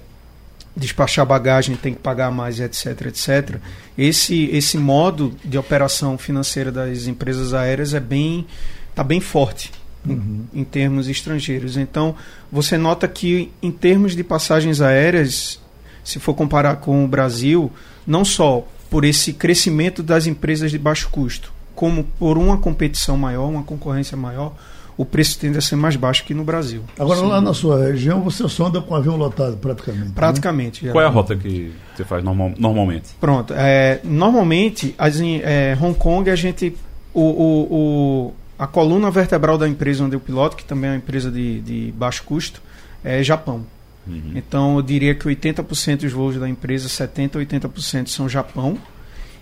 despachar 0.75 1.27
bagagem 1.27 1.77
tem 1.77 1.93
que 1.93 2.01
pagar 2.01 2.31
mais, 2.31 2.61
etc, 2.61 3.09
etc. 3.09 3.59
Esse 3.99 4.47
esse 4.47 4.79
modo 4.79 5.37
de 5.45 5.59
operação 5.59 6.17
financeira 6.17 6.73
das 6.73 7.07
empresas 7.07 7.53
aéreas 7.53 7.93
é 7.93 8.01
bem 8.01 8.47
tá 8.95 9.05
bem 9.05 9.21
forte 9.21 9.71
uhum. 10.09 10.47
em, 10.55 10.61
em, 10.63 10.65
termos 10.65 11.11
estrangeiros. 11.11 11.77
Então 11.77 12.17
você 12.51 12.79
nota 12.79 13.07
que 13.07 13.53
em 13.63 13.71
termos 13.71 14.17
de 14.17 14.25
passagens 14.25 14.81
aéreas, 14.81 15.61
se 16.05 16.19
for 16.19 16.35
comparar 16.35 16.77
com 16.77 17.05
o 17.05 17.09
Brasil, 17.09 17.71
não 18.07 18.25
só 18.25 18.67
por 18.91 19.05
esse 19.05 19.33
crescimento 19.33 20.03
das 20.03 20.27
empresas 20.27 20.71
de 20.71 20.79
baixo 20.79 21.09
custo, 21.11 21.53
como 21.75 22.05
por 22.05 22.37
uma 22.37 22.59
competição 22.59 23.17
maior, 23.17 23.49
uma 23.49 23.63
concorrência 23.63 24.17
maior, 24.17 24.53
o 24.97 25.05
preço 25.05 25.39
tende 25.39 25.57
a 25.57 25.61
ser 25.61 25.77
mais 25.77 25.97
baixo 25.97 26.25
que 26.25 26.35
no 26.35 26.45
Brasil. 26.45 26.83
Agora, 26.99 27.21
Sim. 27.21 27.27
lá 27.27 27.41
na 27.41 27.55
sua 27.55 27.87
região, 27.87 28.21
você 28.21 28.47
só 28.49 28.67
anda 28.67 28.81
com 28.81 28.95
avião 28.95 29.17
lotado 29.17 29.57
praticamente? 29.57 30.09
Né? 30.09 30.13
Praticamente. 30.15 30.85
Né? 30.85 30.93
Qual 30.93 31.03
é 31.03 31.07
a 31.07 31.11
rota 31.11 31.35
que 31.35 31.73
você 31.95 32.05
faz 32.05 32.23
normal, 32.23 32.53
normalmente? 32.59 33.11
Pronto. 33.21 33.55
É, 33.57 34.01
normalmente, 34.05 34.95
as, 34.99 35.19
é, 35.21 35.77
Hong 35.81 35.99
Kong, 35.99 36.29
a 36.31 36.37
gente. 36.37 36.77
O, 37.15 37.21
o, 37.21 37.67
o, 37.71 38.35
a 38.59 38.67
coluna 38.67 39.11
vertebral 39.11 39.59
da 39.59 39.69
empresa 39.69 40.05
onde 40.05 40.17
eu 40.17 40.21
piloto, 40.21 40.57
que 40.57 40.65
também 40.65 40.89
é 40.89 40.93
uma 40.93 40.99
empresa 40.99 41.31
de, 41.31 41.61
de 41.61 41.93
baixo 41.97 42.23
custo, 42.25 42.63
é 43.03 43.23
Japão. 43.23 43.67
Uhum. 44.07 44.33
Então, 44.35 44.77
eu 44.77 44.83
diria 44.83 45.15
que 45.15 45.27
80% 45.27 45.99
dos 45.99 46.13
voos 46.13 46.37
da 46.37 46.49
empresa, 46.49 46.89
70% 46.89 47.37
a 47.37 47.69
80% 47.69 48.09
são 48.09 48.29
Japão. 48.29 48.79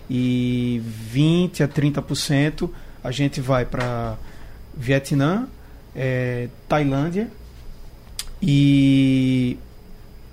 E 0.08 0.82
20% 1.14 1.64
a 1.64 1.68
30% 1.68 2.70
a 3.02 3.10
gente 3.10 3.40
vai 3.40 3.64
para 3.64 4.16
Vietnã, 4.76 5.48
é, 5.94 6.48
Tailândia 6.68 7.28
e 8.42 9.58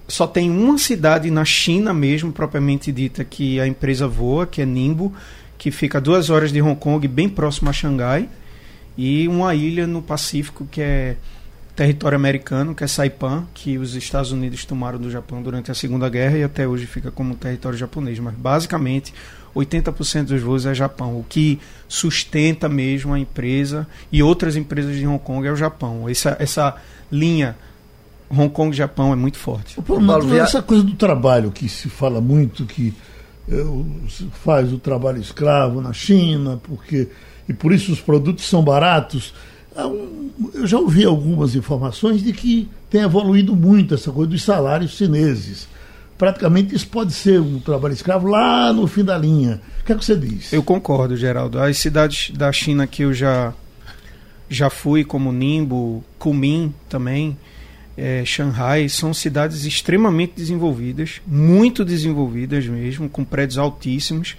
só 0.07 0.25
tem 0.25 0.49
uma 0.49 0.77
cidade 0.77 1.29
na 1.29 1.43
China 1.43 1.93
mesmo, 1.93 2.31
propriamente 2.31 2.91
dita, 2.91 3.25
que 3.25 3.59
a 3.59 3.67
empresa 3.67 4.07
voa, 4.07 4.47
que 4.47 4.61
é 4.61 4.65
Ningbo, 4.65 5.13
que 5.57 5.71
fica 5.71 5.97
a 5.97 6.01
duas 6.01 6.29
horas 6.29 6.51
de 6.51 6.61
Hong 6.61 6.79
Kong, 6.79 7.05
bem 7.07 7.27
próximo 7.27 7.69
a 7.69 7.73
Xangai, 7.73 8.29
e 8.97 9.27
uma 9.27 9.53
ilha 9.53 9.85
no 9.85 10.01
Pacífico 10.01 10.65
que 10.65 10.81
é 10.81 11.17
território 11.77 12.15
americano, 12.15 12.73
que 12.73 12.83
é 12.83 12.87
Saipan, 12.87 13.45
que 13.53 13.77
os 13.77 13.93
Estados 13.95 14.31
Unidos 14.31 14.65
tomaram 14.65 14.97
do 14.97 15.11
Japão 15.11 15.43
durante 15.43 15.69
a 15.69 15.75
Segunda 15.75 16.09
Guerra 16.09 16.39
e 16.39 16.43
até 16.43 16.67
hoje 16.67 16.87
fica 16.87 17.11
como 17.11 17.35
território 17.35 17.77
japonês. 17.77 18.17
Mas 18.17 18.33
basicamente 18.33 19.13
80% 19.55 20.23
dos 20.23 20.41
voos 20.41 20.65
é 20.65 20.73
Japão. 20.73 21.19
O 21.19 21.23
que 21.23 21.59
sustenta 21.87 22.67
mesmo 22.67 23.13
a 23.13 23.19
empresa 23.19 23.87
e 24.11 24.23
outras 24.23 24.55
empresas 24.55 24.95
de 24.95 25.05
Hong 25.05 25.23
Kong 25.23 25.47
é 25.47 25.51
o 25.51 25.55
Japão. 25.55 26.09
Essa, 26.09 26.35
essa 26.39 26.75
linha 27.11 27.55
Hong 28.27 28.49
Kong-Japão 28.49 29.13
é 29.13 29.15
muito 29.15 29.37
forte. 29.37 29.79
O 29.79 29.83
problema 29.83 30.35
é 30.35 30.39
essa 30.39 30.63
coisa 30.63 30.83
do 30.83 30.95
trabalho 30.95 31.51
que 31.51 31.69
se 31.69 31.89
fala 31.89 32.19
muito, 32.19 32.65
que 32.65 32.91
se 34.09 34.27
faz 34.43 34.73
o 34.73 34.79
trabalho 34.79 35.21
escravo 35.21 35.79
na 35.79 35.93
China, 35.93 36.59
porque 36.63 37.07
e 37.47 37.53
por 37.53 37.71
isso 37.71 37.91
os 37.93 38.01
produtos 38.01 38.49
são 38.49 38.63
baratos. 38.63 39.33
Eu 39.77 40.65
já 40.65 40.79
ouvi 40.79 41.05
algumas 41.05 41.55
informações 41.55 42.23
de 42.23 42.33
que 42.33 42.69
tem 42.89 43.01
evoluído 43.01 43.55
muito 43.55 43.93
essa 43.93 44.11
coisa 44.11 44.31
dos 44.31 44.43
salários 44.43 44.91
chineses 44.91 45.67
praticamente 46.17 46.75
isso 46.75 46.87
pode 46.87 47.13
ser 47.13 47.39
um 47.39 47.59
trabalho 47.59 47.93
escravo 47.93 48.27
lá 48.27 48.73
no 48.73 48.87
fim 48.87 49.03
da 49.03 49.17
linha. 49.17 49.61
O 49.81 49.85
que 49.85 49.93
é 49.93 49.95
que 49.95 50.03
você 50.03 50.15
diz? 50.15 50.51
Eu 50.51 50.63
concordo, 50.63 51.15
Geraldo. 51.15 51.59
As 51.59 51.77
cidades 51.77 52.31
da 52.31 52.51
China 52.51 52.87
que 52.87 53.03
eu 53.03 53.13
já, 53.13 53.53
já 54.49 54.69
fui, 54.69 55.03
como 55.03 55.31
Ningbo, 55.31 56.03
Kunming 56.17 56.73
também, 56.89 57.37
é, 57.95 58.23
Shanghai, 58.25 58.89
são 58.89 59.13
cidades 59.13 59.63
extremamente 59.65 60.33
desenvolvidas, 60.35 61.21
muito 61.25 61.85
desenvolvidas 61.85 62.65
mesmo, 62.65 63.07
com 63.07 63.23
prédios 63.23 63.57
altíssimos. 63.57 64.35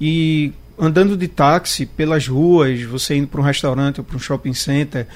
E 0.00 0.52
andando 0.78 1.16
de 1.16 1.28
táxi 1.28 1.86
pelas 1.86 2.26
ruas, 2.26 2.82
você 2.82 3.16
indo 3.16 3.26
para 3.26 3.40
um 3.40 3.44
restaurante 3.44 3.98
ou 4.00 4.04
para 4.04 4.16
um 4.16 4.18
shopping 4.18 4.54
center, 4.54 5.06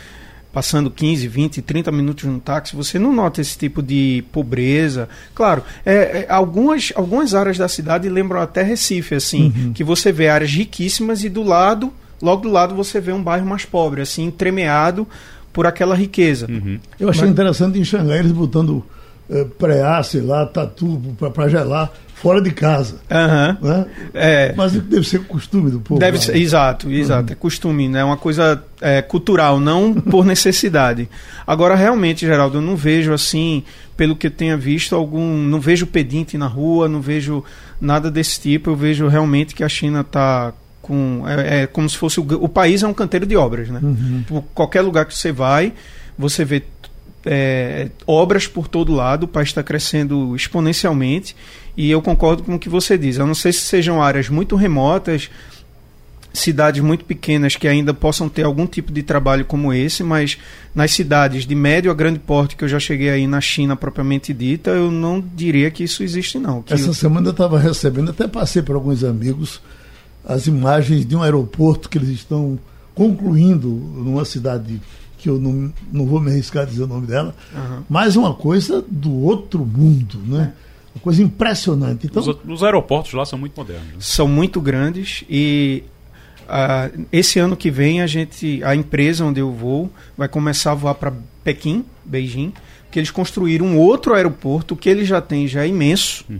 passando 0.52 0.90
15, 0.90 1.28
20, 1.28 1.60
30 1.60 1.92
minutos 1.92 2.24
no 2.24 2.40
táxi, 2.40 2.74
você 2.74 2.98
não 2.98 3.12
nota 3.12 3.42
esse 3.42 3.58
tipo 3.58 3.82
de 3.82 4.24
pobreza. 4.32 5.08
Claro, 5.34 5.62
é, 5.84 5.94
é, 5.94 6.26
algumas, 6.30 6.92
algumas 6.96 7.34
áreas 7.34 7.58
da 7.58 7.68
cidade 7.68 8.08
lembram 8.08 8.40
até 8.40 8.62
Recife, 8.62 9.14
assim, 9.14 9.52
uhum. 9.54 9.72
que 9.74 9.84
você 9.84 10.10
vê 10.10 10.28
áreas 10.28 10.50
riquíssimas 10.50 11.24
e 11.24 11.28
do 11.28 11.42
lado, 11.42 11.92
logo 12.22 12.42
do 12.42 12.50
lado, 12.50 12.74
você 12.74 13.00
vê 13.00 13.12
um 13.12 13.22
bairro 13.22 13.44
mais 13.44 13.66
pobre, 13.66 14.00
assim, 14.00 14.24
entremeado 14.24 15.06
por 15.52 15.66
aquela 15.66 15.94
riqueza. 15.94 16.46
Uhum. 16.50 16.78
Eu 16.98 17.10
achei 17.10 17.24
Mas... 17.24 17.32
interessante 17.32 17.78
em 17.78 17.84
Xangai 17.84 18.20
eles 18.20 18.32
botando 18.32 18.82
é, 19.28 19.44
pré 19.44 19.82
sei 20.02 20.20
lá, 20.20 20.46
tatu 20.46 21.00
para 21.34 21.48
gelar 21.48 21.92
fora 22.16 22.40
de 22.40 22.50
casa. 22.50 22.96
Uhum. 23.10 23.68
Né? 23.68 23.86
É. 24.14 24.54
Mas 24.56 24.72
deve 24.72 25.06
ser 25.06 25.20
costume 25.24 25.70
do 25.70 25.80
povo. 25.80 26.00
Deve 26.00 26.18
ser, 26.18 26.34
exato, 26.36 26.90
exato. 26.90 27.28
Uhum. 27.28 27.32
É 27.32 27.34
costume, 27.34 27.88
né? 27.88 28.00
É 28.00 28.04
uma 28.04 28.16
coisa 28.16 28.62
é, 28.80 29.02
cultural, 29.02 29.60
não 29.60 29.92
por 30.00 30.24
necessidade. 30.24 31.08
Agora, 31.46 31.74
realmente, 31.74 32.26
Geraldo, 32.26 32.56
eu 32.56 32.62
não 32.62 32.74
vejo 32.74 33.12
assim, 33.12 33.62
pelo 33.96 34.16
que 34.16 34.28
eu 34.28 34.30
tenha 34.30 34.56
visto, 34.56 34.96
algum. 34.96 35.36
Não 35.36 35.60
vejo 35.60 35.86
pedinte 35.86 36.38
na 36.38 36.46
rua, 36.46 36.88
não 36.88 37.02
vejo 37.02 37.44
nada 37.78 38.10
desse 38.10 38.40
tipo. 38.40 38.70
Eu 38.70 38.76
vejo 38.76 39.06
realmente 39.08 39.54
que 39.54 39.62
a 39.62 39.68
China 39.68 40.00
está 40.00 40.54
com. 40.80 41.22
É, 41.26 41.62
é, 41.62 41.66
como 41.66 41.88
se 41.88 41.98
fosse. 41.98 42.18
O, 42.18 42.26
o, 42.40 42.48
país 42.48 42.82
é 42.82 42.86
um 42.86 42.94
canteiro 42.94 43.26
de 43.26 43.36
obras, 43.36 43.68
né? 43.68 43.78
Uhum. 43.82 44.24
Por 44.26 44.42
qualquer 44.54 44.80
lugar 44.80 45.04
que 45.04 45.14
você 45.14 45.30
vai, 45.30 45.74
você 46.18 46.46
vê 46.46 46.62
é, 47.26 47.90
obras 48.06 48.46
por 48.46 48.68
todo 48.68 48.94
lado, 48.94 49.24
o 49.24 49.28
país 49.28 49.48
está 49.48 49.62
crescendo 49.62 50.34
exponencialmente 50.36 51.34
e 51.76 51.90
eu 51.90 52.00
concordo 52.00 52.44
com 52.44 52.54
o 52.54 52.58
que 52.58 52.68
você 52.68 52.96
diz. 52.96 53.18
Eu 53.18 53.26
não 53.26 53.34
sei 53.34 53.52
se 53.52 53.60
sejam 53.60 54.00
áreas 54.00 54.28
muito 54.28 54.54
remotas, 54.54 55.28
cidades 56.32 56.82
muito 56.82 57.04
pequenas 57.04 57.56
que 57.56 57.66
ainda 57.66 57.92
possam 57.92 58.28
ter 58.28 58.44
algum 58.44 58.66
tipo 58.66 58.92
de 58.92 59.02
trabalho 59.02 59.44
como 59.44 59.72
esse, 59.72 60.04
mas 60.04 60.38
nas 60.74 60.92
cidades 60.92 61.46
de 61.46 61.54
médio 61.54 61.90
a 61.90 61.94
grande 61.94 62.18
porte 62.18 62.54
que 62.54 62.62
eu 62.62 62.68
já 62.68 62.78
cheguei 62.78 63.10
aí 63.10 63.26
na 63.26 63.40
China 63.40 63.74
propriamente 63.74 64.32
dita, 64.32 64.70
eu 64.70 64.90
não 64.90 65.22
diria 65.34 65.70
que 65.70 65.82
isso 65.82 66.02
existe 66.02 66.38
não. 66.38 66.62
Essa 66.68 66.88
eu... 66.88 66.94
semana 66.94 67.28
eu 67.28 67.32
estava 67.32 67.58
recebendo, 67.58 68.10
até 68.10 68.28
passei 68.28 68.62
para 68.62 68.74
alguns 68.74 69.02
amigos, 69.02 69.60
as 70.24 70.46
imagens 70.46 71.04
de 71.06 71.16
um 71.16 71.22
aeroporto 71.22 71.88
que 71.88 71.98
eles 71.98 72.10
estão 72.10 72.58
concluindo 72.94 73.68
numa 73.68 74.24
cidade 74.24 74.80
que 75.26 75.30
eu 75.30 75.40
não, 75.40 75.72
não 75.92 76.06
vou 76.06 76.20
me 76.20 76.30
arriscar 76.30 76.62
a 76.62 76.66
dizer 76.66 76.84
o 76.84 76.86
nome 76.86 77.04
dela, 77.04 77.34
uhum. 77.52 77.82
mas 77.88 78.14
uma 78.14 78.32
coisa 78.32 78.84
do 78.88 79.12
outro 79.12 79.66
mundo, 79.66 80.20
né? 80.24 80.52
Uma 80.94 81.00
coisa 81.00 81.20
impressionante. 81.20 82.06
Então, 82.06 82.22
os, 82.22 82.38
os 82.48 82.62
aeroportos 82.62 83.12
lá 83.12 83.26
são 83.26 83.36
muito 83.36 83.56
modernos. 83.56 83.88
Né? 83.88 83.96
São 83.98 84.28
muito 84.28 84.60
grandes 84.60 85.24
e 85.28 85.82
uh, 86.44 87.06
esse 87.10 87.40
ano 87.40 87.56
que 87.56 87.72
vem 87.72 88.02
a 88.02 88.06
gente, 88.06 88.62
a 88.62 88.76
empresa 88.76 89.24
onde 89.24 89.40
eu 89.40 89.50
vou, 89.52 89.90
vai 90.16 90.28
começar 90.28 90.70
a 90.70 90.74
voar 90.76 90.94
para 90.94 91.12
Pequim, 91.42 91.84
Beijing, 92.04 92.52
que 92.88 93.00
eles 93.00 93.10
construíram 93.10 93.66
um 93.66 93.76
outro 93.76 94.14
aeroporto 94.14 94.76
que 94.76 94.88
eles 94.88 95.08
já 95.08 95.20
têm 95.20 95.48
já 95.48 95.64
é 95.64 95.68
imenso. 95.68 96.24
Uhum. 96.30 96.38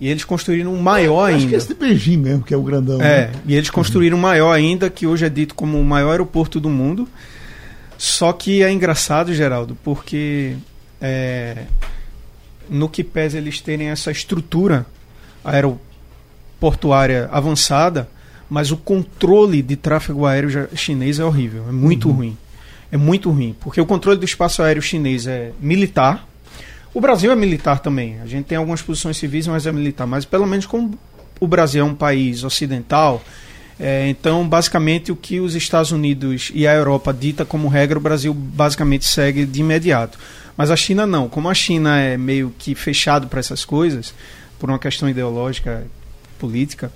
E 0.00 0.08
eles 0.08 0.24
construíram 0.24 0.74
um 0.74 0.82
maior 0.82 1.26
ainda. 1.26 1.38
Acho 1.38 1.48
que 1.48 1.54
é 1.54 1.58
esse 1.58 1.68
de 1.68 1.74
Beijing 1.74 2.16
mesmo, 2.16 2.42
que 2.42 2.52
é 2.52 2.56
o 2.56 2.62
grandão. 2.62 3.00
É, 3.00 3.28
né? 3.28 3.32
e 3.46 3.54
eles 3.54 3.70
construíram 3.70 4.18
um 4.18 4.20
maior 4.20 4.50
ainda, 4.50 4.90
que 4.90 5.06
hoje 5.06 5.24
é 5.24 5.28
dito 5.28 5.54
como 5.54 5.80
o 5.80 5.84
maior 5.84 6.10
aeroporto 6.10 6.58
do 6.58 6.68
mundo 6.68 7.08
Só 7.98 8.32
que 8.32 8.62
é 8.62 8.70
engraçado, 8.70 9.34
Geraldo, 9.34 9.76
porque 9.82 10.56
é, 11.00 11.64
no 12.68 12.88
que 12.88 13.02
pesa 13.02 13.38
eles 13.38 13.60
terem 13.60 13.88
essa 13.88 14.10
estrutura 14.10 14.86
aeroportuária 15.44 17.28
avançada, 17.32 18.08
mas 18.48 18.70
o 18.70 18.76
controle 18.76 19.62
de 19.62 19.76
tráfego 19.76 20.26
aéreo 20.26 20.68
chinês 20.74 21.18
é 21.18 21.24
horrível, 21.24 21.64
é 21.68 21.72
muito 21.72 22.08
uhum. 22.08 22.14
ruim. 22.14 22.38
É 22.90 22.96
muito 22.96 23.30
ruim, 23.30 23.54
porque 23.60 23.80
o 23.80 23.86
controle 23.86 24.18
do 24.18 24.24
espaço 24.24 24.62
aéreo 24.62 24.80
chinês 24.80 25.26
é 25.26 25.52
militar. 25.60 26.26
O 26.94 27.00
Brasil 27.00 27.32
é 27.32 27.36
militar 27.36 27.80
também. 27.80 28.20
A 28.20 28.26
gente 28.26 28.46
tem 28.46 28.56
algumas 28.56 28.80
posições 28.80 29.16
civis, 29.16 29.46
mas 29.48 29.66
é 29.66 29.72
militar. 29.72 30.06
Mas 30.06 30.24
pelo 30.24 30.46
menos 30.46 30.66
como 30.66 30.96
o 31.40 31.48
Brasil 31.48 31.84
é 31.84 31.84
um 31.84 31.94
país 31.94 32.44
ocidental, 32.44 33.22
é, 33.78 34.08
então, 34.08 34.48
basicamente, 34.48 35.12
o 35.12 35.16
que 35.16 35.38
os 35.38 35.54
Estados 35.54 35.92
Unidos 35.92 36.50
e 36.54 36.66
a 36.66 36.74
Europa 36.74 37.12
dita 37.12 37.44
como 37.44 37.68
regra, 37.68 37.98
o 37.98 38.02
Brasil 38.02 38.32
basicamente 38.32 39.04
segue 39.04 39.44
de 39.44 39.60
imediato. 39.60 40.18
Mas 40.56 40.70
a 40.70 40.76
China 40.76 41.06
não. 41.06 41.28
Como 41.28 41.48
a 41.48 41.54
China 41.54 41.98
é 41.98 42.16
meio 42.16 42.54
que 42.58 42.74
fechado 42.74 43.26
para 43.26 43.40
essas 43.40 43.64
coisas, 43.64 44.14
por 44.58 44.70
uma 44.70 44.78
questão 44.78 45.08
ideológica, 45.08 45.86
política, 46.38 46.90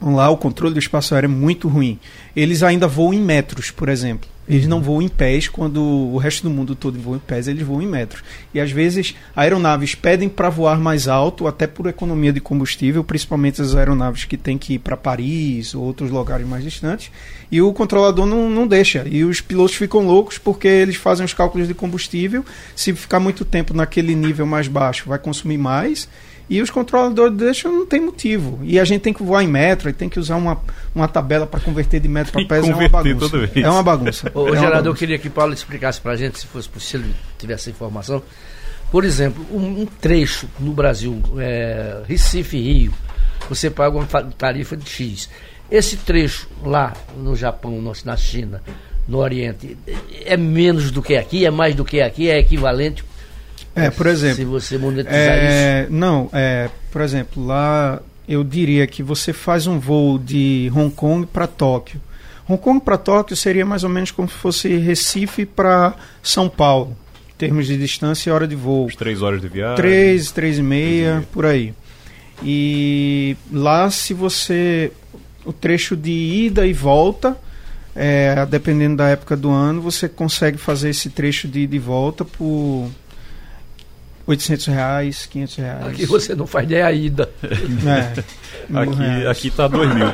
lá 0.00 0.28
o 0.28 0.36
controle 0.36 0.74
do 0.74 0.78
espaço 0.78 1.14
aéreo 1.14 1.28
é 1.28 1.34
muito 1.34 1.68
ruim. 1.68 1.98
Eles 2.36 2.62
ainda 2.62 2.86
voam 2.86 3.14
em 3.14 3.20
metros, 3.20 3.70
por 3.70 3.88
exemplo. 3.88 4.28
Eles 4.48 4.66
não 4.66 4.82
voam 4.82 5.00
em 5.00 5.08
pés 5.08 5.48
quando 5.48 5.82
o 5.82 6.18
resto 6.18 6.42
do 6.42 6.50
mundo 6.50 6.74
todo 6.74 6.98
voa 6.98 7.16
em 7.16 7.20
pés, 7.20 7.48
eles 7.48 7.66
voam 7.66 7.80
em 7.80 7.86
metros. 7.86 8.22
E 8.52 8.60
às 8.60 8.70
vezes 8.70 9.14
aeronaves 9.34 9.94
pedem 9.94 10.28
para 10.28 10.50
voar 10.50 10.78
mais 10.78 11.08
alto, 11.08 11.46
até 11.46 11.66
por 11.66 11.86
economia 11.86 12.32
de 12.32 12.40
combustível, 12.40 13.02
principalmente 13.02 13.62
as 13.62 13.74
aeronaves 13.74 14.24
que 14.24 14.36
têm 14.36 14.58
que 14.58 14.74
ir 14.74 14.78
para 14.80 14.96
Paris 14.96 15.74
ou 15.74 15.82
outros 15.82 16.10
lugares 16.10 16.46
mais 16.46 16.62
distantes, 16.62 17.10
e 17.50 17.62
o 17.62 17.72
controlador 17.72 18.26
não, 18.26 18.50
não 18.50 18.66
deixa. 18.66 19.06
E 19.06 19.24
os 19.24 19.40
pilotos 19.40 19.76
ficam 19.76 20.06
loucos 20.06 20.36
porque 20.36 20.68
eles 20.68 20.96
fazem 20.96 21.24
os 21.24 21.32
cálculos 21.32 21.66
de 21.66 21.74
combustível. 21.74 22.44
Se 22.76 22.92
ficar 22.92 23.20
muito 23.20 23.44
tempo 23.44 23.72
naquele 23.72 24.14
nível 24.14 24.44
mais 24.44 24.68
baixo, 24.68 25.08
vai 25.08 25.18
consumir 25.18 25.58
mais 25.58 26.08
e 26.48 26.60
os 26.60 26.70
controladores 26.70 27.36
deixam, 27.36 27.72
não 27.72 27.86
tem 27.86 28.00
motivo. 28.00 28.58
E 28.62 28.78
a 28.78 28.84
gente 28.84 29.00
tem 29.00 29.12
que 29.12 29.22
voar 29.22 29.42
em 29.42 29.48
metro, 29.48 29.88
e 29.88 29.92
tem 29.92 30.08
que 30.08 30.18
usar 30.18 30.36
uma, 30.36 30.60
uma 30.94 31.08
tabela 31.08 31.46
para 31.46 31.60
converter 31.60 32.00
de 32.00 32.08
metro 32.08 32.32
para 32.32 32.44
pés. 32.44 32.68
É 32.68 32.74
uma 32.74 32.88
bagunça. 32.88 33.50
É 33.54 33.70
uma 33.70 33.82
bagunça. 33.82 34.32
Ô, 34.34 34.54
é 34.54 34.58
Geraldo, 34.58 34.88
eu 34.90 34.94
queria 34.94 35.18
que 35.18 35.30
Paulo 35.30 35.54
explicasse 35.54 36.00
para 36.00 36.12
a 36.12 36.16
gente, 36.16 36.38
se 36.38 36.46
fosse 36.46 36.68
possível, 36.68 37.10
tivesse 37.38 37.70
informação. 37.70 38.22
Por 38.90 39.04
exemplo, 39.04 39.44
um, 39.50 39.82
um 39.82 39.86
trecho 39.86 40.48
no 40.60 40.72
Brasil, 40.72 41.20
é, 41.38 42.02
Recife-Rio, 42.06 42.92
você 43.48 43.70
paga 43.70 43.96
uma 43.96 44.06
tarifa 44.06 44.76
de 44.76 44.88
X. 44.88 45.28
Esse 45.70 45.96
trecho 45.96 46.48
lá 46.62 46.92
no 47.16 47.34
Japão, 47.34 47.80
na 48.04 48.16
China, 48.16 48.62
no 49.08 49.18
Oriente, 49.18 49.76
é 50.24 50.36
menos 50.36 50.90
do 50.90 51.02
que 51.02 51.16
aqui, 51.16 51.46
é 51.46 51.50
mais 51.50 51.74
do 51.74 51.84
que 51.84 52.00
aqui, 52.00 52.30
é 52.30 52.38
equivalente 52.38 53.02
é, 53.74 53.90
por 53.90 54.06
exemplo. 54.06 54.36
Se 54.36 54.44
você 54.44 54.78
monetizar 54.78 55.14
é, 55.16 55.82
isso. 55.82 55.92
Não, 55.92 56.28
é, 56.32 56.70
por 56.90 57.02
exemplo, 57.02 57.44
lá 57.44 58.00
eu 58.28 58.42
diria 58.42 58.86
que 58.86 59.02
você 59.02 59.32
faz 59.32 59.66
um 59.66 59.78
voo 59.78 60.18
de 60.18 60.70
Hong 60.74 60.94
Kong 60.94 61.26
para 61.26 61.46
Tóquio. 61.46 62.00
Hong 62.48 62.60
Kong 62.60 62.80
para 62.80 62.96
Tóquio 62.96 63.36
seria 63.36 63.64
mais 63.64 63.84
ou 63.84 63.90
menos 63.90 64.10
como 64.10 64.28
se 64.28 64.34
fosse 64.34 64.76
Recife 64.76 65.46
para 65.46 65.94
São 66.22 66.48
Paulo, 66.48 66.96
em 67.30 67.36
termos 67.36 67.66
de 67.66 67.76
distância 67.76 68.30
e 68.30 68.32
hora 68.32 68.46
de 68.46 68.54
voo. 68.54 68.86
As 68.88 68.96
três 68.96 69.22
horas 69.22 69.40
de 69.40 69.48
viagem? 69.48 69.76
Três, 69.76 70.30
três 70.30 70.58
e 70.58 70.62
meia, 70.62 71.12
três 71.14 71.26
por 71.32 71.46
aí. 71.46 71.74
E 72.42 73.36
lá, 73.52 73.90
se 73.90 74.14
você. 74.14 74.92
O 75.44 75.52
trecho 75.52 75.94
de 75.94 76.10
ida 76.10 76.66
e 76.66 76.72
volta, 76.72 77.36
é, 77.94 78.46
dependendo 78.46 78.96
da 78.96 79.08
época 79.08 79.36
do 79.36 79.50
ano, 79.50 79.82
você 79.82 80.08
consegue 80.08 80.56
fazer 80.56 80.88
esse 80.88 81.10
trecho 81.10 81.46
de 81.46 81.60
ida 81.60 81.76
e 81.76 81.78
volta 81.78 82.24
por 82.24 82.88
800 84.26 84.66
reais, 84.66 85.26
500 85.26 85.56
reais. 85.56 85.86
Aqui 85.86 86.06
você 86.06 86.34
não 86.34 86.46
faz 86.46 86.68
nem 86.68 86.82
a 86.82 86.92
ida. 86.92 87.30
É, 88.66 88.78
aqui, 88.78 89.26
aqui 89.26 89.50
tá 89.50 89.68
2 89.68 89.94
mil. 89.94 90.06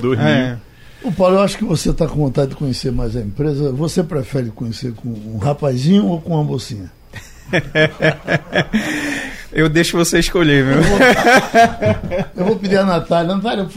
2 0.00 0.18
é. 0.18 0.46
mil. 0.46 0.56
O 1.02 1.12
Paulo, 1.12 1.36
eu 1.36 1.40
acho 1.40 1.58
que 1.58 1.64
você 1.64 1.90
está 1.90 2.06
com 2.06 2.16
vontade 2.16 2.50
de 2.50 2.56
conhecer 2.56 2.90
mais 2.90 3.14
a 3.14 3.20
empresa. 3.20 3.70
Você 3.72 4.02
prefere 4.02 4.50
conhecer 4.50 4.94
com 4.94 5.10
um 5.10 5.36
rapazinho 5.36 6.06
ou 6.06 6.18
com 6.18 6.32
uma 6.32 6.42
mocinha? 6.42 6.90
eu 9.52 9.68
deixo 9.68 9.96
você 9.96 10.18
escolher, 10.18 10.64
meu. 10.64 10.76
Eu 10.76 10.82
vou, 10.82 10.98
eu 12.36 12.44
vou 12.46 12.56
pedir 12.56 12.78
a 12.78 12.84
Natália. 12.84 13.34
Natália, 13.34 13.68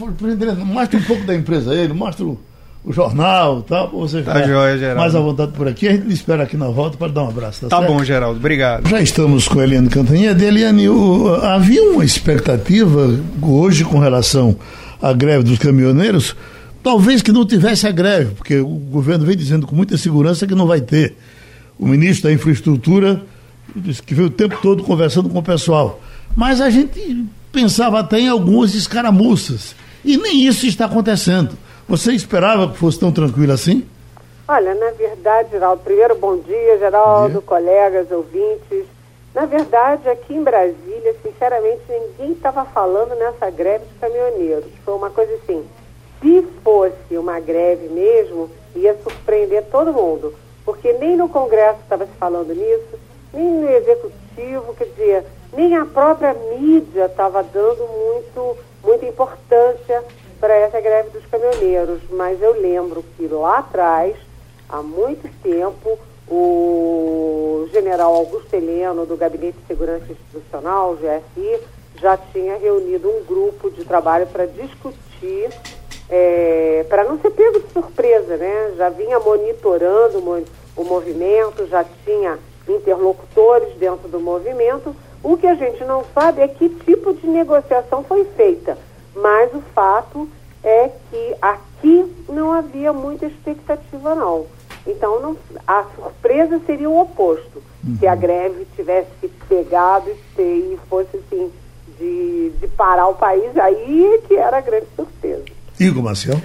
mostra 0.64 0.98
um 0.98 1.02
pouco 1.02 1.24
da 1.24 1.34
empresa 1.34 1.72
a 1.72 1.74
ele, 1.74 1.92
mostra 1.92 2.24
o 2.24 2.38
o 2.84 2.92
jornal 2.92 3.62
tal, 3.62 3.88
para 3.88 3.98
você 3.98 4.22
tá 4.22 4.42
joia, 4.42 4.76
Geraldo. 4.76 5.00
mais 5.00 5.14
à 5.14 5.20
vontade 5.20 5.52
por 5.52 5.68
aqui. 5.68 5.86
A 5.86 5.92
gente 5.92 6.12
espera 6.12 6.42
aqui 6.42 6.56
na 6.56 6.68
volta 6.68 6.96
para 6.96 7.12
dar 7.12 7.22
um 7.22 7.28
abraço. 7.28 7.68
Tá, 7.68 7.80
tá 7.80 7.86
bom, 7.86 8.02
Geraldo. 8.02 8.38
Obrigado. 8.38 8.88
Já 8.88 9.00
estamos 9.00 9.46
com 9.46 9.60
a 9.60 9.64
Eliane 9.64 9.88
Cantanhede. 9.88 10.44
Eliane, 10.44 10.88
o, 10.88 11.32
havia 11.34 11.82
uma 11.82 12.04
expectativa 12.04 13.18
hoje 13.40 13.84
com 13.84 13.98
relação 13.98 14.56
à 15.00 15.12
greve 15.12 15.44
dos 15.44 15.58
caminhoneiros, 15.58 16.34
talvez 16.82 17.22
que 17.22 17.30
não 17.30 17.46
tivesse 17.46 17.86
a 17.86 17.92
greve, 17.92 18.34
porque 18.34 18.56
o 18.58 18.66
governo 18.66 19.24
vem 19.24 19.36
dizendo 19.36 19.66
com 19.66 19.76
muita 19.76 19.96
segurança 19.96 20.46
que 20.46 20.54
não 20.54 20.66
vai 20.66 20.80
ter. 20.80 21.16
O 21.78 21.86
ministro 21.86 22.28
da 22.28 22.34
Infraestrutura 22.34 23.22
disse 23.76 24.02
que 24.02 24.14
veio 24.14 24.28
o 24.28 24.30
tempo 24.30 24.58
todo 24.60 24.82
conversando 24.82 25.28
com 25.28 25.38
o 25.38 25.42
pessoal. 25.42 26.00
Mas 26.34 26.60
a 26.60 26.68
gente 26.68 27.26
pensava 27.52 28.00
até 28.00 28.20
em 28.20 28.28
algumas 28.28 28.74
escaramuças. 28.74 29.74
E 30.04 30.16
nem 30.16 30.46
isso 30.46 30.66
está 30.66 30.86
acontecendo. 30.86 31.56
Você 31.88 32.12
esperava 32.12 32.68
que 32.68 32.78
fosse 32.78 32.98
tão 32.98 33.12
tranquilo 33.12 33.52
assim? 33.52 33.86
Olha, 34.48 34.74
na 34.74 34.90
verdade, 34.90 35.50
Geraldo, 35.50 35.82
primeiro 35.82 36.14
bom 36.16 36.36
dia, 36.38 36.78
Geraldo, 36.78 37.32
dia. 37.32 37.40
colegas, 37.42 38.10
ouvintes. 38.10 38.86
Na 39.34 39.46
verdade, 39.46 40.08
aqui 40.08 40.34
em 40.34 40.42
Brasília, 40.42 41.14
sinceramente, 41.22 41.80
ninguém 41.88 42.32
estava 42.32 42.64
falando 42.66 43.14
nessa 43.14 43.50
greve 43.50 43.84
de 43.86 43.94
caminhoneiros. 43.98 44.64
Foi 44.84 44.94
uma 44.94 45.10
coisa 45.10 45.32
assim, 45.34 45.64
se 46.20 46.42
fosse 46.62 47.16
uma 47.16 47.40
greve 47.40 47.88
mesmo, 47.88 48.50
ia 48.74 48.94
surpreender 49.02 49.64
todo 49.70 49.92
mundo. 49.92 50.34
Porque 50.64 50.92
nem 50.92 51.16
no 51.16 51.28
Congresso 51.28 51.80
estava 51.82 52.06
se 52.06 52.12
falando 52.18 52.54
nisso, 52.54 52.98
nem 53.32 53.44
no 53.44 53.68
Executivo, 53.68 54.74
quer 54.74 54.84
dizer, 54.84 55.24
nem 55.52 55.76
a 55.76 55.84
própria 55.84 56.34
mídia 56.58 57.06
estava 57.06 57.42
dando 57.42 57.86
muito, 57.88 58.56
muita 58.84 59.06
importância 59.06 60.04
para 60.42 60.56
essa 60.56 60.80
greve 60.80 61.10
dos 61.10 61.24
caminhoneiros, 61.26 62.00
mas 62.10 62.42
eu 62.42 62.60
lembro 62.60 63.04
que 63.16 63.28
lá 63.28 63.58
atrás, 63.58 64.16
há 64.68 64.82
muito 64.82 65.30
tempo, 65.40 65.96
o 66.28 67.68
general 67.70 68.12
Augusto 68.12 68.52
Heleno, 68.52 69.06
do 69.06 69.16
Gabinete 69.16 69.56
de 69.58 69.66
Segurança 69.68 70.10
Institucional, 70.10 70.96
GSI, 70.96 71.60
já 72.00 72.16
tinha 72.16 72.56
reunido 72.56 73.08
um 73.08 73.22
grupo 73.22 73.70
de 73.70 73.84
trabalho 73.84 74.26
para 74.26 74.46
discutir, 74.46 75.48
é, 76.10 76.84
para 76.88 77.04
não 77.04 77.20
ser 77.20 77.30
pego 77.30 77.60
de 77.60 77.72
surpresa, 77.72 78.36
né? 78.36 78.72
Já 78.76 78.88
vinha 78.88 79.20
monitorando 79.20 80.18
o 80.76 80.82
movimento, 80.82 81.68
já 81.68 81.84
tinha 82.04 82.36
interlocutores 82.68 83.76
dentro 83.76 84.08
do 84.08 84.18
movimento. 84.18 84.92
O 85.22 85.36
que 85.36 85.46
a 85.46 85.54
gente 85.54 85.84
não 85.84 86.04
sabe 86.12 86.42
é 86.42 86.48
que 86.48 86.68
tipo 86.68 87.14
de 87.14 87.28
negociação 87.28 88.02
foi 88.02 88.24
feita 88.24 88.76
mas 89.14 89.52
o 89.54 89.62
fato 89.74 90.28
é 90.62 90.90
que 91.10 91.34
aqui 91.40 92.04
não 92.28 92.52
havia 92.52 92.92
muita 92.92 93.26
expectativa, 93.26 94.14
não. 94.14 94.46
Então, 94.86 95.20
não, 95.20 95.36
a 95.66 95.84
surpresa 95.94 96.60
seria 96.66 96.88
o 96.88 97.00
oposto. 97.00 97.62
Uhum. 97.84 97.96
Se 97.98 98.06
a 98.06 98.14
greve 98.14 98.66
tivesse 98.76 99.28
pegado 99.48 100.10
e, 100.38 100.78
fosse 100.88 101.16
assim, 101.16 101.50
de, 101.98 102.52
de 102.60 102.66
parar 102.68 103.08
o 103.08 103.14
país, 103.14 103.56
aí 103.56 104.20
que 104.26 104.34
era 104.34 104.58
a 104.58 104.60
grande 104.60 104.86
surpresa. 104.96 105.44
Igor 105.78 106.02
Marcel. 106.02 106.40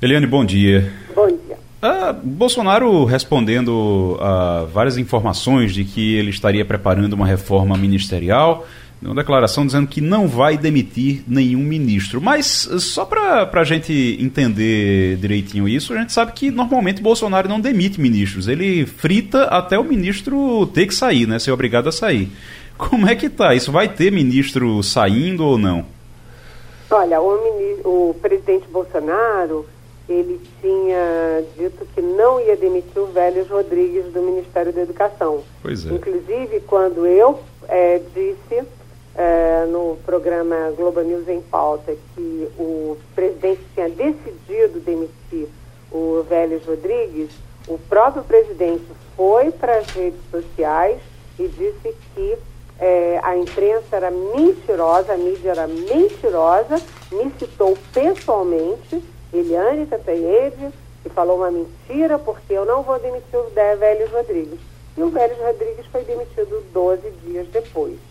Eliane, 0.00 0.26
bom 0.26 0.44
dia. 0.44 0.92
Bom 1.14 1.26
dia. 1.26 1.58
Ah, 1.80 2.12
Bolsonaro 2.12 3.04
respondendo 3.04 4.18
a 4.20 4.66
várias 4.72 4.98
informações 4.98 5.72
de 5.72 5.84
que 5.84 6.16
ele 6.16 6.30
estaria 6.30 6.64
preparando 6.64 7.12
uma 7.12 7.26
reforma 7.26 7.76
ministerial 7.76 8.66
uma 9.02 9.14
declaração 9.14 9.64
dizendo 9.64 9.86
que 9.86 10.00
não 10.00 10.26
vai 10.26 10.58
demitir 10.58 11.22
nenhum 11.26 11.60
ministro. 11.60 12.20
Mas 12.20 12.68
só 12.80 13.04
para 13.04 13.48
a 13.52 13.64
gente 13.64 14.18
entender 14.20 15.16
direitinho 15.16 15.68
isso, 15.68 15.92
a 15.92 15.98
gente 15.98 16.12
sabe 16.12 16.32
que 16.32 16.50
normalmente 16.50 17.00
Bolsonaro 17.00 17.48
não 17.48 17.60
demite 17.60 18.00
ministros. 18.00 18.48
Ele 18.48 18.84
frita 18.86 19.44
até 19.44 19.78
o 19.78 19.84
ministro 19.84 20.66
ter 20.74 20.86
que 20.86 20.94
sair, 20.94 21.26
né? 21.26 21.38
Ser 21.38 21.52
obrigado 21.52 21.88
a 21.88 21.92
sair. 21.92 22.30
Como 22.76 23.08
é 23.08 23.14
que 23.14 23.28
tá? 23.28 23.54
Isso 23.54 23.70
vai 23.70 23.88
ter 23.88 24.10
ministro 24.10 24.82
saindo 24.82 25.44
ou 25.44 25.58
não? 25.58 25.84
Olha, 26.90 27.20
o, 27.20 27.44
ministro, 27.44 27.90
o 27.90 28.14
presidente 28.20 28.66
Bolsonaro 28.68 29.66
ele 30.08 30.40
tinha 30.60 31.44
dito 31.58 31.86
que 31.94 32.00
não 32.00 32.40
ia 32.40 32.56
demitir 32.56 33.02
o 33.02 33.06
Vélez 33.06 33.48
Rodrigues 33.48 34.06
do 34.12 34.22
Ministério 34.22 34.72
da 34.72 34.80
Educação. 34.80 35.42
Pois 35.62 35.86
é. 35.86 35.92
Inclusive, 35.92 36.60
quando 36.66 37.04
eu 37.04 37.40
é, 37.68 38.00
disse 38.14 38.66
é, 39.18 39.66
no 39.66 39.98
programa 40.06 40.72
Globo 40.76 41.00
News 41.00 41.28
em 41.28 41.40
Pauta 41.40 41.92
que 42.14 42.48
o 42.56 42.96
presidente 43.16 43.60
tinha 43.74 43.88
decidido 43.88 44.78
demitir 44.78 45.48
o 45.90 46.24
Vélez 46.28 46.64
Rodrigues, 46.64 47.30
O 47.66 47.78
próprio 47.78 48.22
presidente 48.22 48.84
foi 49.14 49.50
para 49.50 49.78
as 49.78 49.86
redes 49.88 50.20
sociais 50.30 50.98
e 51.38 51.48
disse 51.48 51.94
que 52.14 52.38
é, 52.78 53.20
a 53.22 53.36
imprensa 53.36 53.96
era 53.96 54.10
mentirosa, 54.10 55.12
a 55.12 55.16
mídia 55.18 55.50
era 55.50 55.66
mentirosa, 55.66 56.80
me 57.10 57.30
citou 57.38 57.76
pessoalmente, 57.92 59.02
Eliane 59.34 59.86
Cantanhede, 59.86 60.72
que 61.02 61.10
falou 61.10 61.38
uma 61.38 61.50
mentira 61.50 62.18
porque 62.18 62.52
eu 62.52 62.64
não 62.64 62.82
vou 62.82 62.98
demitir 62.98 63.38
o 63.38 63.50
Vélez 63.50 64.10
Rodrigues. 64.12 64.60
E 64.96 65.02
o 65.02 65.10
Vélez 65.10 65.38
Rodrigues 65.38 65.86
foi 65.92 66.04
demitido 66.04 66.64
12 66.72 67.10
dias 67.24 67.48
depois. 67.48 68.07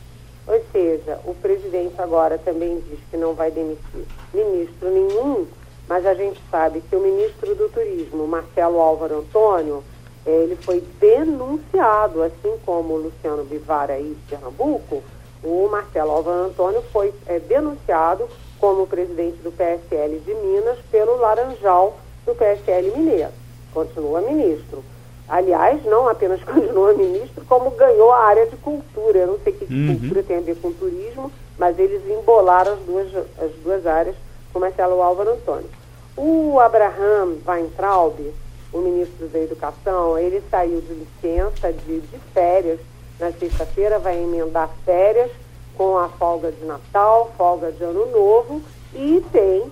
Ou 0.48 0.62
seja, 0.72 1.20
o 1.26 1.34
presidente 1.34 2.02
agora 2.02 2.38
também 2.38 2.82
diz 2.88 3.00
que 3.12 3.18
não 3.18 3.34
vai 3.34 3.52
demitir 3.52 4.06
ministro 4.34 4.90
nenhum, 4.90 5.46
mas 5.88 6.06
a 6.06 6.14
gente 6.14 6.42
sabe 6.50 6.82
que 6.82 6.96
o 6.96 7.02
ministro 7.02 7.54
do 7.54 7.70
Turismo, 7.70 8.26
Marcelo 8.28 8.80
Álvaro 8.80 9.20
Antônio, 9.20 9.84
ele 10.26 10.56
foi 10.56 10.82
denunciado, 11.00 12.24
assim 12.24 12.58
como 12.66 12.94
o 12.94 12.98
Luciano 12.98 13.44
Bivar 13.44 13.90
aí 13.90 14.16
de 14.16 14.30
Pernambuco, 14.30 15.04
o 15.44 15.68
Marcelo 15.70 16.12
Álvaro 16.12 16.46
Antônio 16.46 16.82
foi 16.92 17.14
é, 17.26 17.40
denunciado 17.40 18.28
como 18.60 18.88
presidente 18.88 19.38
do 19.38 19.52
PSL 19.52 20.20
de 20.20 20.34
Minas 20.34 20.80
pelo 20.92 21.18
Laranjal 21.18 21.98
do 22.26 22.34
PSL 22.34 22.92
Mineiro. 22.92 23.32
Continua 23.74 24.22
ministro. 24.22 24.84
Aliás, 25.28 25.84
não 25.86 26.08
apenas 26.08 26.42
continua 26.46 26.94
ministro, 26.94 27.44
como 27.46 27.72
ganhou 27.72 28.12
a 28.12 28.24
área 28.24 28.46
de 28.46 28.56
cultura. 28.58 29.20
Eu 29.20 29.28
não 29.28 29.40
sei 29.40 29.54
o 29.54 29.56
que 29.56 29.74
uhum. 29.74 29.98
cultura 30.00 30.24
tem 30.24 30.38
a 30.38 30.42
ver 30.42 30.56
com 30.58 30.72
turismo, 30.72 31.32
mas 31.58 31.78
eles 31.78 32.02
embolaram 32.10 32.74
as 32.74 32.80
duas, 32.80 33.16
as 33.40 33.52
duas 33.63 33.86
áreas 33.86 34.16
com 34.54 34.60
Marcelo 34.60 35.02
Álvaro 35.02 35.32
Antônio. 35.32 35.70
O 36.16 36.60
Abraham 36.60 37.38
Weintraub, 37.46 38.34
o 38.74 38.78
ministro 38.80 39.28
da 39.28 39.40
Educação, 39.40 40.18
ele 40.18 40.42
saiu 40.50 40.82
de 40.82 40.94
licença, 40.94 41.72
de, 41.72 42.02
de 42.02 42.18
férias, 42.34 42.80
na 43.20 43.32
sexta-feira, 43.32 44.00
vai 44.00 44.18
emendar 44.18 44.70
férias 44.86 45.32
com 45.76 45.98
a 45.98 46.10
folga 46.10 46.52
de 46.52 46.66
Natal, 46.66 47.32
folga 47.38 47.72
de 47.72 47.84
Ano 47.84 48.08
Novo, 48.08 48.62
e 48.94 49.24
tem 49.32 49.72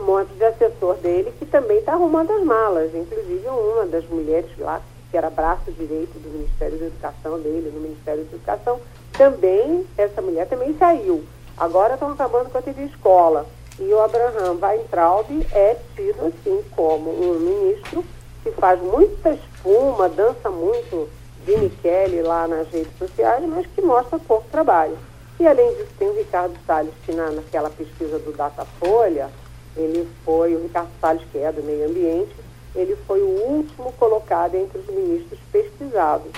um 0.00 0.06
monte 0.06 0.32
de 0.34 0.44
assessor 0.44 0.96
dele 0.96 1.32
que 1.38 1.46
também 1.46 1.78
está 1.78 1.92
arrumando 1.92 2.30
as 2.32 2.42
malas, 2.42 2.94
inclusive 2.94 3.46
uma 3.46 3.86
das 3.86 4.04
mulheres 4.08 4.50
lá, 4.58 4.80
que 5.10 5.16
era 5.16 5.28
braço 5.28 5.70
direito 5.72 6.18
do 6.18 6.28
Ministério 6.30 6.78
da 6.78 6.86
Educação 6.86 7.40
dele, 7.40 7.70
no 7.74 7.80
Ministério 7.80 8.24
da 8.24 8.36
Educação, 8.36 8.80
também, 9.12 9.86
essa 9.98 10.22
mulher 10.22 10.48
também 10.48 10.74
saiu. 10.78 11.24
Agora 11.56 11.94
estão 11.94 12.10
acabando 12.10 12.50
com 12.50 12.58
a 12.58 12.62
TV 12.62 12.84
Escola. 12.84 13.46
E 13.78 13.92
o 13.92 14.00
Abraham 14.00 14.58
Weintraub 14.60 15.26
é 15.52 15.76
tido 15.96 16.26
assim 16.26 16.62
como 16.76 17.10
um 17.10 17.38
ministro 17.38 18.04
que 18.42 18.50
faz 18.52 18.80
muita 18.80 19.30
espuma, 19.30 20.08
dança 20.08 20.50
muito 20.50 21.08
de 21.44 21.56
Michele 21.56 22.22
lá 22.22 22.46
nas 22.46 22.68
redes 22.68 22.96
sociais, 22.98 23.44
mas 23.46 23.66
que 23.66 23.80
mostra 23.82 24.18
pouco 24.18 24.46
trabalho. 24.50 24.96
E 25.38 25.46
além 25.46 25.72
disso 25.74 25.88
tem 25.98 26.08
o 26.08 26.16
Ricardo 26.16 26.54
Salles, 26.66 26.92
que 27.04 27.12
na, 27.12 27.30
naquela 27.30 27.70
pesquisa 27.70 28.18
do 28.18 28.32
Datafolha, 28.32 29.30
ele 29.76 30.08
foi, 30.24 30.54
o 30.54 30.62
Ricardo 30.62 30.90
Salles, 31.00 31.22
que 31.30 31.38
é 31.38 31.52
do 31.52 31.62
meio 31.62 31.88
ambiente, 31.88 32.34
ele 32.74 32.96
foi 33.06 33.20
o 33.20 33.28
último 33.28 33.92
colocado 33.92 34.54
entre 34.54 34.78
os 34.78 34.86
ministros 34.86 35.40
pesquisados. 35.50 36.30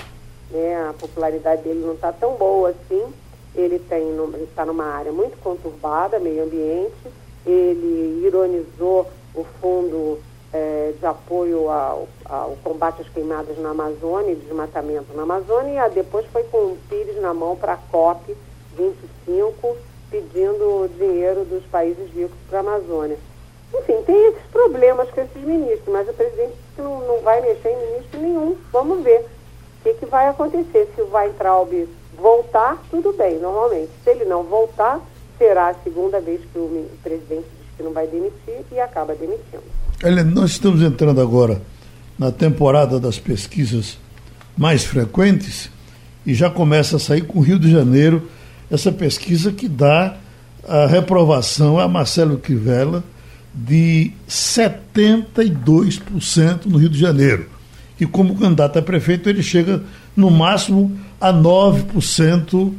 Né? 0.50 0.88
A 0.88 0.92
popularidade 0.92 1.62
dele 1.62 1.80
não 1.80 1.94
está 1.94 2.12
tão 2.12 2.34
boa 2.34 2.70
assim. 2.70 3.12
Ele 3.54 3.76
está 3.76 4.64
numa 4.64 4.84
área 4.84 5.12
muito 5.12 5.36
conturbada, 5.42 6.18
meio 6.18 6.44
ambiente. 6.44 6.94
Ele 7.44 8.24
ironizou 8.24 9.10
o 9.34 9.44
fundo 9.60 10.18
é, 10.52 10.92
de 10.98 11.06
apoio 11.06 11.70
ao, 11.70 12.08
ao, 12.24 12.56
combate 12.62 13.02
às 13.02 13.08
queimadas 13.08 13.58
na 13.58 13.70
Amazônia, 13.70 14.36
desmatamento 14.36 15.14
na 15.14 15.22
Amazônia, 15.22 15.86
e 15.86 15.90
depois 15.90 16.26
foi 16.26 16.44
com 16.44 16.58
o 16.58 16.78
Pires 16.88 17.20
na 17.20 17.32
mão 17.32 17.56
para 17.56 17.74
a 17.74 17.76
COP 17.76 18.36
25 18.76 19.76
pedindo 20.12 20.90
dinheiro 20.98 21.46
dos 21.46 21.64
países 21.64 22.12
ricos 22.14 22.36
para 22.48 22.58
a 22.58 22.60
Amazônia. 22.60 23.16
Enfim, 23.74 24.02
tem 24.04 24.26
esses 24.28 24.42
problemas 24.52 25.08
com 25.10 25.22
esses 25.22 25.42
ministros, 25.42 25.88
mas 25.90 26.06
o 26.06 26.12
presidente 26.12 26.52
não, 26.76 27.00
não 27.06 27.22
vai 27.22 27.40
mexer 27.40 27.70
em 27.70 27.92
ministro 27.92 28.20
nenhum. 28.20 28.56
Vamos 28.70 29.02
ver 29.02 29.20
o 29.20 29.82
que, 29.82 29.94
que 29.94 30.06
vai 30.06 30.28
acontecer. 30.28 30.92
Se 30.94 31.00
o 31.00 31.10
Weintraub 31.10 31.88
voltar, 32.18 32.82
tudo 32.90 33.14
bem, 33.14 33.38
normalmente. 33.38 33.90
Se 34.04 34.10
ele 34.10 34.26
não 34.26 34.42
voltar, 34.42 35.00
será 35.38 35.68
a 35.68 35.74
segunda 35.82 36.20
vez 36.20 36.42
que 36.52 36.58
o, 36.58 36.86
presidente 37.02 37.46
diz 37.58 37.76
que 37.76 37.82
não 37.82 37.92
vai 37.92 38.06
demitir 38.06 38.64
e 38.70 38.78
acaba 38.78 39.14
demitindo. 39.14 39.62
Helena, 40.04 40.30
nós 40.30 40.50
estamos 40.50 40.82
entrando 40.82 41.20
agora 41.20 41.62
na 42.18 42.30
temporada 42.30 43.00
das 43.00 43.18
pesquisas 43.18 43.98
mais 44.56 44.84
frequentes 44.84 45.70
e 46.26 46.34
já 46.34 46.50
começa 46.50 46.96
a 46.96 47.00
sair 47.00 47.22
com 47.22 47.38
o 47.38 47.42
Rio 47.42 47.58
de 47.58 47.70
Janeiro 47.70 48.28
essa 48.72 48.90
pesquisa 48.90 49.52
que 49.52 49.68
dá 49.68 50.16
a 50.66 50.86
reprovação 50.86 51.78
a 51.78 51.86
Marcelo 51.86 52.38
Crivella 52.38 53.04
de 53.54 54.10
72% 54.26 56.64
no 56.64 56.78
Rio 56.78 56.88
de 56.88 56.98
Janeiro. 56.98 57.50
E 58.00 58.06
como 58.06 58.38
candidato 58.38 58.78
a 58.78 58.82
prefeito, 58.82 59.28
ele 59.28 59.42
chega 59.42 59.82
no 60.16 60.30
máximo 60.30 60.98
a 61.20 61.30
9% 61.32 62.54
uh, 62.54 62.72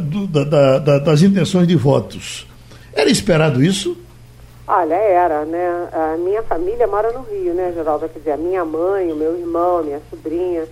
do, 0.00 0.26
da, 0.26 0.78
da, 0.78 0.98
das 0.98 1.22
intenções 1.22 1.68
de 1.68 1.76
votos. 1.76 2.44
Era 2.92 3.08
esperado 3.08 3.62
isso? 3.62 3.96
Olha, 4.66 4.94
era, 4.94 5.44
né? 5.44 5.88
A 5.92 6.16
minha 6.16 6.42
família 6.42 6.88
mora 6.88 7.12
no 7.12 7.22
Rio, 7.22 7.54
né, 7.54 7.72
Geraldo? 7.74 8.08
Quer 8.08 8.18
dizer, 8.18 8.32
a 8.32 8.36
minha 8.36 8.64
mãe, 8.64 9.12
o 9.12 9.16
meu 9.16 9.38
irmão, 9.38 9.84
minha 9.84 10.02
sobrinha 10.10 10.64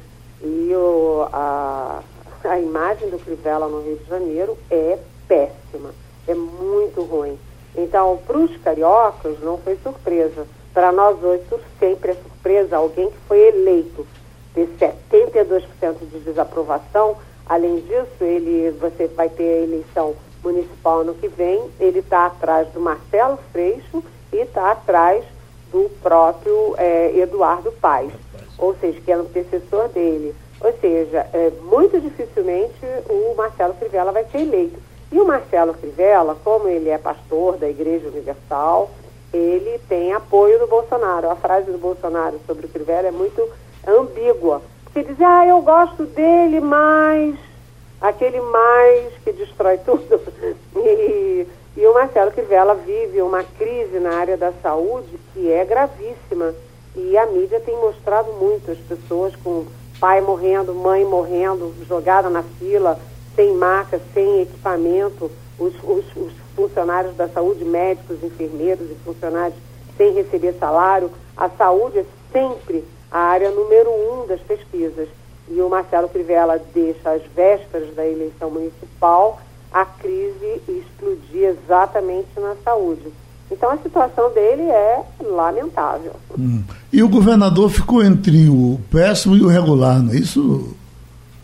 e 0.43 0.73
o, 0.75 1.29
a, 1.33 2.01
a 2.45 2.59
imagem 2.59 3.09
do 3.11 3.19
Crivella 3.19 3.69
no 3.69 3.83
Rio 3.83 3.97
de 3.97 4.09
Janeiro 4.09 4.57
é 4.71 4.99
péssima, 5.27 5.91
é 6.27 6.35
muito 6.35 7.03
ruim. 7.03 7.39
Então, 7.77 8.19
para 8.27 8.39
os 8.39 8.57
cariocas 8.59 9.39
não 9.41 9.59
foi 9.59 9.77
surpresa. 9.83 10.47
Para 10.73 10.93
nós 10.93 11.23
hoje 11.23 11.43
sempre 11.79 12.13
é 12.13 12.15
surpresa 12.15 12.77
alguém 12.77 13.11
que 13.11 13.19
foi 13.27 13.49
eleito 13.49 14.07
ter 14.55 14.69
72% 14.79 15.99
de 16.11 16.19
desaprovação. 16.21 17.17
Além 17.47 17.81
disso, 17.81 18.23
ele, 18.23 18.71
você 18.79 19.07
vai 19.09 19.29
ter 19.29 19.43
a 19.43 19.63
eleição 19.63 20.15
municipal 20.43 21.05
no 21.05 21.15
que 21.15 21.29
vem. 21.29 21.71
Ele 21.79 22.01
está 22.01 22.27
atrás 22.27 22.69
do 22.69 22.81
Marcelo 22.81 23.39
Freixo 23.53 24.03
e 24.33 24.37
está 24.39 24.73
atrás 24.73 25.25
do 25.71 25.91
próprio 26.03 26.75
é, 26.79 27.17
Eduardo 27.19 27.71
Paes, 27.73 28.13
ou 28.57 28.75
seja, 28.77 29.01
que 29.01 29.13
é 29.13 29.17
o 29.17 29.21
antecessor 29.21 29.89
dele. 29.89 30.35
Ou 30.61 30.73
seja, 30.81 31.27
é, 31.33 31.51
muito 31.63 32.01
dificilmente 32.01 32.85
o 33.09 33.35
Marcelo 33.37 33.75
Crivella 33.75 34.13
vai 34.13 34.25
ser 34.25 34.39
eleito. 34.41 34.79
E 35.11 35.21
o 35.21 35.27
Marcelo 35.27 35.73
Crivella, 35.75 36.37
como 36.45 36.69
ele 36.69 36.91
é 36.91 36.99
pastor 36.99 37.57
da 37.57 37.69
Igreja 37.69 38.09
Universal, 38.09 38.91
ele 39.33 39.79
tem 39.89 40.13
apoio 40.13 40.59
do 40.59 40.67
Bolsonaro. 40.67 41.31
A 41.31 41.37
frase 41.37 41.71
do 41.71 41.79
Bolsonaro 41.79 42.41
sobre 42.47 42.67
o 42.67 42.69
Crivella 42.69 43.09
é 43.09 43.13
muito 43.13 43.49
ambígua. 43.87 44.61
Porque 44.85 45.03
diz, 45.03 45.21
ah, 45.21 45.47
eu 45.47 45.63
gosto 45.63 46.05
dele, 46.05 46.61
mas 46.61 47.37
aquele 48.01 48.41
mais 48.41 49.13
que 49.25 49.33
destrói 49.33 49.79
tudo. 49.79 50.21
e, 50.77 51.47
e 51.77 51.87
o 51.87 51.95
Marcelo 51.95 52.33
Crivella 52.33 52.75
vive 52.75 53.23
uma 53.23 53.43
crise 53.45 53.99
na 54.01 54.17
área 54.17 54.37
da 54.37 54.53
saúde 54.63 55.19
que 55.33 55.51
é 55.51 55.65
gravíssima. 55.65 56.55
E 56.97 57.17
a 57.17 57.27
mídia 57.27 57.61
tem 57.61 57.77
mostrado 57.77 58.33
muito 58.35 58.71
as 58.71 58.79
pessoas 58.79 59.35
com 59.37 59.65
pai 60.01 60.21
morrendo, 60.21 60.75
mãe 60.75 61.05
morrendo, 61.05 61.75
jogada 61.87 62.31
na 62.31 62.43
fila, 62.43 62.99
sem 63.35 63.53
maca, 63.55 64.01
sem 64.15 64.43
equipamento, 64.43 65.31
os, 65.59 65.75
os, 65.83 66.05
os 66.17 66.33
funcionários 66.55 67.15
da 67.17 67.29
saúde, 67.29 67.65
médicos, 67.65 68.23
enfermeiros 68.23 68.91
e 68.91 68.95
funcionários 69.05 69.59
sem 69.97 70.13
receber 70.13 70.55
salário. 70.59 71.11
A 71.37 71.49
saúde 71.49 71.99
é 71.99 72.05
sempre 72.33 72.85
a 73.11 73.19
área 73.19 73.51
número 73.51 73.91
um 73.91 74.27
das 74.27 74.41
pesquisas. 74.41 75.09
E 75.49 75.61
o 75.61 75.69
Marcelo 75.69 76.09
Crivella 76.09 76.61
deixa 76.73 77.11
às 77.11 77.23
vésperas 77.35 77.95
da 77.95 78.07
eleição 78.07 78.51
municipal 78.51 79.41
a 79.73 79.85
crise 79.85 80.63
explodir 80.69 81.49
exatamente 81.49 82.29
na 82.37 82.55
saúde. 82.65 83.13
Então 83.51 83.71
a 83.71 83.79
situação 83.79 84.31
dele 84.33 84.63
é 84.63 85.03
lamentável. 85.23 86.13
Hum. 86.39 86.63
E 86.93 87.03
o 87.03 87.09
governador 87.09 87.71
ficou 87.71 88.03
entre 88.03 88.49
o 88.49 88.79
péssimo 88.91 89.37
e 89.37 89.43
o 89.43 89.49
regular, 89.49 90.03
não 90.03 90.13
é 90.13 90.17
isso? 90.17 90.77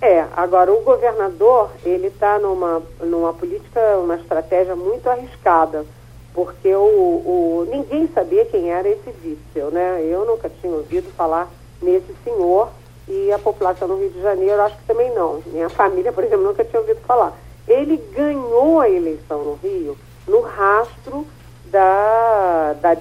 É, 0.00 0.26
agora 0.36 0.70
o 0.70 0.82
governador, 0.82 1.70
ele 1.82 2.08
está 2.08 2.38
numa, 2.38 2.82
numa 3.00 3.32
política, 3.32 3.80
uma 3.96 4.16
estratégia 4.16 4.76
muito 4.76 5.08
arriscada, 5.08 5.86
porque 6.34 6.74
o, 6.74 6.82
o, 6.82 7.68
ninguém 7.70 8.06
sabia 8.12 8.44
quem 8.44 8.70
era 8.70 8.86
esse 8.86 9.10
vice, 9.22 9.72
né? 9.72 10.02
Eu 10.04 10.26
nunca 10.26 10.50
tinha 10.60 10.72
ouvido 10.72 11.10
falar 11.16 11.48
nesse 11.80 12.14
senhor 12.22 12.68
e 13.08 13.32
a 13.32 13.38
população 13.38 13.88
do 13.88 13.96
Rio 13.96 14.10
de 14.10 14.20
Janeiro 14.20 14.60
acho 14.60 14.76
que 14.76 14.84
também 14.84 15.14
não. 15.14 15.42
Minha 15.46 15.70
família, 15.70 16.12
por 16.12 16.22
exemplo, 16.22 16.44
nunca 16.44 16.64
tinha 16.64 16.80
ouvido 16.80 17.00
falar. 17.06 17.32
Ele 17.66 17.96
ganhou 18.14 18.80
a 18.80 18.90
eleição 18.90 19.42
no 19.42 19.54
Rio 19.54 19.96
no 20.28 20.42
rastro 20.42 21.26
da, 21.74 22.76
da, 22.80 22.94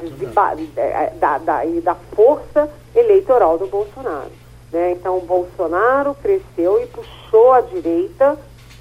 da, 1.20 1.38
da, 1.38 1.64
da 1.64 1.96
força 2.16 2.68
eleitoral 2.96 3.60
do 3.60 3.68
Bolsonaro. 3.68 4.32
Né? 4.72 4.94
Então, 4.94 5.20
o 5.20 5.22
Bolsonaro 5.22 6.16
cresceu 6.16 6.82
e 6.82 6.88
puxou 6.88 7.54
a 7.54 7.62
direita 7.62 8.36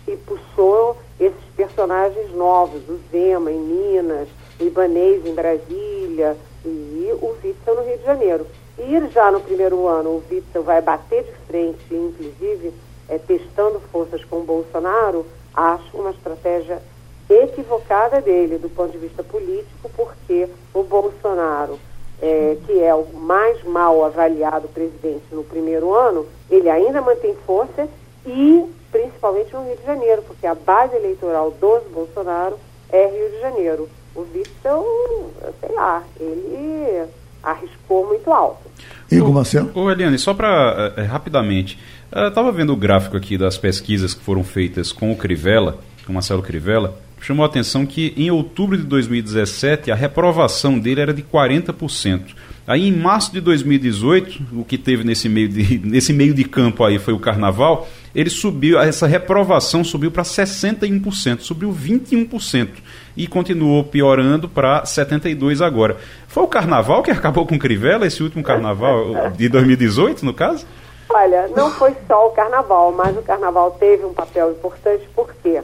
e 0.09 0.17
puxou 0.17 0.97
esses 1.21 1.45
personagens 1.55 2.33
novos, 2.33 2.89
o 2.89 2.99
Zema 3.11 3.53
em 3.53 3.59
Minas, 3.59 4.29
o 4.59 4.65
Ibanês 4.65 5.27
em 5.27 5.35
Brasília 5.35 6.39
e 6.65 7.11
o 7.21 7.37
Witzel 7.45 7.75
no 7.75 7.83
Rio 7.83 7.99
de 7.99 8.05
Janeiro. 8.05 8.47
E 8.79 9.09
já 9.13 9.31
no 9.31 9.41
primeiro 9.41 9.87
ano, 9.87 10.09
o 10.09 10.23
Witzel 10.31 10.63
vai 10.63 10.81
bater 10.81 11.25
de 11.25 11.33
frente, 11.47 11.85
inclusive 11.91 12.73
é, 13.11 13.19
testando 13.19 13.79
forças 13.93 14.25
com 14.25 14.39
o 14.39 14.45
Bolsonaro, 14.45 15.27
acho 15.55 15.95
uma 15.95 16.11
estratégia 16.11 16.81
equivocada 17.29 18.21
dele 18.21 18.59
do 18.59 18.69
ponto 18.69 18.93
de 18.93 18.99
vista 18.99 19.23
político, 19.23 19.91
porque 19.97 20.49
o 20.75 20.83
Bolsonaro, 20.83 21.79
é, 22.21 22.57
que 22.67 22.83
é 22.83 22.95
o 22.95 23.07
mais 23.15 23.63
mal 23.65 24.05
avaliado 24.05 24.69
presidente 24.69 25.25
no 25.33 25.45
primeiro 25.45 25.95
ano, 25.95 26.27
ele 26.51 26.69
ainda 26.69 27.01
mantém 27.01 27.35
força 27.47 27.89
e 28.27 28.65
principalmente 28.91 29.53
no 29.53 29.65
Rio 29.65 29.77
de 29.77 29.85
Janeiro, 29.85 30.23
porque 30.23 30.47
a 30.47 30.55
base 30.55 30.95
eleitoral 30.95 31.51
dos 31.51 31.83
Bolsonaro 31.93 32.59
é 32.91 33.07
Rio 33.07 33.31
de 33.31 33.41
Janeiro. 33.41 33.89
O 34.15 34.21
Witzel, 34.21 35.31
sei 35.61 35.75
lá, 35.75 36.05
ele 36.21 37.09
arriscou 37.43 38.07
muito 38.07 38.31
alto. 38.31 38.71
Igor 39.11 39.33
Marcelo? 39.33 39.71
Ô, 39.75 39.91
Eliane, 39.91 40.19
só 40.19 40.33
para 40.35 40.93
é, 40.97 41.01
eh, 41.01 41.05
rapidamente, 41.05 41.79
estava 42.13 42.53
vendo 42.53 42.73
o 42.73 42.77
gráfico 42.77 43.17
aqui 43.17 43.37
das 43.37 43.59
pesquisas 43.59 44.15
que 44.15 44.23
foram 44.23 44.45
feitas 44.45 44.93
com 44.93 45.11
o 45.11 45.17
Crivella, 45.17 45.79
com 46.05 46.13
o 46.13 46.15
Marcelo 46.15 46.43
Crivella, 46.43 46.95
chamou 47.23 47.45
a 47.45 47.47
atenção 47.47 47.87
que 47.87 48.13
em 48.17 48.31
outubro 48.31 48.77
de 48.77 48.83
2017 48.83 49.91
a 49.91 49.95
reprovação 49.95 50.79
dele 50.79 51.01
era 51.01 51.15
de 51.15 51.23
40%. 51.23 52.35
Aí 52.67 52.89
em 52.89 52.93
março 52.93 53.33
de 53.33 53.41
2018, 53.41 54.47
o 54.53 54.65
que 54.65 54.79
teve 54.79 55.03
nesse 55.05 55.29
meio 55.29 55.49
de, 55.49 55.79
nesse 55.85 56.13
meio 56.13 56.35
de 56.35 56.45
campo 56.45 56.85
aí 56.85 56.99
foi 56.99 57.15
o 57.15 57.19
carnaval, 57.19 57.89
ele 58.15 58.31
subiu, 58.31 58.79
essa 58.79 59.07
reprovação 59.07 59.83
subiu 59.83 60.11
para 60.11 60.23
61%, 60.23 61.41
subiu 61.41 61.73
21% 61.73 62.69
e 63.17 63.27
continuou 63.27 63.85
piorando 63.85 64.49
para 64.49 64.85
72 64.85 65.61
agora. 65.61 65.97
Foi 66.29 66.43
o 66.43 66.49
carnaval 66.49 67.03
que 67.03 67.11
acabou 67.11 67.47
com 67.47 67.59
Crivella, 67.59 68.07
esse 68.07 68.23
último 68.23 68.43
carnaval 68.43 69.31
de 69.31 69.49
2018, 69.49 70.25
no 70.25 70.35
caso? 70.35 70.67
Olha, 71.09 71.49
não 71.49 71.71
foi 71.71 71.95
só 72.07 72.29
o 72.29 72.31
carnaval, 72.31 72.93
mas 72.93 73.17
o 73.17 73.23
carnaval 73.23 73.73
teve 73.73 74.05
um 74.05 74.15
papel 74.15 74.53
importante 74.53 75.07
porque 75.15 75.61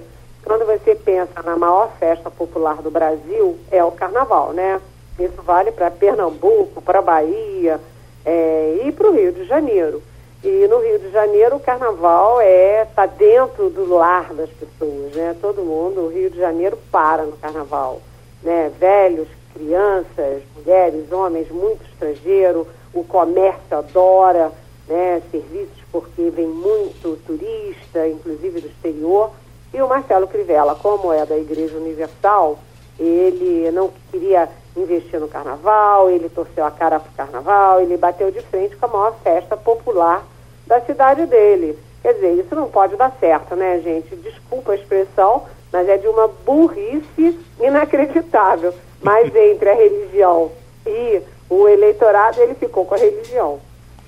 quando 0.48 0.64
você 0.64 0.94
pensa 0.94 1.42
na 1.44 1.58
maior 1.58 1.92
festa 2.00 2.30
popular 2.30 2.80
do 2.80 2.90
Brasil, 2.90 3.58
é 3.70 3.84
o 3.84 3.92
carnaval, 3.92 4.54
né? 4.54 4.80
Isso 5.18 5.42
vale 5.42 5.70
para 5.70 5.90
Pernambuco, 5.90 6.80
para 6.80 7.02
Bahia 7.02 7.78
é, 8.24 8.80
e 8.82 8.90
para 8.90 9.08
o 9.08 9.12
Rio 9.12 9.30
de 9.30 9.44
Janeiro. 9.44 10.02
E 10.42 10.66
no 10.66 10.80
Rio 10.80 10.98
de 11.00 11.10
Janeiro 11.10 11.56
o 11.56 11.60
carnaval 11.60 12.40
é 12.40 12.86
tá 12.86 13.04
dentro 13.04 13.68
do 13.68 13.94
lar 13.94 14.32
das 14.32 14.48
pessoas, 14.48 15.12
né? 15.14 15.36
Todo 15.38 15.62
mundo, 15.62 16.00
o 16.00 16.08
Rio 16.08 16.30
de 16.30 16.38
Janeiro 16.38 16.78
para 16.90 17.24
no 17.24 17.32
carnaval, 17.32 18.00
né? 18.42 18.72
Velhos, 18.80 19.28
crianças, 19.52 20.42
mulheres, 20.56 21.12
homens, 21.12 21.50
muito 21.50 21.84
estrangeiro, 21.92 22.66
o 22.94 23.04
comércio 23.04 23.76
adora, 23.76 24.50
né? 24.88 25.20
Serviços 25.30 25.78
porque 25.92 26.30
vem 26.30 26.46
muito 26.46 27.18
turista, 27.26 28.08
inclusive 28.08 28.62
do 28.62 28.68
exterior. 28.68 29.30
E 29.72 29.82
o 29.82 29.88
Marcelo 29.88 30.26
Crivella, 30.26 30.74
como 30.74 31.12
é 31.12 31.26
da 31.26 31.36
Igreja 31.36 31.76
Universal, 31.76 32.58
ele 32.98 33.70
não 33.70 33.90
queria 34.10 34.48
investir 34.76 35.20
no 35.20 35.28
carnaval, 35.28 36.10
ele 36.10 36.28
torceu 36.28 36.64
a 36.64 36.70
cara 36.70 36.98
para 36.98 37.10
o 37.10 37.14
carnaval, 37.14 37.80
ele 37.80 37.96
bateu 37.96 38.30
de 38.30 38.40
frente 38.40 38.76
com 38.76 38.86
a 38.86 38.88
maior 38.88 39.14
festa 39.22 39.56
popular 39.56 40.24
da 40.66 40.80
cidade 40.80 41.26
dele. 41.26 41.78
Quer 42.02 42.14
dizer, 42.14 42.32
isso 42.34 42.54
não 42.54 42.68
pode 42.68 42.96
dar 42.96 43.14
certo, 43.18 43.56
né, 43.56 43.80
gente? 43.80 44.14
Desculpa 44.16 44.72
a 44.72 44.74
expressão, 44.76 45.44
mas 45.72 45.88
é 45.88 45.96
de 45.96 46.06
uma 46.06 46.28
burrice 46.28 47.38
inacreditável. 47.60 48.72
Mas 49.02 49.34
entre 49.34 49.68
a 49.68 49.74
religião 49.74 50.50
e 50.86 51.20
o 51.50 51.68
eleitorado, 51.68 52.40
ele 52.40 52.54
ficou 52.54 52.84
com 52.84 52.94
a 52.94 52.98
religião. 52.98 53.58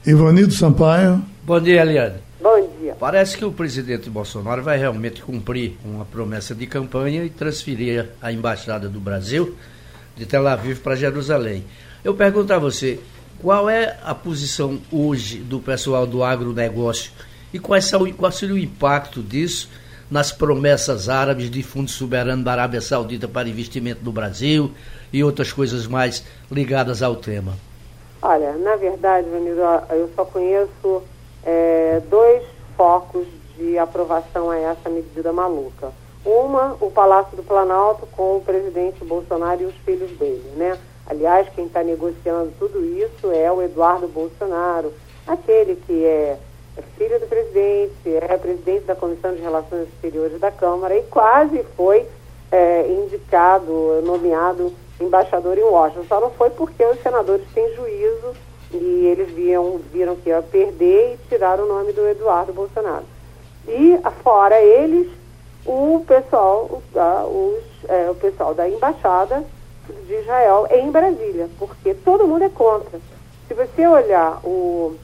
Ivanido 0.06 0.52
Sampaio. 0.52 1.20
Bom 1.42 1.60
dia, 1.60 1.82
Eliane. 1.82 2.29
Bom 2.40 2.66
dia. 2.80 2.96
Parece 2.98 3.36
que 3.36 3.44
o 3.44 3.52
presidente 3.52 4.08
Bolsonaro 4.08 4.62
vai 4.62 4.78
realmente 4.78 5.22
cumprir 5.22 5.76
uma 5.84 6.06
promessa 6.06 6.54
de 6.54 6.66
campanha 6.66 7.22
e 7.22 7.28
transferir 7.28 8.08
a 8.20 8.32
embaixada 8.32 8.88
do 8.88 8.98
Brasil 8.98 9.54
de 10.16 10.24
Tel 10.24 10.48
Aviv 10.48 10.80
para 10.80 10.96
Jerusalém. 10.96 11.66
Eu 12.02 12.14
pergunto 12.14 12.50
a 12.54 12.58
você, 12.58 12.98
qual 13.42 13.68
é 13.68 13.98
a 14.02 14.14
posição 14.14 14.80
hoje 14.90 15.38
do 15.38 15.60
pessoal 15.60 16.06
do 16.06 16.24
agronegócio 16.24 17.12
e 17.52 17.58
quais 17.58 17.84
são, 17.84 18.10
qual 18.12 18.32
seria 18.32 18.54
o 18.54 18.58
impacto 18.58 19.22
disso 19.22 19.68
nas 20.10 20.32
promessas 20.32 21.10
árabes 21.10 21.50
de 21.50 21.62
fundo 21.62 21.90
soberano 21.90 22.42
da 22.42 22.52
Arábia 22.52 22.80
Saudita 22.80 23.28
para 23.28 23.50
investimento 23.50 24.02
no 24.02 24.12
Brasil 24.12 24.72
e 25.12 25.22
outras 25.22 25.52
coisas 25.52 25.86
mais 25.86 26.24
ligadas 26.50 27.02
ao 27.02 27.16
tema? 27.16 27.54
Olha, 28.22 28.54
na 28.54 28.76
verdade, 28.76 29.28
Vanilo, 29.28 29.60
eu 29.90 30.10
só 30.16 30.24
conheço 30.24 31.02
é, 31.44 32.00
dois 32.08 32.42
focos 32.76 33.26
de 33.56 33.78
aprovação 33.78 34.50
a 34.50 34.58
essa 34.58 34.88
medida 34.88 35.32
maluca. 35.32 35.92
Uma, 36.24 36.76
o 36.80 36.90
Palácio 36.90 37.36
do 37.36 37.42
Planalto 37.42 38.06
com 38.06 38.36
o 38.36 38.42
presidente 38.42 39.04
Bolsonaro 39.04 39.62
e 39.62 39.64
os 39.66 39.74
filhos 39.76 40.10
dele, 40.18 40.52
né? 40.56 40.78
Aliás, 41.06 41.48
quem 41.54 41.66
está 41.66 41.82
negociando 41.82 42.52
tudo 42.58 42.84
isso 42.84 43.32
é 43.32 43.50
o 43.50 43.62
Eduardo 43.62 44.06
Bolsonaro, 44.06 44.92
aquele 45.26 45.76
que 45.76 46.04
é, 46.04 46.38
filho 46.96 47.18
do 47.18 47.26
presidente, 47.26 47.92
é 48.06 48.36
presidente 48.36 48.84
da 48.84 48.94
Comissão 48.94 49.34
de 49.34 49.40
Relações 49.40 49.88
Exteriores 49.88 50.38
da 50.38 50.50
Câmara 50.50 50.96
e 50.96 51.02
quase 51.04 51.64
foi 51.76 52.06
é, 52.52 52.86
indicado, 52.86 54.02
nomeado 54.04 54.72
embaixador 55.00 55.58
em 55.58 55.62
Washington. 55.62 56.04
Só 56.06 56.20
não 56.20 56.30
foi 56.30 56.50
porque 56.50 56.84
os 56.84 57.00
senadores 57.02 57.46
têm 57.54 57.74
juízo 57.74 58.34
e 58.72 59.06
eles 59.06 59.30
viam, 59.32 59.78
viram 59.92 60.16
que 60.16 60.28
ia 60.28 60.42
perder 60.42 61.14
e 61.14 61.28
tiraram 61.28 61.64
o 61.64 61.68
nome 61.68 61.92
do 61.92 62.06
Eduardo 62.06 62.52
Bolsonaro. 62.52 63.04
E 63.66 63.98
fora 64.22 64.60
eles, 64.60 65.08
o 65.66 66.04
pessoal, 66.06 66.80
os, 66.84 67.90
é, 67.90 68.10
o 68.10 68.14
pessoal 68.14 68.54
da 68.54 68.68
embaixada 68.68 69.44
de 70.06 70.14
Israel 70.14 70.66
em 70.70 70.90
Brasília, 70.90 71.48
porque 71.58 71.94
todo 71.94 72.26
mundo 72.26 72.44
é 72.44 72.48
contra. 72.48 73.00
Se 73.48 73.54
você 73.54 73.86
olhar 73.86 74.40
o 74.44 74.96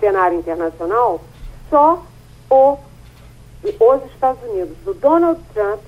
cenário 0.00 0.38
internacional, 0.38 1.20
só 1.68 2.02
o, 2.50 2.76
os 3.62 4.10
Estados 4.12 4.42
Unidos, 4.50 4.76
do 4.84 4.94
Donald 4.94 5.40
Trump, 5.54 5.80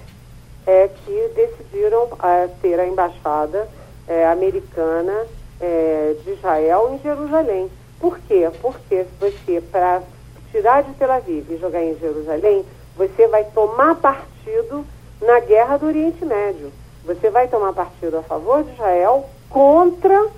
é 0.67 0.89
que 0.89 1.31
decidiram 1.35 2.09
é, 2.23 2.49
ter 2.61 2.79
a 2.79 2.87
embaixada 2.87 3.69
é, 4.07 4.27
americana 4.27 5.27
é, 5.63 6.17
de 6.23 6.33
Israel 6.33 6.91
em 6.93 6.99
Jerusalém. 6.99 7.71
Por 8.01 8.19
quê? 8.19 8.51
Porque 8.61 9.07
você, 9.19 9.61
para 9.61 10.03
tirar 10.51 10.83
de 10.83 10.93
Tel 10.95 11.13
Aviv 11.13 11.51
e 11.51 11.57
jogar 11.57 11.83
em 11.83 11.97
Jerusalém, 11.99 12.65
você 12.97 13.27
vai 13.29 13.45
tomar 13.45 13.95
partido 13.95 14.85
na 15.21 15.39
guerra 15.41 15.79
do 15.79 15.87
Oriente 15.87 16.25
Médio. 16.25 16.73
Você 17.05 17.31
vai 17.31 17.49
tomar 17.49 17.73
partido 17.73 18.19
a 18.19 18.23
favor 18.23 18.63
de 18.65 18.73
Israel 18.73 19.25
contra 19.49 20.29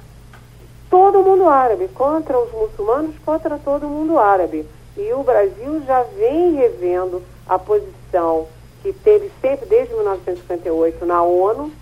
todo 0.91 1.20
o 1.20 1.25
mundo 1.25 1.49
árabe, 1.49 1.89
contra 1.89 2.39
os 2.39 2.53
muçulmanos, 2.53 3.16
contra 3.25 3.59
todo 3.59 3.87
o 3.87 3.91
mundo 3.91 4.18
árabe. 4.18 4.66
E 4.97 5.12
o 5.12 5.22
Brasil 5.22 5.83
já 5.87 6.03
vem 6.03 6.55
revendo 6.55 7.22
a 7.49 7.59
posição 7.59 8.47
que 8.83 8.93
teve 8.93 9.31
sempre 9.41 9.66
desde 9.66 9.95
1958 9.95 11.05
na 11.05 11.22
ONU. 11.22 11.72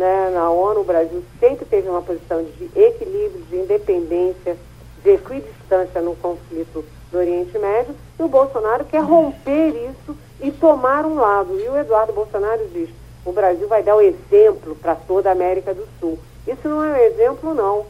Né? 0.00 0.30
Na 0.32 0.48
ONU, 0.48 0.80
o 0.80 0.84
Brasil 0.84 1.22
sempre 1.38 1.66
teve 1.66 1.86
uma 1.86 2.00
posição 2.00 2.42
de 2.42 2.70
equilíbrio, 2.74 3.44
de 3.50 3.56
independência, 3.56 4.56
de 5.04 5.10
equidistância 5.10 6.00
no 6.00 6.16
conflito 6.16 6.82
do 7.12 7.18
Oriente 7.18 7.58
Médio. 7.58 7.94
E 8.18 8.22
o 8.22 8.28
Bolsonaro 8.28 8.86
quer 8.86 9.02
romper 9.02 9.68
isso 9.68 10.16
e 10.40 10.50
tomar 10.50 11.04
um 11.04 11.16
lado. 11.16 11.60
E 11.60 11.68
o 11.68 11.76
Eduardo 11.76 12.14
Bolsonaro 12.14 12.66
diz: 12.72 12.88
o 13.26 13.32
Brasil 13.32 13.68
vai 13.68 13.82
dar 13.82 13.94
o 13.94 14.00
exemplo 14.00 14.74
para 14.74 14.94
toda 14.94 15.28
a 15.28 15.32
América 15.32 15.74
do 15.74 15.86
Sul. 16.00 16.18
Isso 16.48 16.66
não 16.66 16.82
é 16.82 16.92
um 16.92 17.04
exemplo, 17.04 17.52
não. 17.52 17.84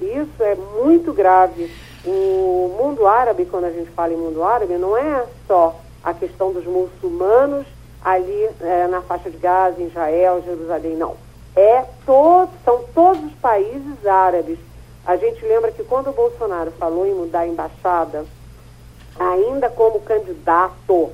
Isso 0.00 0.40
é 0.40 0.54
muito 0.54 1.12
grave. 1.12 1.68
O 2.04 2.76
mundo 2.78 3.08
árabe, 3.08 3.44
quando 3.44 3.64
a 3.64 3.72
gente 3.72 3.90
fala 3.90 4.12
em 4.12 4.16
mundo 4.16 4.44
árabe, 4.44 4.74
não 4.74 4.96
é 4.96 5.26
só 5.48 5.74
a 6.04 6.14
questão 6.14 6.52
dos 6.52 6.64
muçulmanos 6.64 7.66
ali 8.04 8.48
é, 8.60 8.86
na 8.86 9.02
faixa 9.02 9.28
de 9.28 9.36
Gaza, 9.36 9.82
em 9.82 9.88
Israel, 9.88 10.40
Jerusalém, 10.46 10.94
não. 10.94 11.25
É 11.56 11.86
todo, 12.04 12.50
são 12.62 12.84
todos 12.94 13.24
os 13.24 13.32
países 13.36 14.06
árabes. 14.06 14.58
A 15.06 15.16
gente 15.16 15.42
lembra 15.42 15.72
que 15.72 15.82
quando 15.82 16.10
o 16.10 16.12
Bolsonaro 16.12 16.70
falou 16.72 17.06
em 17.06 17.14
mudar 17.14 17.40
a 17.40 17.48
embaixada, 17.48 18.26
ainda 19.18 19.70
como 19.70 20.00
candidato, 20.00 21.10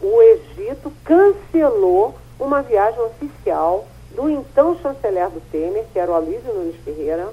o 0.00 0.22
Egito 0.22 0.92
cancelou 1.04 2.14
uma 2.38 2.62
viagem 2.62 3.00
oficial 3.00 3.84
do 4.14 4.30
então 4.30 4.78
chanceler 4.78 5.28
do 5.28 5.40
Temer, 5.50 5.84
que 5.92 5.98
era 5.98 6.12
o 6.12 6.14
Aloysio 6.14 6.54
Nunes 6.54 6.76
Ferreira, 6.84 7.28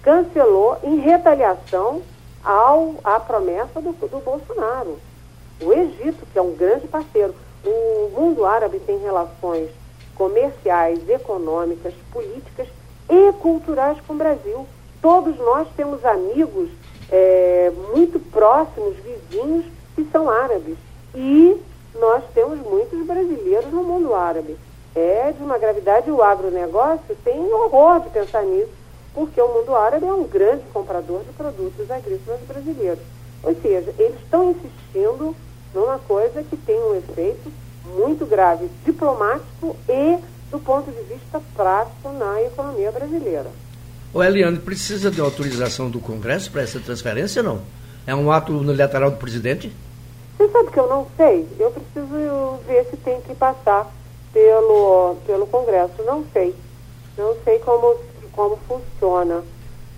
cancelou 0.00 0.78
em 0.84 1.00
retaliação 1.00 2.00
ao, 2.44 2.94
à 3.02 3.18
promessa 3.18 3.80
do, 3.80 3.92
do 3.92 4.24
Bolsonaro. 4.24 4.98
O 5.60 5.72
Egito, 5.72 6.24
que 6.32 6.38
é 6.38 6.42
um 6.42 6.54
grande 6.54 6.86
parceiro, 6.86 7.34
o 7.64 8.10
mundo 8.14 8.46
árabe 8.46 8.78
tem 8.78 8.98
relações 8.98 9.68
comerciais, 10.18 11.08
econômicas, 11.08 11.94
políticas 12.12 12.66
e 13.08 13.32
culturais 13.34 13.96
com 14.06 14.14
o 14.14 14.16
Brasil. 14.16 14.66
Todos 15.00 15.38
nós 15.38 15.68
temos 15.76 16.04
amigos 16.04 16.68
é, 17.10 17.72
muito 17.94 18.18
próximos, 18.18 18.96
vizinhos, 18.96 19.64
que 19.94 20.04
são 20.10 20.28
árabes. 20.28 20.76
E 21.14 21.56
nós 21.98 22.22
temos 22.34 22.58
muitos 22.58 23.06
brasileiros 23.06 23.72
no 23.72 23.84
mundo 23.84 24.14
árabe. 24.14 24.56
É 24.94 25.32
de 25.32 25.42
uma 25.42 25.56
gravidade, 25.56 26.10
o 26.10 26.22
agronegócio 26.22 27.16
tem 27.24 27.52
horror 27.52 28.00
de 28.00 28.10
pensar 28.10 28.42
nisso, 28.42 28.72
porque 29.14 29.40
o 29.40 29.48
mundo 29.48 29.74
árabe 29.74 30.06
é 30.06 30.12
um 30.12 30.24
grande 30.24 30.64
comprador 30.72 31.20
de 31.20 31.32
produtos 31.32 31.90
agrícolas 31.90 32.40
brasileiros. 32.40 33.04
Ou 33.44 33.54
seja, 33.54 33.94
eles 33.98 34.20
estão 34.20 34.50
insistindo 34.50 35.34
numa 35.72 35.98
coisa 36.00 36.42
que 36.42 36.56
tem 36.56 36.78
um 36.80 36.96
efeito 36.96 37.52
muito 37.96 38.26
grave 38.26 38.68
diplomático 38.84 39.76
e 39.88 40.18
do 40.50 40.58
ponto 40.58 40.90
de 40.90 41.02
vista 41.02 41.40
prático 41.54 42.12
na 42.12 42.42
economia 42.42 42.90
brasileira. 42.90 43.50
O 44.12 44.22
Eliane 44.22 44.58
precisa 44.58 45.10
de 45.10 45.20
autorização 45.20 45.90
do 45.90 46.00
Congresso 46.00 46.50
para 46.50 46.62
essa 46.62 46.80
transferência, 46.80 47.42
não? 47.42 47.60
É 48.06 48.14
um 48.14 48.32
ato 48.32 48.56
unilateral 48.56 49.10
do 49.10 49.18
presidente? 49.18 49.70
Você 50.36 50.48
sabe 50.48 50.70
que 50.70 50.78
eu 50.78 50.88
não 50.88 51.06
sei. 51.16 51.46
Eu 51.58 51.70
preciso 51.70 52.58
ver 52.66 52.86
se 52.88 52.96
tem 52.96 53.20
que 53.20 53.34
passar 53.34 53.92
pelo, 54.32 55.16
pelo 55.26 55.46
Congresso. 55.46 56.02
Não 56.06 56.24
sei. 56.32 56.54
Não 57.18 57.36
sei 57.44 57.58
como, 57.58 57.96
como 58.32 58.58
funciona. 58.68 59.42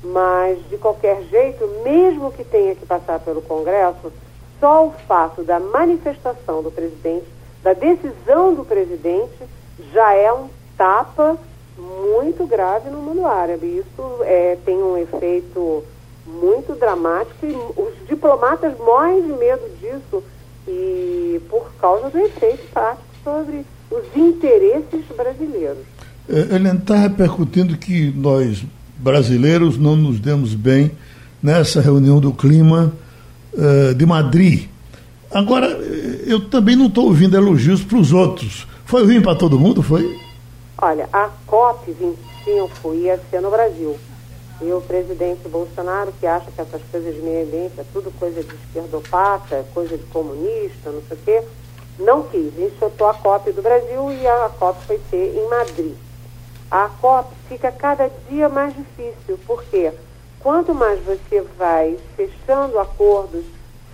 Mas, 0.03 0.59
de 0.69 0.79
qualquer 0.79 1.23
jeito, 1.25 1.69
mesmo 1.85 2.33
que 2.33 2.43
tenha 2.43 2.75
que 2.75 2.87
passar 2.87 3.21
pelo 3.21 3.43
Congresso, 3.43 4.11
só 4.59 4.87
o 4.87 4.93
fato 5.07 5.45
da 5.45 5.61
manifestação 5.61 6.63
do 6.63 6.71
presidente, 6.71 7.27
da 7.63 7.73
decisão 7.73 8.55
do 8.55 8.65
presidente, 8.65 9.45
já 9.93 10.15
é 10.15 10.33
um 10.33 10.49
tapa 10.77 11.37
muito 11.79 12.47
grave 12.47 12.91
no 12.91 12.99
mundo 12.99 13.27
árabe. 13.27 13.67
Isso 13.67 14.23
é, 14.23 14.57
tem 14.65 14.77
um 14.77 14.97
efeito 14.97 15.85
muito 16.27 16.79
dramático 16.79 17.47
e 17.47 17.53
os 17.53 18.09
diplomatas 18.09 18.79
morrem 18.79 19.23
de 19.23 19.33
medo 19.33 19.63
disso 19.81 20.23
e 20.69 21.41
por 21.49 21.73
causa 21.81 22.11
do 22.11 22.19
efeito 22.19 22.71
prático 22.73 23.05
sobre 23.25 23.65
os 23.91 24.17
interesses 24.17 25.05
brasileiros. 25.17 25.85
É, 26.29 26.55
ele 26.55 26.69
está 26.69 26.97
repercutindo 26.97 27.77
que 27.77 28.13
nós 28.17 28.65
brasileiros 28.97 29.79
não 29.79 29.97
nos 29.97 30.21
demos 30.21 30.55
bem 30.55 30.93
nessa 31.43 31.81
reunião 31.81 32.21
do 32.21 32.33
clima 32.33 32.93
uh, 33.53 33.95
de 33.95 34.07
Madrid. 34.07 34.69
Agora, 35.33 35.69
eu 36.27 36.49
também 36.49 36.75
não 36.75 36.87
estou 36.87 37.05
ouvindo 37.05 37.37
elogios 37.37 37.85
para 37.85 37.99
os 37.99 38.13
outros. 38.13 38.67
Foi 38.85 39.05
ruim 39.05 39.23
para 39.23 39.37
todo 39.37 39.61
mundo, 39.61 39.81
foi? 39.81 40.19
Olha, 40.77 41.09
a 41.13 41.31
COP25 41.47 42.95
ia 42.97 43.21
ser 43.31 43.41
no 43.41 43.51
Brasil. 43.51 43.97
E 44.61 44.73
o 44.73 44.81
presidente 44.81 45.49
Bolsonaro, 45.49 46.13
que 46.19 46.27
acha 46.27 46.51
que 46.51 46.61
essas 46.61 46.83
coisas 46.91 47.15
de 47.15 47.21
meio 47.23 47.47
ambiente 47.47 47.79
é 47.79 47.85
tudo 47.93 48.11
coisa 48.19 48.43
de 48.43 48.55
esquerdopata, 48.55 49.65
coisa 49.73 49.97
de 49.97 50.03
comunista, 50.05 50.91
não 50.91 51.03
sei 51.07 51.17
o 51.17 51.21
quê, 51.25 51.43
não 52.01 52.23
quis. 52.25 52.53
Enxotou 52.59 53.07
a 53.07 53.15
COP 53.15 53.53
do 53.53 53.63
Brasil 53.63 54.13
e 54.13 54.27
a 54.27 54.51
COP 54.59 54.85
foi 54.85 55.01
ser 55.11 55.35
em 55.37 55.49
Madrid. 55.49 55.95
A 56.71 56.89
COP 57.01 57.33
fica 57.49 57.71
cada 57.71 58.11
dia 58.29 58.49
mais 58.49 58.75
difícil, 58.75 59.39
porque 59.47 59.93
quanto 60.41 60.75
mais 60.75 60.99
você 61.05 61.43
vai 61.57 61.97
fechando 62.17 62.79
acordos, 62.79 63.45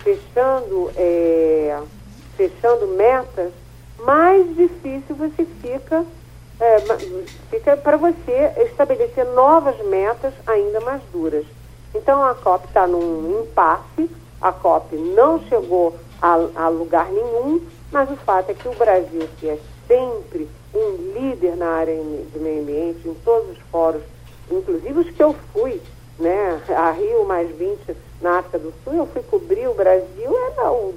fechando, 0.07 0.89
é, 0.95 1.77
fechando 2.37 2.87
metas, 2.87 3.51
mais 3.99 4.55
difícil 4.55 5.15
você 5.15 5.45
fica 5.61 6.05
é, 6.59 6.77
fica 7.49 7.75
para 7.75 7.97
você 7.97 8.53
estabelecer 8.69 9.25
novas 9.25 9.77
metas 9.85 10.33
ainda 10.45 10.79
mais 10.79 11.01
duras. 11.11 11.45
Então 11.93 12.23
a 12.23 12.33
COP 12.33 12.67
está 12.67 12.87
num 12.87 13.41
impasse, 13.41 14.09
a 14.41 14.51
COP 14.51 14.95
não 14.95 15.39
chegou 15.41 15.93
a, 16.21 16.39
a, 16.55 16.69
lugar 16.69 17.11
nenhum, 17.11 17.61
mas 17.91 18.09
o 18.09 18.15
fato 18.15 18.49
é 18.49 18.53
que 18.53 18.67
o 18.67 18.75
Brasil, 18.75 19.27
que 19.39 19.49
é 19.49 19.59
sempre 19.87 20.47
um 20.73 20.95
líder 21.13 21.57
na 21.57 21.67
área 21.67 21.95
de 21.95 22.39
meio 22.39 22.61
ambiente, 22.61 23.07
em 23.07 23.13
todos 23.25 23.51
os 23.51 23.59
fóruns, 23.69 24.03
inclusive 24.49 24.99
os 24.99 25.09
que 25.09 25.21
eu 25.21 25.35
fui, 25.53 25.81
né, 26.17 26.61
a 26.69 26.91
Rio 26.91 27.25
mais 27.25 27.49
20 27.55 27.95
na 28.21 28.39
África 28.39 28.59
do 28.59 28.73
Sul, 28.83 28.93
eu 28.93 29.05
fui 29.07 29.21
cobrir 29.23 29.67
o 29.67 29.73
Brasil, 29.73 30.35
era 30.51 30.71
o 30.71 30.93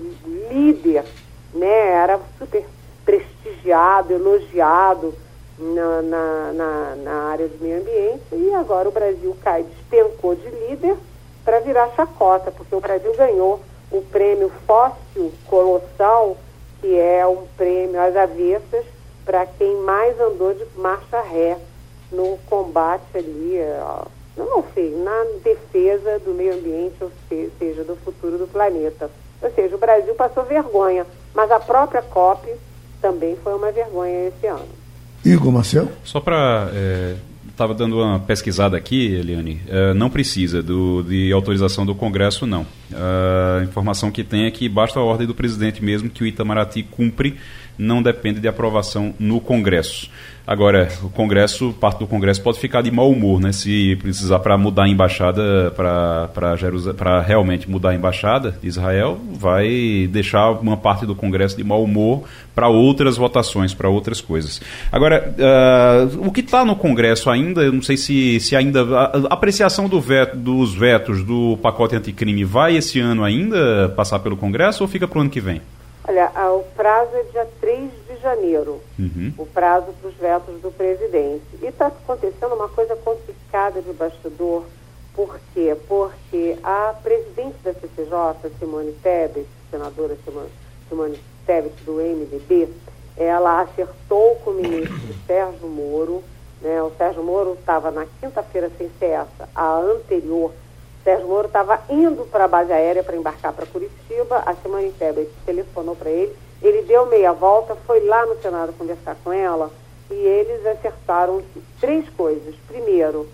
líder, 0.51 1.05
né, 1.53 1.89
era 1.93 2.21
super 2.39 2.64
prestigiado, 3.05 4.12
elogiado, 4.12 5.14
na, 5.61 6.01
na, 6.03 6.53
na, 6.53 6.97
na, 6.97 7.12
área 7.31 7.47
de 7.47 7.62
meio 7.62 7.81
ambiente 7.81 8.23
e 8.33 8.55
agora 8.55 8.89
o 8.89 8.93
Brasil 8.93 9.37
cai, 9.43 9.62
despencou 9.62 10.35
de 10.35 10.49
líder 10.49 10.97
para 11.45 11.61
virar 11.61 11.91
chacota, 11.95 12.51
porque 12.51 12.75
o 12.75 12.81
Brasil 12.81 13.14
ganhou 13.14 13.61
o 13.91 14.01
prêmio 14.01 14.51
Fóssil 14.66 15.33
Colossal, 15.47 16.37
que 16.81 16.99
é 16.99 17.27
um 17.27 17.45
prêmio 17.57 18.01
às 18.01 18.16
avessas 18.16 18.87
para 19.25 19.45
quem 19.45 19.77
mais 19.83 20.18
andou 20.18 20.55
de 20.55 20.64
marcha 20.77 21.21
ré 21.21 21.59
no 22.11 22.39
combate 22.49 23.05
ali, 23.14 23.61
ó, 23.83 24.07
não 24.47 24.64
sei, 24.74 24.91
na 25.03 25.24
defesa 25.43 26.18
do 26.20 26.32
meio 26.32 26.55
ambiente, 26.55 26.95
ou 27.01 27.11
seja, 27.59 27.84
do 27.84 27.97
futuro 27.97 28.38
do 28.38 28.47
planeta. 28.47 29.11
Ou 29.43 29.51
seja, 29.51 29.74
o 29.74 29.78
Brasil 29.78 30.14
passou 30.14 30.45
vergonha, 30.45 31.07
mas 31.34 31.51
a 31.51 31.59
própria 31.59 32.03
COP 32.03 32.49
também 33.01 33.36
foi 33.43 33.55
uma 33.55 33.72
vergonha 33.72 34.28
esse 34.28 34.47
ano. 34.47 34.68
Igor 35.24 35.53
Marcel? 35.53 35.88
Só 36.05 36.20
para. 36.20 36.70
Estava 37.49 37.72
é, 37.72 37.76
dando 37.76 37.99
uma 37.99 38.20
pesquisada 38.20 38.76
aqui, 38.76 39.14
Eliane. 39.14 39.61
É, 39.68 39.95
não 39.95 40.09
precisa 40.09 40.62
do, 40.62 41.03
de 41.03 41.32
autorização 41.32 41.84
do 41.84 41.95
Congresso, 41.95 42.47
não. 42.47 42.66
A 42.93 43.62
informação 43.62 44.11
que 44.11 44.24
tem 44.24 44.47
é 44.47 44.51
que 44.51 44.68
basta 44.68 44.99
a 44.99 45.03
ordem 45.03 45.26
do 45.26 45.34
presidente 45.34 45.84
mesmo 45.84 46.09
que 46.09 46.22
o 46.22 46.26
Itamaraty 46.26 46.82
cumpre, 46.82 47.38
não 47.81 48.03
depende 48.03 48.41
de 48.41 48.47
aprovação 48.47 49.14
no 49.18 49.41
Congresso. 49.41 50.11
Agora, 50.47 50.89
o 51.03 51.09
Congresso, 51.09 51.72
parte 51.78 52.01
do 52.01 52.09
Congresso 52.09 52.43
pode 52.43 52.59
ficar 52.59 52.83
de 52.83 52.91
mau 52.91 53.09
humor, 53.11 53.41
né? 53.41 53.53
Se 53.53 53.97
precisar 54.03 54.41
para 54.41 54.59
mudar 54.59 54.85
a 54.85 54.89
embaixada, 54.89 55.72
para 55.76 57.20
realmente 57.20 57.70
mudar 57.70 57.91
a 57.91 57.95
embaixada 57.95 58.57
de 58.61 58.66
Israel, 58.66 59.20
vai 59.33 60.09
deixar 60.11 60.51
uma 60.51 60.76
parte 60.76 61.07
do 61.07 61.14
Congresso 61.14 61.57
de 61.57 61.62
mau 61.62 61.85
humor 61.85 62.24
para 62.53 62.68
outras 62.68 63.16
votações, 63.16 63.74
para 63.74 63.89
outras 63.89 64.20
coisas. 64.20 64.61
Agora, 64.91 65.33
uh, 65.39 66.26
o 66.26 66.33
que 66.33 66.41
está 66.41 66.64
no 66.64 66.74
Congresso 66.74 67.31
ainda, 67.31 67.62
eu 67.62 67.72
não 67.72 67.83
sei 67.83 67.97
se, 67.97 68.41
se 68.41 68.57
ainda. 68.57 68.83
A 68.83 69.35
apreciação 69.35 69.89
do 69.89 70.01
veto, 70.01 70.37
dos 70.37 70.74
vetos 70.74 71.22
do 71.22 71.59
pacote 71.62 71.95
anticrime 71.95 72.43
vai 72.45 72.76
esse 72.76 72.99
ano 72.99 73.22
ainda 73.22 73.89
passar 73.91 74.18
pelo 74.18 74.37
Congresso 74.37 74.83
ou 74.83 74.89
fica 74.89 75.07
para 75.07 75.18
o 75.18 75.20
ano 75.20 75.31
que 75.31 75.41
vem? 75.41 75.61
Olha, 76.09 76.31
o 76.53 76.65
prazo 76.75 77.15
é 77.15 77.23
dia 77.25 77.47
3 77.61 77.91
de 78.09 78.17
janeiro, 78.23 78.81
uhum. 78.99 79.35
o 79.37 79.47
prazo 79.47 79.93
para 80.01 80.09
os 80.09 80.17
vetos 80.17 80.61
do 80.61 80.73
presidente. 80.73 81.45
E 81.61 81.67
está 81.67 81.89
acontecendo 81.89 82.55
uma 82.55 82.69
coisa 82.69 82.97
complicada 82.97 83.83
de 83.83 83.93
bastidor. 83.93 84.65
Por 85.15 85.39
quê? 85.53 85.77
Porque 85.87 86.57
a 86.63 86.95
presidente 87.03 87.57
da 87.63 87.75
CCJ, 87.75 88.51
Simone 88.59 88.93
Tebet, 89.03 89.47
senadora 89.71 90.17
Simone, 90.25 90.49
Simone 90.89 91.21
Tebet 91.47 91.75
do 91.85 91.95
MDB, 91.95 92.69
ela 93.17 93.61
acertou 93.61 94.37
com 94.37 94.51
o 94.51 94.55
ministro 94.55 95.15
Sérgio 95.27 95.69
Moro. 95.69 96.23
Né? 96.63 96.83
O 96.83 96.91
Sérgio 96.97 97.23
Moro 97.23 97.55
estava 97.59 97.91
na 97.91 98.07
quinta-feira 98.21 98.71
sem 98.79 98.91
ser 98.99 99.07
essa, 99.07 99.49
a 99.55 99.79
anterior, 99.79 100.53
Sérgio 101.03 101.29
Moro 101.29 101.47
estava 101.47 101.81
indo 101.89 102.25
para 102.27 102.45
a 102.45 102.49
base 102.49 102.73
aérea 102.73 103.03
para 103.03 103.17
embarcar 103.17 103.53
para 103.53 103.67
Curitiba, 103.67 104.43
a 104.45 104.55
Simone 104.55 104.93
Tebet 104.93 105.31
telefonou 105.47 105.97
para 105.97 106.11
ele, 106.11 106.37
ele 106.63 106.83
deu 106.83 107.07
meia 107.07 107.33
volta, 107.33 107.75
foi 107.87 108.05
lá 108.05 108.27
no 108.27 108.41
Senado 108.41 108.75
conversar 108.77 109.17
com 109.25 109.33
ela 109.33 109.71
e 110.11 110.15
eles 110.15 110.67
acertaram 110.67 111.43
três 111.81 112.09
coisas. 112.11 112.55
Primeiro, 112.67 113.29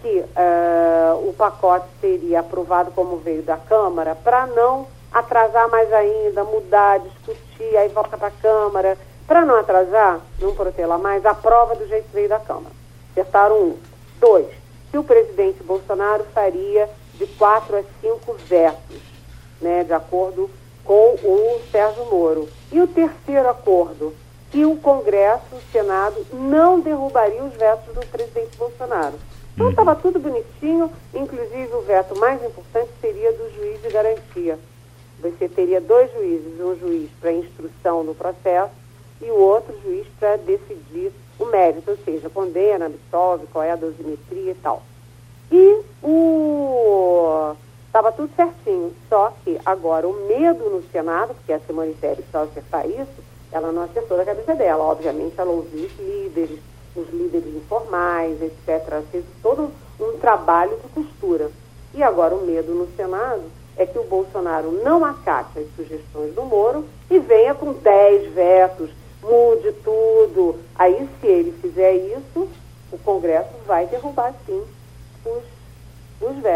que 0.00 0.20
uh, 0.20 1.28
o 1.28 1.34
pacote 1.34 1.86
seria 2.00 2.40
aprovado 2.40 2.90
como 2.92 3.18
veio 3.18 3.42
da 3.42 3.56
Câmara 3.56 4.14
para 4.14 4.46
não 4.46 4.86
atrasar 5.12 5.68
mais 5.68 5.92
ainda, 5.92 6.44
mudar, 6.44 7.00
discutir, 7.00 7.76
aí 7.76 7.88
volta 7.88 8.16
para 8.16 8.28
a 8.28 8.42
Câmara. 8.42 8.96
Para 9.26 9.44
não 9.44 9.56
atrasar, 9.56 10.20
não 10.40 10.54
protelar 10.54 10.98
mais, 10.98 11.24
a 11.24 11.34
prova 11.34 11.76
do 11.76 11.86
jeito 11.86 12.08
que 12.08 12.14
veio 12.14 12.28
da 12.28 12.40
Câmara. 12.40 12.74
Acertaram 13.12 13.56
um. 13.56 13.76
Dois, 14.18 14.48
que 14.90 14.98
o 14.98 15.04
presidente 15.04 15.62
Bolsonaro 15.62 16.24
faria 16.34 16.88
de 17.20 17.26
quatro 17.26 17.76
a 17.76 17.82
cinco 18.00 18.32
vetos, 18.48 19.02
né, 19.60 19.84
de 19.84 19.92
acordo 19.92 20.48
com 20.82 21.14
o 21.22 21.60
Sérgio 21.70 22.06
Moro. 22.06 22.48
E 22.72 22.80
o 22.80 22.86
terceiro 22.88 23.46
acordo, 23.46 24.14
que 24.50 24.64
o 24.64 24.76
Congresso, 24.76 25.44
o 25.52 25.60
Senado, 25.70 26.26
não 26.32 26.80
derrubaria 26.80 27.44
os 27.44 27.52
vetos 27.52 27.94
do 27.94 28.06
presidente 28.06 28.56
Bolsonaro. 28.56 29.14
Então 29.54 29.68
estava 29.68 29.94
tudo 29.94 30.18
bonitinho, 30.18 30.90
inclusive 31.12 31.68
o 31.74 31.82
veto 31.82 32.18
mais 32.18 32.42
importante 32.42 32.90
seria 33.02 33.30
do 33.32 33.54
juiz 33.54 33.82
de 33.82 33.90
garantia. 33.90 34.58
Você 35.20 35.46
teria 35.46 35.80
dois 35.80 36.10
juízes, 36.12 36.58
um 36.58 36.74
juiz 36.76 37.10
para 37.20 37.32
instrução 37.32 38.02
no 38.02 38.14
processo 38.14 38.72
e 39.20 39.30
o 39.30 39.36
outro 39.36 39.78
juiz 39.82 40.06
para 40.18 40.36
decidir 40.36 41.12
o 41.38 41.44
mérito, 41.44 41.90
ou 41.90 41.98
seja, 41.98 42.30
condena, 42.30 42.86
absolve, 42.86 43.46
qual 43.52 43.62
é 43.62 43.72
a 43.72 43.76
dosimetria 43.76 44.52
e 44.52 44.54
tal. 44.54 44.82
E 45.50 45.82
o 46.02 47.54
estava 47.86 48.12
tudo 48.12 48.30
certinho, 48.36 48.94
só 49.08 49.32
que 49.42 49.60
agora 49.66 50.06
o 50.06 50.26
medo 50.28 50.70
no 50.70 50.82
Senado, 50.92 51.34
porque 51.34 51.52
a 51.52 51.58
Simone 51.60 51.92
Tebet 51.94 52.24
só 52.30 52.44
acertar 52.44 52.88
isso, 52.88 53.20
ela 53.50 53.72
não 53.72 53.82
acertou 53.82 54.16
da 54.16 54.24
cabeça 54.24 54.54
dela. 54.54 54.84
Obviamente 54.84 55.34
ela 55.36 55.50
ouviu 55.50 55.86
os 55.86 55.98
líderes, 55.98 56.60
os 56.94 57.08
líderes 57.10 57.54
informais, 57.54 58.40
etc. 58.40 58.86
Ela 58.88 59.02
fez 59.10 59.24
todo 59.42 59.72
um 59.98 60.18
trabalho 60.18 60.76
de 60.76 60.88
costura. 60.88 61.50
E 61.92 62.02
agora 62.02 62.34
o 62.34 62.46
medo 62.46 62.72
no 62.72 62.88
Senado 62.96 63.42
é 63.76 63.84
que 63.84 63.98
o 63.98 64.04
Bolsonaro 64.04 64.70
não 64.84 65.04
acate 65.04 65.58
as 65.58 65.66
sugestões 65.74 66.32
do 66.34 66.42
Moro 66.42 66.84
e 67.10 67.18
venha 67.18 67.54
com 67.54 67.72
10 67.72 68.32
vetos, 68.32 68.90
mude 69.20 69.72
tudo. 69.84 70.60
Aí, 70.76 71.08
se 71.20 71.26
ele 71.26 71.52
fizer 71.60 71.94
isso, 71.94 72.48
o 72.92 72.98
Congresso 72.98 73.50
vai 73.66 73.86
derrubar, 73.86 74.32
sim, 74.46 74.62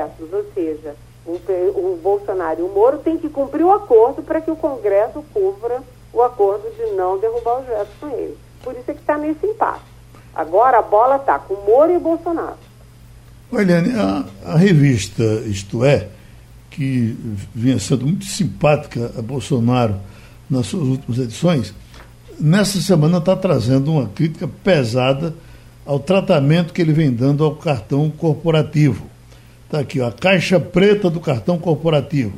Ou 0.03 0.45
seja, 0.55 0.95
o, 1.27 1.33
o 1.33 2.01
Bolsonaro 2.03 2.61
e 2.61 2.63
o 2.63 2.69
Moro 2.69 2.99
têm 2.99 3.19
que 3.19 3.29
cumprir 3.29 3.65
o 3.65 3.73
acordo 3.73 4.23
para 4.23 4.41
que 4.41 4.51
o 4.51 4.57
Congresso 4.57 5.25
cubra 5.33 5.83
o 6.13 6.23
acordo 6.23 6.65
de 6.77 6.95
não 6.95 7.19
derrubar 7.19 7.61
vetos 7.63 7.95
com 8.01 8.09
ele. 8.09 8.37
Por 8.63 8.75
isso 8.75 8.91
é 8.91 8.95
que 8.95 9.01
está 9.01 9.19
nesse 9.19 9.47
impasse. 9.47 9.83
Agora 10.35 10.79
a 10.79 10.83
bola 10.83 11.17
está 11.17 11.39
com 11.39 11.55
Moro 11.55 11.93
e 11.93 11.99
Bolsonaro. 11.99 12.57
Eliane, 13.53 13.95
a, 13.95 14.25
a 14.53 14.57
revista 14.57 15.23
Isto 15.47 15.85
É, 15.85 16.09
que 16.71 17.17
vinha 17.55 17.79
sendo 17.79 18.05
muito 18.05 18.25
simpática 18.25 19.13
a 19.17 19.23
Bolsonaro 19.23 19.95
nas 20.51 20.67
suas 20.67 20.89
últimas 20.89 21.19
edições, 21.19 21.75
nessa 22.39 22.81
semana 22.81 23.19
está 23.19 23.37
trazendo 23.37 23.93
uma 23.93 24.09
crítica 24.09 24.49
pesada 24.49 25.33
ao 25.87 26.01
tratamento 26.01 26.73
que 26.73 26.83
ele 26.83 26.93
vem 26.93 27.13
dando 27.13 27.45
ao 27.45 27.55
cartão 27.55 28.11
corporativo. 28.11 29.07
Está 29.65 29.81
aqui, 29.81 30.01
ó, 30.01 30.09
a 30.09 30.13
caixa 30.13 30.61
preta 30.61 31.11
do 31.11 31.21
cartão 31.21 31.59
corporativo. 31.59 32.35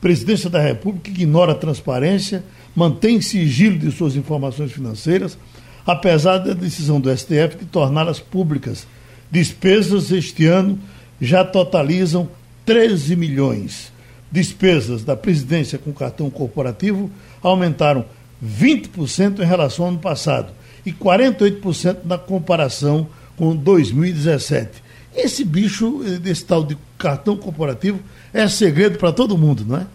Presidência 0.00 0.50
da 0.50 0.60
República 0.60 1.10
ignora 1.10 1.52
a 1.52 1.56
transparência, 1.56 2.42
mantém 2.74 3.20
sigilo 3.20 3.78
de 3.78 3.92
suas 3.92 4.16
informações 4.16 4.72
financeiras, 4.72 5.38
apesar 5.86 6.38
da 6.38 6.54
decisão 6.54 7.00
do 7.00 7.14
STF 7.16 7.56
de 7.58 7.66
torná-las 7.66 8.18
públicas. 8.18 8.86
Despesas 9.30 10.10
este 10.10 10.46
ano 10.46 10.78
já 11.20 11.44
totalizam 11.44 12.28
13 12.66 13.16
milhões. 13.16 13.92
Despesas 14.30 15.04
da 15.04 15.14
presidência 15.14 15.78
com 15.78 15.92
cartão 15.92 16.30
corporativo 16.30 17.10
aumentaram 17.42 18.04
20% 18.44 19.40
em 19.40 19.44
relação 19.44 19.84
ao 19.84 19.90
ano 19.92 20.00
passado 20.00 20.52
e 20.84 20.92
48% 20.92 21.98
na 22.04 22.18
comparação 22.18 23.06
com 23.36 23.54
2017. 23.54 24.82
Esse 25.14 25.44
bicho, 25.44 25.98
desse 26.20 26.44
tal 26.44 26.64
de 26.64 26.76
cartão 26.98 27.36
corporativo, 27.36 28.00
é 28.32 28.48
segredo 28.48 28.98
para 28.98 29.12
todo 29.12 29.36
mundo, 29.36 29.64
não 29.66 29.78
é? 29.78 29.86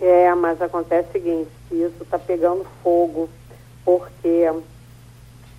É, 0.00 0.34
mas 0.34 0.60
acontece 0.60 1.08
o 1.10 1.12
seguinte, 1.12 1.50
isso 1.70 2.02
está 2.02 2.18
pegando 2.18 2.66
fogo, 2.82 3.28
porque 3.84 4.50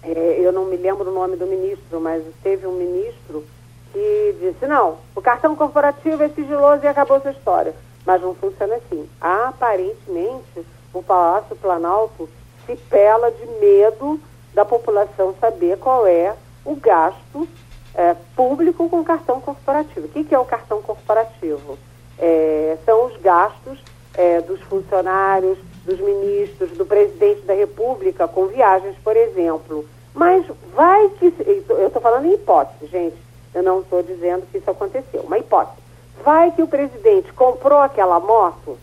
é, 0.04 0.40
eu 0.40 0.52
não 0.52 0.66
me 0.66 0.76
lembro 0.76 1.10
o 1.10 1.14
nome 1.14 1.38
do 1.38 1.46
ministro, 1.46 2.02
mas 2.02 2.24
teve 2.42 2.66
um 2.66 2.74
ministro 2.74 3.46
que 3.94 4.36
disse, 4.40 4.66
não, 4.66 4.98
o 5.16 5.22
cartão 5.22 5.56
corporativo 5.56 6.24
é 6.24 6.30
sigiloso 6.30 6.84
e 6.84 6.88
acabou 6.88 7.18
essa 7.18 7.32
história. 7.32 7.74
Mas 8.06 8.22
não 8.22 8.34
funciona 8.34 8.76
assim. 8.76 9.08
Aparentemente, 9.20 10.66
o 10.94 11.04
Palácio 11.04 11.56
Planalto 11.56 12.28
se 12.66 12.76
pela 12.76 13.30
de 13.30 13.46
medo 13.60 14.20
da 14.54 14.66
população 14.66 15.36
saber 15.40 15.78
qual 15.78 16.08
é 16.08 16.36
o 16.66 16.76
gasto 16.76 17.48
é, 17.94 18.16
público 18.36 18.90
com 18.90 19.04
cartão 19.04 19.40
corporativo. 19.42 20.08
O 20.08 20.10
que, 20.10 20.24
que 20.24 20.36
é 20.36 20.40
o 20.40 20.46
cartão 20.46 20.82
corporativo? 20.82 21.78
É, 22.18 22.78
são 22.86 23.06
os 23.06 23.18
gastos 23.22 23.80
é, 24.14 24.42
dos 24.42 24.62
funcionários, 24.62 25.58
dos 25.86 26.00
ministros, 26.00 26.72
do 26.72 26.86
presidente 26.86 27.42
da 27.42 27.54
República 27.54 28.28
com 28.28 28.48
viagens, 28.48 28.96
por 29.04 29.16
exemplo. 29.16 29.86
Mas 30.14 30.46
vai 30.74 31.10
que. 31.20 31.34
Eu 31.70 31.88
estou 31.88 32.02
falando 32.02 32.26
em 32.26 32.34
hipótese, 32.34 32.88
gente. 32.92 33.18
Eu 33.54 33.64
não 33.64 33.82
estou 33.82 34.04
dizendo 34.04 34.46
que 34.52 34.58
isso 34.58 34.70
aconteceu. 34.70 35.22
Uma 35.22 35.38
hipótese. 35.38 35.82
Vai 36.24 36.52
que 36.52 36.62
o 36.62 36.68
presidente 36.68 37.32
comprou 37.34 37.80
aquela 37.80 38.20
moto 38.20 38.78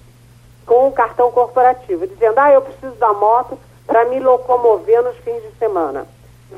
com 0.67 0.89
o 0.89 0.93
cartão 0.93 1.31
corporativo, 1.31 2.07
dizendo: 2.07 2.39
ah, 2.39 2.51
eu 2.51 2.63
preciso 2.63 2.95
da 2.97 3.13
moto 3.13 3.59
para 3.87 4.05
me 4.07 4.19
locomover 4.19 5.03
nos 5.03 5.17
fins 5.19 5.43
de 5.43 5.51
semana. 5.59 6.07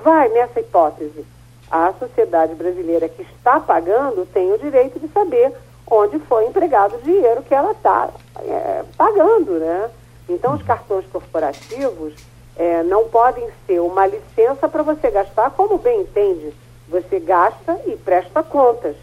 Vai 0.03 0.29
nessa 0.29 0.61
hipótese. 0.61 1.25
A 1.71 1.93
sociedade 1.99 2.55
brasileira 2.55 3.09
que 3.09 3.23
está 3.23 3.61
pagando 3.61 4.27
tem 4.27 4.53
o 4.53 4.59
direito 4.59 4.99
de 4.99 5.09
saber 5.09 5.55
onde 5.87 6.18
foi 6.21 6.47
empregado 6.47 6.97
o 6.97 7.03
dinheiro 7.03 7.43
que 7.43 7.55
ela 7.55 7.73
está 7.73 8.09
é, 8.39 8.85
pagando, 8.97 9.53
né? 9.53 9.91
Então, 10.29 10.55
os 10.55 10.62
cartões 10.62 11.05
corporativos 11.07 12.14
é, 12.57 12.83
não 12.83 13.09
podem 13.09 13.49
ser 13.66 13.81
uma 13.81 14.07
licença 14.07 14.68
para 14.68 14.83
você 14.83 15.11
gastar 15.11 15.51
como 15.51 15.79
bem 15.79 16.03
entende. 16.03 16.53
Você 16.89 17.18
gasta 17.21 17.81
e 17.87 17.97
presta 17.97 18.43
contas. 18.43 18.97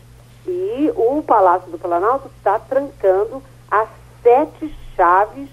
E 0.45 0.91
o 0.95 1.21
Palácio 1.23 1.69
do 1.69 1.77
Planalto 1.77 2.29
está 2.37 2.59
trancando 2.59 3.41
as 3.69 3.89
sete 4.23 4.73
chaves 4.95 5.49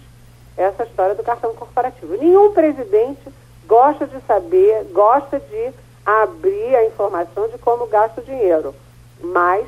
essa 0.57 0.85
história 0.85 1.15
do 1.15 1.23
cartão 1.23 1.55
corporativo. 1.55 2.17
Nenhum 2.17 2.53
presidente 2.53 3.23
gosta 3.67 4.07
de 4.07 4.21
saber, 4.27 4.85
gosta 4.93 5.41
de 5.41 5.73
abrir 6.05 6.77
a 6.77 6.87
informação 6.87 7.49
de 7.49 7.59
como 7.59 7.87
gasta 7.87 8.21
o 8.21 8.25
dinheiro. 8.25 8.75
Mas 9.21 9.67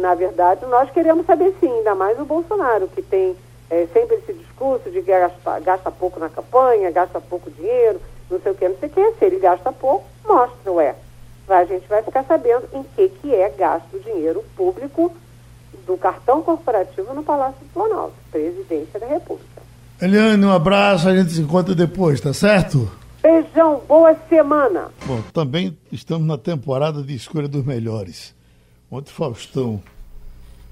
na 0.00 0.14
verdade, 0.14 0.64
nós 0.66 0.90
queremos 0.90 1.26
saber 1.26 1.54
sim, 1.60 1.70
ainda 1.70 1.94
mais 1.94 2.18
o 2.18 2.24
Bolsonaro, 2.24 2.88
que 2.88 3.02
tem 3.02 3.36
é, 3.68 3.86
sempre 3.92 4.16
esse 4.16 4.32
discurso 4.32 4.90
de 4.90 5.02
que 5.02 5.10
gasta, 5.10 5.60
gasta 5.60 5.90
pouco 5.90 6.18
na 6.18 6.28
campanha, 6.28 6.90
gasta 6.90 7.20
pouco 7.20 7.50
dinheiro, 7.50 8.00
não 8.30 8.40
sei 8.40 8.52
o 8.52 8.54
que, 8.54 8.68
não 8.68 8.76
sei 8.78 8.88
o 8.88 8.92
que. 8.92 9.12
Se 9.18 9.24
ele 9.26 9.38
gasta 9.38 9.70
pouco, 9.70 10.04
mostra, 10.26 10.72
ué. 10.72 10.94
A 11.48 11.64
gente 11.64 11.86
vai 11.88 12.02
ficar 12.02 12.24
sabendo 12.24 12.68
em 12.72 12.82
que, 12.82 13.08
que 13.08 13.34
é 13.34 13.50
gasto 13.50 13.94
o 13.94 14.00
dinheiro 14.00 14.44
público 14.56 15.12
do 15.84 15.96
cartão 15.96 16.42
corporativo 16.42 17.12
no 17.12 17.22
Palácio 17.22 17.58
do 17.60 17.72
Planalto, 17.72 18.14
presidência 18.30 19.00
da 19.00 19.06
República. 19.06 19.60
Eliane, 20.00 20.44
um 20.44 20.52
abraço, 20.52 21.08
a 21.08 21.14
gente 21.14 21.32
se 21.32 21.40
encontra 21.40 21.74
depois, 21.74 22.20
tá 22.20 22.32
certo? 22.32 22.90
Beijão, 23.22 23.82
boa 23.86 24.16
semana. 24.30 24.88
Bom, 25.06 25.20
também 25.32 25.76
estamos 25.92 26.26
na 26.26 26.38
temporada 26.38 27.02
de 27.02 27.14
escolha 27.14 27.46
dos 27.46 27.64
melhores. 27.64 28.34
Ontem 28.90 29.12
Faustão 29.12 29.82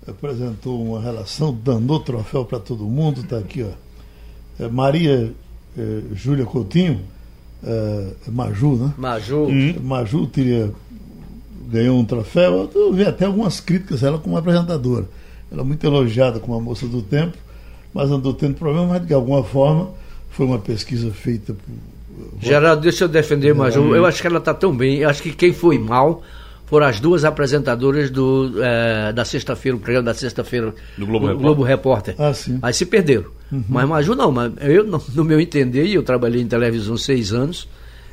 apresentou 0.07 0.83
uma 0.83 1.01
relação, 1.01 1.55
danou 1.55 2.01
troféu 2.01 2.47
para 2.47 2.59
todo 2.59 2.85
mundo, 2.85 3.21
está 3.21 3.37
aqui, 3.39 3.63
ó. 3.63 4.65
É 4.65 4.67
Maria 4.67 5.33
é, 5.77 6.03
Júlia 6.15 6.47
Coutinho, 6.47 7.01
é, 7.63 8.13
Maju, 8.29 8.77
né? 8.77 8.95
Maju. 8.97 9.47
Hum. 9.47 9.75
Maju 9.83 10.27
teria, 10.27 10.73
ganhou 11.69 11.99
um 11.99 12.05
troféu. 12.05 12.71
Eu 12.75 12.93
vi 12.95 13.05
até 13.05 13.27
algumas 13.27 13.61
críticas 13.61 14.03
ela 14.03 14.19
como 14.19 14.39
apresentadora. 14.39 15.07
Ela 15.53 15.61
é 15.61 15.65
muito 15.65 15.87
elogiada 15.87 16.41
como 16.41 16.57
a 16.57 16.61
moça 16.61 16.87
do 16.87 17.03
tempo, 17.03 17.37
mas 17.93 18.11
andou 18.11 18.33
tendo 18.33 18.55
problema, 18.55 18.87
mas 18.87 19.07
de 19.07 19.13
alguma 19.13 19.45
forma 19.45 19.91
foi 20.31 20.47
uma 20.47 20.59
pesquisa 20.59 21.11
feita 21.11 21.53
por. 21.53 21.98
Geraldo, 22.41 22.83
deixa 22.83 23.05
eu 23.05 23.09
defender 23.09 23.55
Maju. 23.55 23.95
Eu 23.95 24.07
acho 24.07 24.21
que 24.21 24.27
ela 24.27 24.39
está 24.39 24.55
tão 24.55 24.77
bem. 24.77 24.99
Eu 24.99 25.09
acho 25.09 25.23
que 25.23 25.33
quem 25.33 25.53
foi 25.53 25.79
mal 25.79 26.23
foram 26.67 26.87
as 26.87 27.01
duas 27.01 27.25
apresentadoras 27.25 28.11
do, 28.11 28.53
é, 28.63 29.13
da 29.13 29.25
sexta-feira, 29.25 29.77
o 29.77 29.81
programa 29.81 30.05
da 30.05 30.15
sexta-feira 30.15 30.75
do 30.97 31.07
Globo, 31.07 31.27
Repórter. 31.27 31.43
Globo 31.47 31.63
Repórter. 31.63 32.15
Ah, 32.19 32.35
sim. 32.35 32.59
Aí 32.61 32.73
se 32.75 32.85
perderam. 32.87 33.31
Uhum. 33.51 33.65
Mas 33.69 33.89
Maju 33.89 34.15
não, 34.15 34.31
mas 34.31 34.53
eu, 34.61 34.85
no, 34.85 35.03
no 35.15 35.25
meu 35.25 35.41
entender, 35.41 35.87
e 35.87 35.95
eu 35.95 36.03
trabalhei 36.03 36.43
em 36.43 36.47
televisão 36.47 36.97
seis 36.97 37.33
anos, 37.33 37.67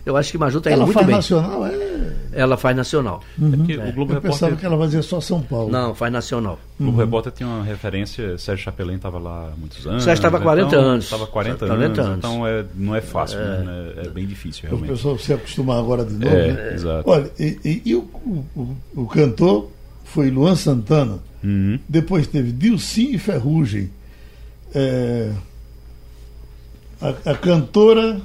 eu 0.06 0.16
acho 0.16 0.32
que 0.32 0.38
Maju 0.38 0.60
está 0.60 0.72
indo 0.72 0.86
muito 0.86 0.94
bem. 0.94 1.16
Ela 1.16 1.22
faz 1.22 1.30
nacional, 1.32 1.66
é? 1.66 1.96
Ela 2.32 2.58
faz 2.58 2.76
nacional. 2.76 3.24
Uhum. 3.40 3.66
É. 3.70 3.90
O 3.90 3.94
Globo 3.94 4.12
eu 4.12 4.16
Repórter... 4.16 4.22
pensava 4.22 4.56
que 4.56 4.66
ela 4.66 4.78
fazia 4.78 5.02
só 5.02 5.20
São 5.20 5.42
Paulo. 5.42 5.72
Não, 5.72 5.96
faz 5.96 6.12
nacional. 6.14 6.60
O 6.80 6.84
Globo 6.84 6.98
uhum. 6.98 7.06
Repórter 7.06 7.32
tem 7.32 7.48
uma 7.48 7.64
referência, 7.64 8.38
Sérgio 8.38 8.66
Chapelin 8.66 8.96
estava 8.96 9.18
lá 9.18 9.52
há 9.52 9.58
muitos 9.58 9.86
anos. 9.88 10.04
Sérgio 10.04 10.20
estava 10.20 10.38
há 10.38 10.42
40 10.42 10.68
então, 10.68 10.82
anos. 10.82 11.06
Estava 11.06 11.26
40, 11.26 11.66
40 11.66 12.02
anos, 12.02 12.18
Então 12.18 12.46
é, 12.46 12.66
não 12.76 12.96
é 12.96 13.02
fácil, 13.02 13.40
é, 13.40 13.64
né? 13.64 13.94
é 14.06 14.10
bem 14.10 14.28
difícil 14.28 14.64
realmente. 14.70 14.92
O 14.92 14.94
pessoal 14.96 15.18
se 15.18 15.34
acostumar 15.34 15.80
agora 15.80 16.06
de 16.06 16.14
novo. 16.14 16.36
É, 16.36 16.52
né? 16.54 16.74
exato. 16.74 17.10
Olha, 17.10 17.32
e, 17.40 17.58
e, 17.66 17.82
e 17.86 17.96
o, 17.96 18.02
o, 18.56 18.76
o, 18.96 19.08
cantor 19.08 19.72
foi 20.04 20.30
Luan 20.30 20.56
Santana. 20.56 21.18
Uhum. 21.44 21.80
Depois 21.90 22.28
teve 22.28 22.52
Dilcim 22.52 23.12
e 23.14 23.18
Ferrugem. 23.18 23.90
É, 24.74 25.32
a, 27.02 27.32
a 27.32 27.36
cantora 27.36 28.22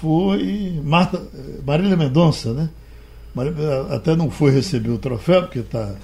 foi 0.00 0.80
Marta, 0.82 1.22
Marília 1.66 1.96
Mendonça, 1.96 2.52
né? 2.52 2.68
Até 3.90 4.16
não 4.16 4.30
foi 4.30 4.50
receber 4.50 4.90
o 4.90 4.98
troféu, 4.98 5.42
porque 5.42 5.60
está 5.60 5.94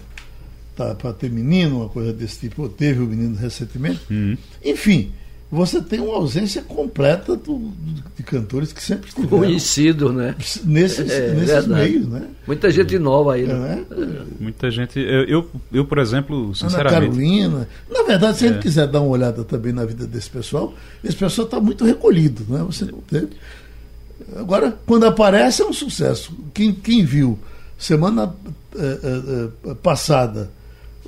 tá, 0.76 0.94
para 0.94 1.12
ter 1.12 1.30
menino, 1.30 1.78
uma 1.78 1.88
coisa 1.88 2.12
desse 2.12 2.40
tipo. 2.40 2.68
Teve 2.68 3.01
o 3.01 3.07
menino 3.07 3.34
recentemente. 3.36 4.01
Uhum. 4.11 4.36
Enfim, 4.64 5.12
você 5.51 5.80
tem 5.80 5.99
uma 5.99 6.14
ausência 6.14 6.61
completa 6.62 7.34
do, 7.34 7.72
de 8.14 8.22
cantores 8.22 8.72
que 8.72 8.82
sempre 8.82 9.09
estiveram 9.09 9.38
conhecido, 9.38 10.12
né? 10.12 10.34
Nesses, 10.64 11.11
é, 11.11 11.34
nesses 11.34 11.66
meios, 11.66 12.07
né? 12.07 12.28
Muita 12.47 12.70
gente 12.70 12.99
nova 12.99 13.34
aí, 13.34 13.47
né? 13.47 13.84
É. 13.90 14.42
Muita 14.42 14.70
gente. 14.70 15.01
Eu, 15.01 15.24
eu, 15.24 15.51
eu, 15.72 15.84
por 15.84 15.99
exemplo, 15.99 16.55
sinceramente. 16.55 16.94
Ana 16.94 17.07
Carolina. 17.07 17.68
Na 17.90 18.03
verdade, 18.03 18.38
se 18.38 18.44
a 18.44 18.49
gente 18.49 18.59
é. 18.59 18.62
quiser 18.62 18.86
dar 18.86 19.01
uma 19.01 19.11
olhada 19.11 19.42
também 19.42 19.72
na 19.72 19.84
vida 19.84 20.07
desse 20.07 20.28
pessoal, 20.28 20.74
esse 21.03 21.16
pessoal 21.16 21.47
está 21.47 21.59
muito 21.59 21.84
recolhido, 21.84 22.44
né? 22.49 22.62
Você 22.66 22.84
não 22.84 23.01
teve. 23.01 23.30
Agora, 24.35 24.77
quando 24.87 25.05
aparece, 25.05 25.62
é 25.62 25.66
um 25.66 25.72
sucesso. 25.72 26.33
Quem, 26.53 26.72
quem 26.72 27.05
viu 27.05 27.39
semana 27.79 28.35
eh, 28.74 28.99
eh, 29.03 29.74
passada 29.83 30.51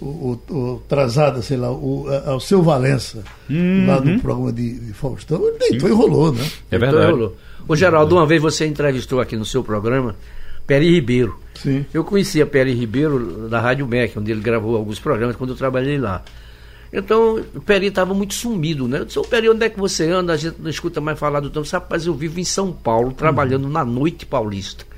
o, 0.00 0.06
o, 0.48 0.54
o 0.54 0.82
Trazada, 0.88 1.42
sei 1.42 1.56
lá, 1.56 1.70
o, 1.70 2.06
o 2.08 2.40
seu 2.40 2.62
Valença, 2.62 3.24
uhum. 3.48 3.86
lá 3.86 4.00
no 4.00 4.20
programa 4.20 4.52
de, 4.52 4.78
de 4.78 4.92
Faustão, 4.92 5.44
ele 5.46 5.58
deitou 5.58 5.88
e 5.88 5.92
rolou, 5.92 6.32
né? 6.32 6.48
É 6.70 6.78
verdade. 6.78 7.10
Rolou. 7.10 7.36
Ô 7.66 7.76
Geraldo, 7.76 8.14
uma 8.14 8.26
vez 8.26 8.40
você 8.40 8.66
entrevistou 8.66 9.20
aqui 9.20 9.36
no 9.36 9.44
seu 9.44 9.62
programa 9.62 10.14
Peri 10.66 10.90
Ribeiro. 10.90 11.38
Sim. 11.54 11.84
Eu 11.92 12.04
conhecia 12.04 12.46
Peri 12.46 12.72
Ribeiro 12.72 13.48
da 13.48 13.60
Rádio 13.60 13.86
MEC, 13.86 14.18
onde 14.18 14.30
ele 14.30 14.40
gravou 14.40 14.76
alguns 14.76 15.00
programas 15.00 15.36
quando 15.36 15.50
eu 15.50 15.56
trabalhei 15.56 15.98
lá. 15.98 16.22
Então, 16.92 17.44
o 17.54 17.60
Peri 17.60 17.86
estava 17.86 18.14
muito 18.14 18.34
sumido, 18.34 18.88
né? 18.88 19.00
Eu 19.00 19.04
disse, 19.04 19.18
ô 19.18 19.22
Peri, 19.22 19.48
onde 19.48 19.64
é 19.64 19.68
que 19.68 19.78
você 19.78 20.10
anda? 20.10 20.32
A 20.32 20.36
gente 20.36 20.56
não 20.60 20.70
escuta 20.70 21.00
mais 21.00 21.18
falar 21.18 21.40
do 21.40 21.50
tempo. 21.50 21.68
Rapaz, 21.70 22.06
eu 22.06 22.14
vivo 22.14 22.40
em 22.40 22.44
São 22.44 22.72
Paulo, 22.72 23.12
trabalhando 23.12 23.64
uhum. 23.64 23.70
na 23.70 23.84
noite 23.84 24.24
paulista 24.24 24.88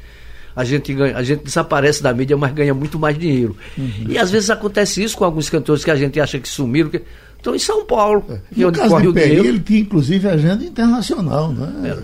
a 0.55 0.65
gente, 0.65 0.93
ganha, 0.93 1.17
a 1.17 1.23
gente 1.23 1.45
desaparece 1.45 2.03
da 2.03 2.13
mídia, 2.13 2.37
mas 2.37 2.53
ganha 2.53 2.75
muito 2.75 2.99
mais 2.99 3.19
dinheiro. 3.19 3.57
Uhum. 3.79 4.07
E 4.09 4.19
às 4.19 4.31
vezes 4.31 4.51
acontece 4.51 5.03
isso 5.03 5.17
com 5.17 5.25
alguns 5.25 5.49
cantores 5.49 5.85
que 5.85 5.91
a 5.91 5.97
gente 5.97 6.21
acha 6.21 6.39
que 6.39 6.49
sumiram. 6.49 6.91
Que... 6.91 7.03
Estão 7.37 7.55
em 7.55 7.59
São 7.59 7.85
Paulo. 7.87 8.25
É. 8.29 8.39
E 8.55 8.65
onde 8.65 8.79
caso 8.79 8.91
corre 8.91 9.09
o 9.09 9.15
Peri, 9.15 9.37
ele 9.37 9.61
tinha 9.61 9.81
inclusive 9.81 10.29
agenda 10.29 10.63
internacional, 10.63 11.53
né? 11.53 11.97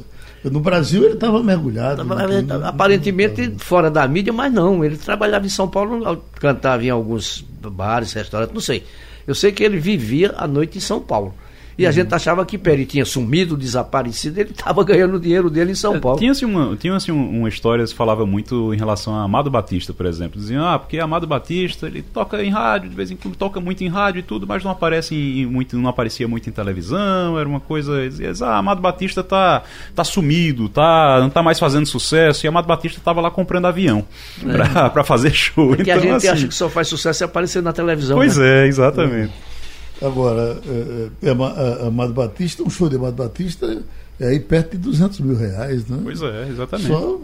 É. 0.44 0.48
No 0.48 0.60
Brasil 0.60 1.04
ele 1.04 1.14
estava 1.14 1.42
mergulhado. 1.42 2.04
Tava, 2.06 2.68
aparentemente 2.68 3.54
fora 3.58 3.90
da 3.90 4.06
mídia, 4.06 4.32
mas 4.32 4.52
não. 4.52 4.84
Ele 4.84 4.96
trabalhava 4.96 5.44
em 5.44 5.50
São 5.50 5.68
Paulo, 5.68 6.22
cantava 6.34 6.84
em 6.84 6.90
alguns 6.90 7.44
bares, 7.60 8.12
restaurantes, 8.12 8.54
não 8.54 8.60
sei. 8.60 8.84
Eu 9.26 9.34
sei 9.34 9.52
que 9.52 9.64
ele 9.64 9.78
vivia 9.78 10.34
a 10.36 10.46
noite 10.46 10.78
em 10.78 10.80
São 10.80 11.00
Paulo. 11.00 11.34
E 11.78 11.86
a 11.86 11.90
gente 11.90 12.14
achava 12.14 12.44
que 12.46 12.56
Peri 12.56 12.86
tinha 12.86 13.04
sumido, 13.04 13.56
desaparecido, 13.56 14.40
ele 14.40 14.50
estava 14.50 14.82
ganhando 14.84 15.20
dinheiro 15.20 15.50
dele 15.50 15.72
em 15.72 15.74
São 15.74 15.96
é, 15.96 16.00
Paulo. 16.00 16.18
Tinha-se 16.18 16.44
uma, 16.44 16.74
tinha 16.76 16.98
-se 16.98 17.12
uma 17.12 17.48
história, 17.48 17.86
se 17.86 17.94
falava 17.94 18.24
muito 18.24 18.72
em 18.72 18.78
relação 18.78 19.14
a 19.14 19.22
Amado 19.22 19.50
Batista, 19.50 19.92
por 19.92 20.06
exemplo. 20.06 20.40
Diziam, 20.40 20.66
ah, 20.66 20.78
porque 20.78 20.98
Amado 20.98 21.26
Batista, 21.26 21.86
ele 21.86 22.02
toca 22.02 22.42
em 22.42 22.50
rádio, 22.50 22.88
de 22.88 22.96
vez 22.96 23.10
em 23.10 23.16
quando 23.16 23.36
toca 23.36 23.60
muito 23.60 23.84
em 23.84 23.88
rádio 23.88 24.20
e 24.20 24.22
tudo, 24.22 24.46
mas 24.46 24.64
não 24.64 24.70
aparece 24.70 25.14
em, 25.14 25.46
muito, 25.46 25.76
não 25.76 25.88
aparecia 25.88 26.26
muito 26.26 26.48
em 26.48 26.52
televisão, 26.52 27.38
era 27.38 27.48
uma 27.48 27.60
coisa. 27.60 28.08
Diziam, 28.08 28.32
ah, 28.48 28.56
Amado 28.56 28.80
Batista 28.80 29.22
tá, 29.22 29.62
tá 29.94 30.04
sumido, 30.04 30.68
tá, 30.68 31.18
não 31.20 31.28
tá 31.28 31.42
mais 31.42 31.58
fazendo 31.58 31.86
sucesso, 31.86 32.46
e 32.46 32.48
Amado 32.48 32.66
Batista 32.66 32.98
estava 32.98 33.20
lá 33.20 33.30
comprando 33.30 33.66
avião 33.66 34.04
é. 34.42 34.88
para 34.88 35.04
fazer 35.04 35.32
show. 35.32 35.68
Porque 35.68 35.82
então, 35.82 35.96
a 35.96 36.00
gente 36.00 36.14
assim, 36.14 36.28
acha 36.28 36.48
que 36.48 36.54
só 36.54 36.70
faz 36.70 36.88
sucesso 36.88 37.18
se 37.18 37.24
aparecer 37.24 37.62
na 37.62 37.72
televisão. 37.72 38.16
Pois 38.16 38.38
né? 38.38 38.64
é, 38.64 38.66
exatamente. 38.66 39.32
É, 39.52 39.55
é, 40.02 41.28
é 41.28 41.86
Amado 41.86 42.12
Batista, 42.12 42.62
um 42.62 42.70
show 42.70 42.88
de 42.88 42.96
Amado 42.96 43.14
Batista 43.14 43.82
é 44.18 44.28
aí 44.28 44.40
perto 44.40 44.72
de 44.72 44.78
200 44.78 45.20
mil 45.20 45.36
reais, 45.36 45.86
né? 45.86 45.98
Pois 46.02 46.22
é, 46.22 46.48
exatamente. 46.48 46.88
Só, 46.88 47.20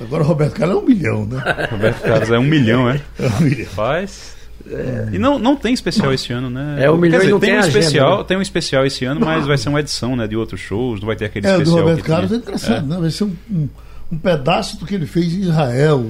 agora 0.00 0.24
Roberto 0.24 0.54
Carlos 0.54 0.76
é 0.76 0.80
um 0.80 0.86
milhão, 0.86 1.26
né? 1.26 1.42
Roberto 1.70 2.02
Carlos 2.02 2.30
é 2.30 2.38
um 2.38 2.44
milhão, 2.44 2.88
é? 2.88 3.00
É 3.18 3.26
um 3.26 3.40
milhão. 3.42 3.66
Faz. 3.66 4.36
É. 4.70 5.08
E 5.12 5.18
não, 5.18 5.38
não 5.38 5.54
tem 5.54 5.74
especial 5.74 6.12
esse 6.12 6.32
ano, 6.32 6.48
né? 6.48 6.76
É 6.82 6.90
um 6.90 6.96
milhão 6.96 7.20
dizer, 7.20 7.32
tem, 7.32 7.40
tem, 7.40 7.56
um 7.56 7.60
especial, 7.60 8.18
né? 8.18 8.24
tem 8.24 8.36
um 8.38 8.42
especial 8.42 8.86
esse 8.86 9.04
ano, 9.04 9.20
mas 9.20 9.46
vai 9.46 9.58
ser 9.58 9.68
uma 9.68 9.80
edição, 9.80 10.16
né, 10.16 10.26
de 10.26 10.36
outros 10.36 10.60
shows, 10.60 11.00
não 11.00 11.06
vai 11.06 11.16
ter 11.16 11.26
aquele 11.26 11.46
é, 11.46 11.52
especial. 11.52 11.78
É, 11.78 11.80
do 11.80 11.88
Roberto 11.88 12.06
Carlos 12.06 12.28
tinha. 12.28 12.38
é 12.38 12.42
engraçado, 12.42 12.84
é. 12.84 12.88
né? 12.94 13.00
Vai 13.00 13.10
ser 13.10 13.24
um, 13.24 13.36
um, 13.50 13.68
um, 14.12 14.18
pedaço 14.18 14.78
do 14.78 14.86
que 14.86 14.94
ele 14.94 15.06
fez 15.06 15.32
em 15.34 15.40
Israel. 15.40 16.06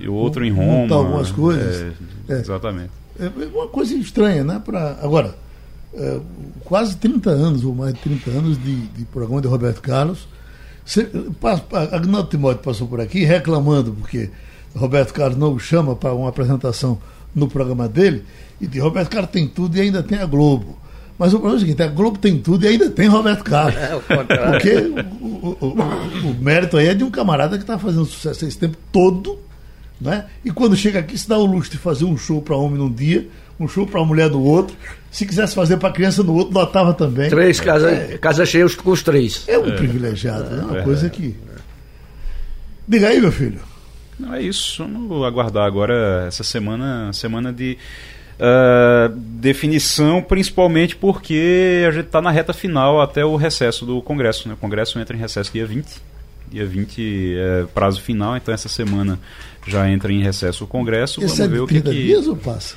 E 0.00 0.08
o 0.08 0.14
outro 0.14 0.44
em 0.44 0.50
Roma. 0.50 0.94
algumas 0.94 1.30
coisas. 1.30 1.92
É, 2.28 2.32
exatamente. 2.32 2.90
É 3.18 3.46
uma 3.54 3.68
coisa 3.68 3.94
estranha, 3.94 4.44
né? 4.44 4.60
Pra, 4.64 4.98
agora, 5.02 5.34
é, 5.94 6.20
quase 6.64 6.96
30 6.96 7.30
anos, 7.30 7.64
ou 7.64 7.74
mais 7.74 7.94
de 7.94 8.00
30 8.00 8.30
anos, 8.30 8.62
de, 8.62 8.86
de 8.88 9.04
programa 9.06 9.40
de 9.40 9.48
Roberto 9.48 9.80
Carlos. 9.80 10.28
Agnaldo 11.92 12.28
Timóteo 12.28 12.62
passou 12.62 12.86
por 12.86 13.00
aqui 13.00 13.24
reclamando, 13.24 13.92
porque 13.92 14.30
Roberto 14.74 15.12
Carlos 15.12 15.38
não 15.38 15.54
o 15.54 15.58
chama 15.58 15.96
para 15.96 16.14
uma 16.14 16.28
apresentação 16.28 16.98
no 17.34 17.48
programa 17.48 17.88
dele, 17.88 18.24
e 18.60 18.66
de 18.66 18.78
Roberto 18.78 19.10
Carlos 19.10 19.30
tem 19.30 19.48
tudo 19.48 19.76
e 19.76 19.80
ainda 19.80 20.02
tem 20.02 20.18
a 20.18 20.26
Globo. 20.26 20.78
Mas 21.18 21.32
o 21.32 21.38
problema 21.38 21.56
é 21.56 21.58
o 21.58 21.60
seguinte: 21.60 21.82
a 21.82 21.88
Globo 21.88 22.18
tem 22.18 22.38
tudo 22.38 22.64
e 22.64 22.68
ainda 22.68 22.90
tem 22.90 23.08
Roberto 23.08 23.42
Carlos. 23.42 23.74
É, 23.76 23.98
porque 24.52 24.76
o, 25.20 25.26
o, 25.26 25.56
o, 25.60 26.30
o, 26.30 26.34
mérito 26.40 26.76
aí 26.76 26.88
é 26.88 26.94
de 26.94 27.04
um 27.04 27.10
camarada 27.10 27.56
que 27.56 27.62
está 27.62 27.78
fazendo 27.78 28.04
sucesso 28.04 28.46
esse 28.46 28.58
tempo 28.58 28.76
todo, 28.92 29.38
né? 30.00 30.26
e 30.44 30.50
quando 30.50 30.76
chega 30.76 30.98
aqui 30.98 31.16
se 31.16 31.28
dá 31.28 31.38
o 31.38 31.46
luxo 31.46 31.70
de 31.70 31.78
fazer 31.78 32.04
um 32.04 32.16
show 32.16 32.42
para 32.42 32.56
homem 32.56 32.78
num 32.78 32.92
dia, 32.92 33.28
um 33.58 33.66
show 33.66 33.86
para 33.86 34.00
a 34.00 34.04
mulher 34.04 34.30
no 34.30 34.42
outro. 34.42 34.76
Se 35.10 35.24
quisesse 35.24 35.54
fazer 35.54 35.78
para 35.78 35.88
a 35.88 35.92
criança 35.92 36.22
no 36.22 36.34
outro, 36.34 36.52
notava 36.52 36.92
também. 36.92 37.30
Três 37.30 37.58
casas 37.58 37.92
é. 37.92 38.18
casa 38.18 38.44
cheias 38.44 38.74
com 38.74 38.90
os 38.90 39.02
três. 39.02 39.44
É 39.46 39.58
um 39.58 39.66
é. 39.66 39.72
privilegiado, 39.72 40.54
é 40.54 40.62
uma 40.62 40.78
é. 40.78 40.82
coisa 40.82 41.08
que. 41.08 41.34
Diga 42.86 43.08
aí, 43.08 43.20
meu 43.20 43.32
filho. 43.32 43.60
Não 44.18 44.34
é 44.34 44.42
isso. 44.42 44.82
Vamos 44.82 45.24
aguardar 45.24 45.66
agora 45.66 46.24
essa 46.28 46.44
semana, 46.44 47.12
semana 47.12 47.52
de 47.52 47.76
uh, 48.38 49.08
definição, 49.14 50.22
principalmente 50.22 50.96
porque 50.96 51.84
a 51.86 51.90
gente 51.90 52.06
está 52.06 52.20
na 52.20 52.30
reta 52.30 52.52
final 52.52 53.00
até 53.00 53.24
o 53.24 53.36
recesso 53.36 53.84
do 53.84 54.00
Congresso. 54.02 54.48
Né? 54.48 54.54
O 54.54 54.58
Congresso 54.58 54.98
entra 54.98 55.16
em 55.16 55.20
recesso 55.20 55.52
dia 55.52 55.66
20. 55.66 56.16
Dia 56.48 56.64
20 56.64 57.36
é 57.36 57.64
prazo 57.74 58.00
final, 58.00 58.36
então 58.36 58.54
essa 58.54 58.68
semana 58.68 59.18
já 59.66 59.88
entra 59.90 60.12
em 60.12 60.22
recesso 60.22 60.64
o 60.64 60.66
Congresso. 60.66 61.20
Esse 61.20 61.38
Vamos 61.38 61.40
é 61.40 61.48
ver 61.48 61.60
o 61.60 61.66
que, 61.66 61.80
que. 61.80 61.90
dias 61.90 62.26
ou 62.26 62.36
passa? 62.36 62.76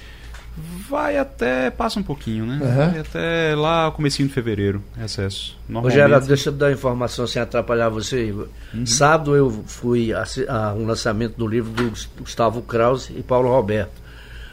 Vai 0.89 1.17
até. 1.17 1.69
passa 1.69 1.99
um 1.99 2.03
pouquinho, 2.03 2.45
né? 2.45 2.59
Uhum. 2.61 2.91
Vai 2.91 2.99
até 2.99 3.55
lá 3.55 3.91
comecinho 3.91 4.27
de 4.27 4.33
fevereiro, 4.33 4.83
recesso. 4.97 5.57
Rogério, 5.71 6.19
deixa 6.21 6.49
eu 6.49 6.53
dar 6.53 6.67
uma 6.67 6.73
informação 6.73 7.27
sem 7.27 7.41
atrapalhar 7.41 7.89
você. 7.89 8.33
Uhum. 8.73 8.85
Sábado 8.85 9.35
eu 9.35 9.51
fui 9.67 10.11
a, 10.11 10.25
a, 10.47 10.73
um 10.73 10.85
lançamento 10.85 11.37
do 11.37 11.47
livro 11.47 11.71
do 11.71 11.93
Gustavo 12.19 12.61
Krause 12.63 13.13
e 13.15 13.21
Paulo 13.21 13.49
Roberto. 13.49 13.91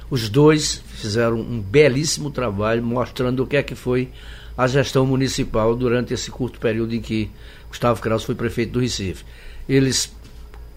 Os 0.08 0.28
dois 0.28 0.82
fizeram 0.94 1.40
um 1.40 1.60
belíssimo 1.60 2.30
trabalho 2.30 2.82
mostrando 2.82 3.42
o 3.42 3.46
que 3.46 3.56
é 3.56 3.62
que 3.62 3.74
foi 3.74 4.10
a 4.56 4.66
gestão 4.66 5.04
municipal 5.04 5.74
durante 5.74 6.14
esse 6.14 6.30
curto 6.30 6.60
período 6.60 6.94
em 6.94 7.00
que 7.00 7.30
Gustavo 7.68 8.00
Krause 8.00 8.24
foi 8.24 8.34
prefeito 8.34 8.72
do 8.72 8.80
Recife. 8.80 9.24
Eles 9.68 10.14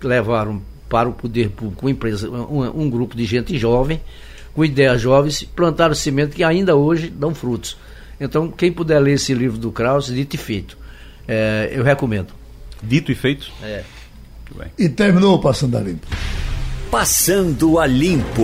levaram 0.02 0.62
para 0.90 1.08
o 1.08 1.14
poder 1.14 1.50
público 1.52 1.86
uma 1.86 1.92
empresa, 1.92 2.30
um, 2.30 2.82
um 2.82 2.90
grupo 2.90 3.16
de 3.16 3.26
gente 3.26 3.58
jovem 3.58 4.02
com 4.54 4.66
ideias 4.66 5.00
jovens, 5.00 5.44
plantaram 5.44 5.96
semente 5.96 6.36
que 6.36 6.44
ainda 6.44 6.76
hoje 6.76 7.10
dão 7.10 7.34
frutos. 7.34 7.78
Então, 8.20 8.52
quem 8.52 8.72
puder 8.72 9.00
ler 9.00 9.14
esse 9.14 9.34
livro 9.34 9.58
do 9.58 9.72
Krauss, 9.72 10.08
dito 10.08 10.36
e 10.36 10.38
feito, 10.38 10.78
é, 11.28 11.72
eu 11.72 11.84
recomendo. 11.84 12.34
Dito 12.84 13.12
e 13.12 13.16
feito? 13.16 13.50
É. 13.64 13.84
E 14.78 14.90
terminou 14.90 15.40
Passando 15.40 15.78
a 15.78 15.82
Limpo. 15.82 16.08
Passando 16.92 17.80
a 17.80 17.86
Limpo. 17.86 18.44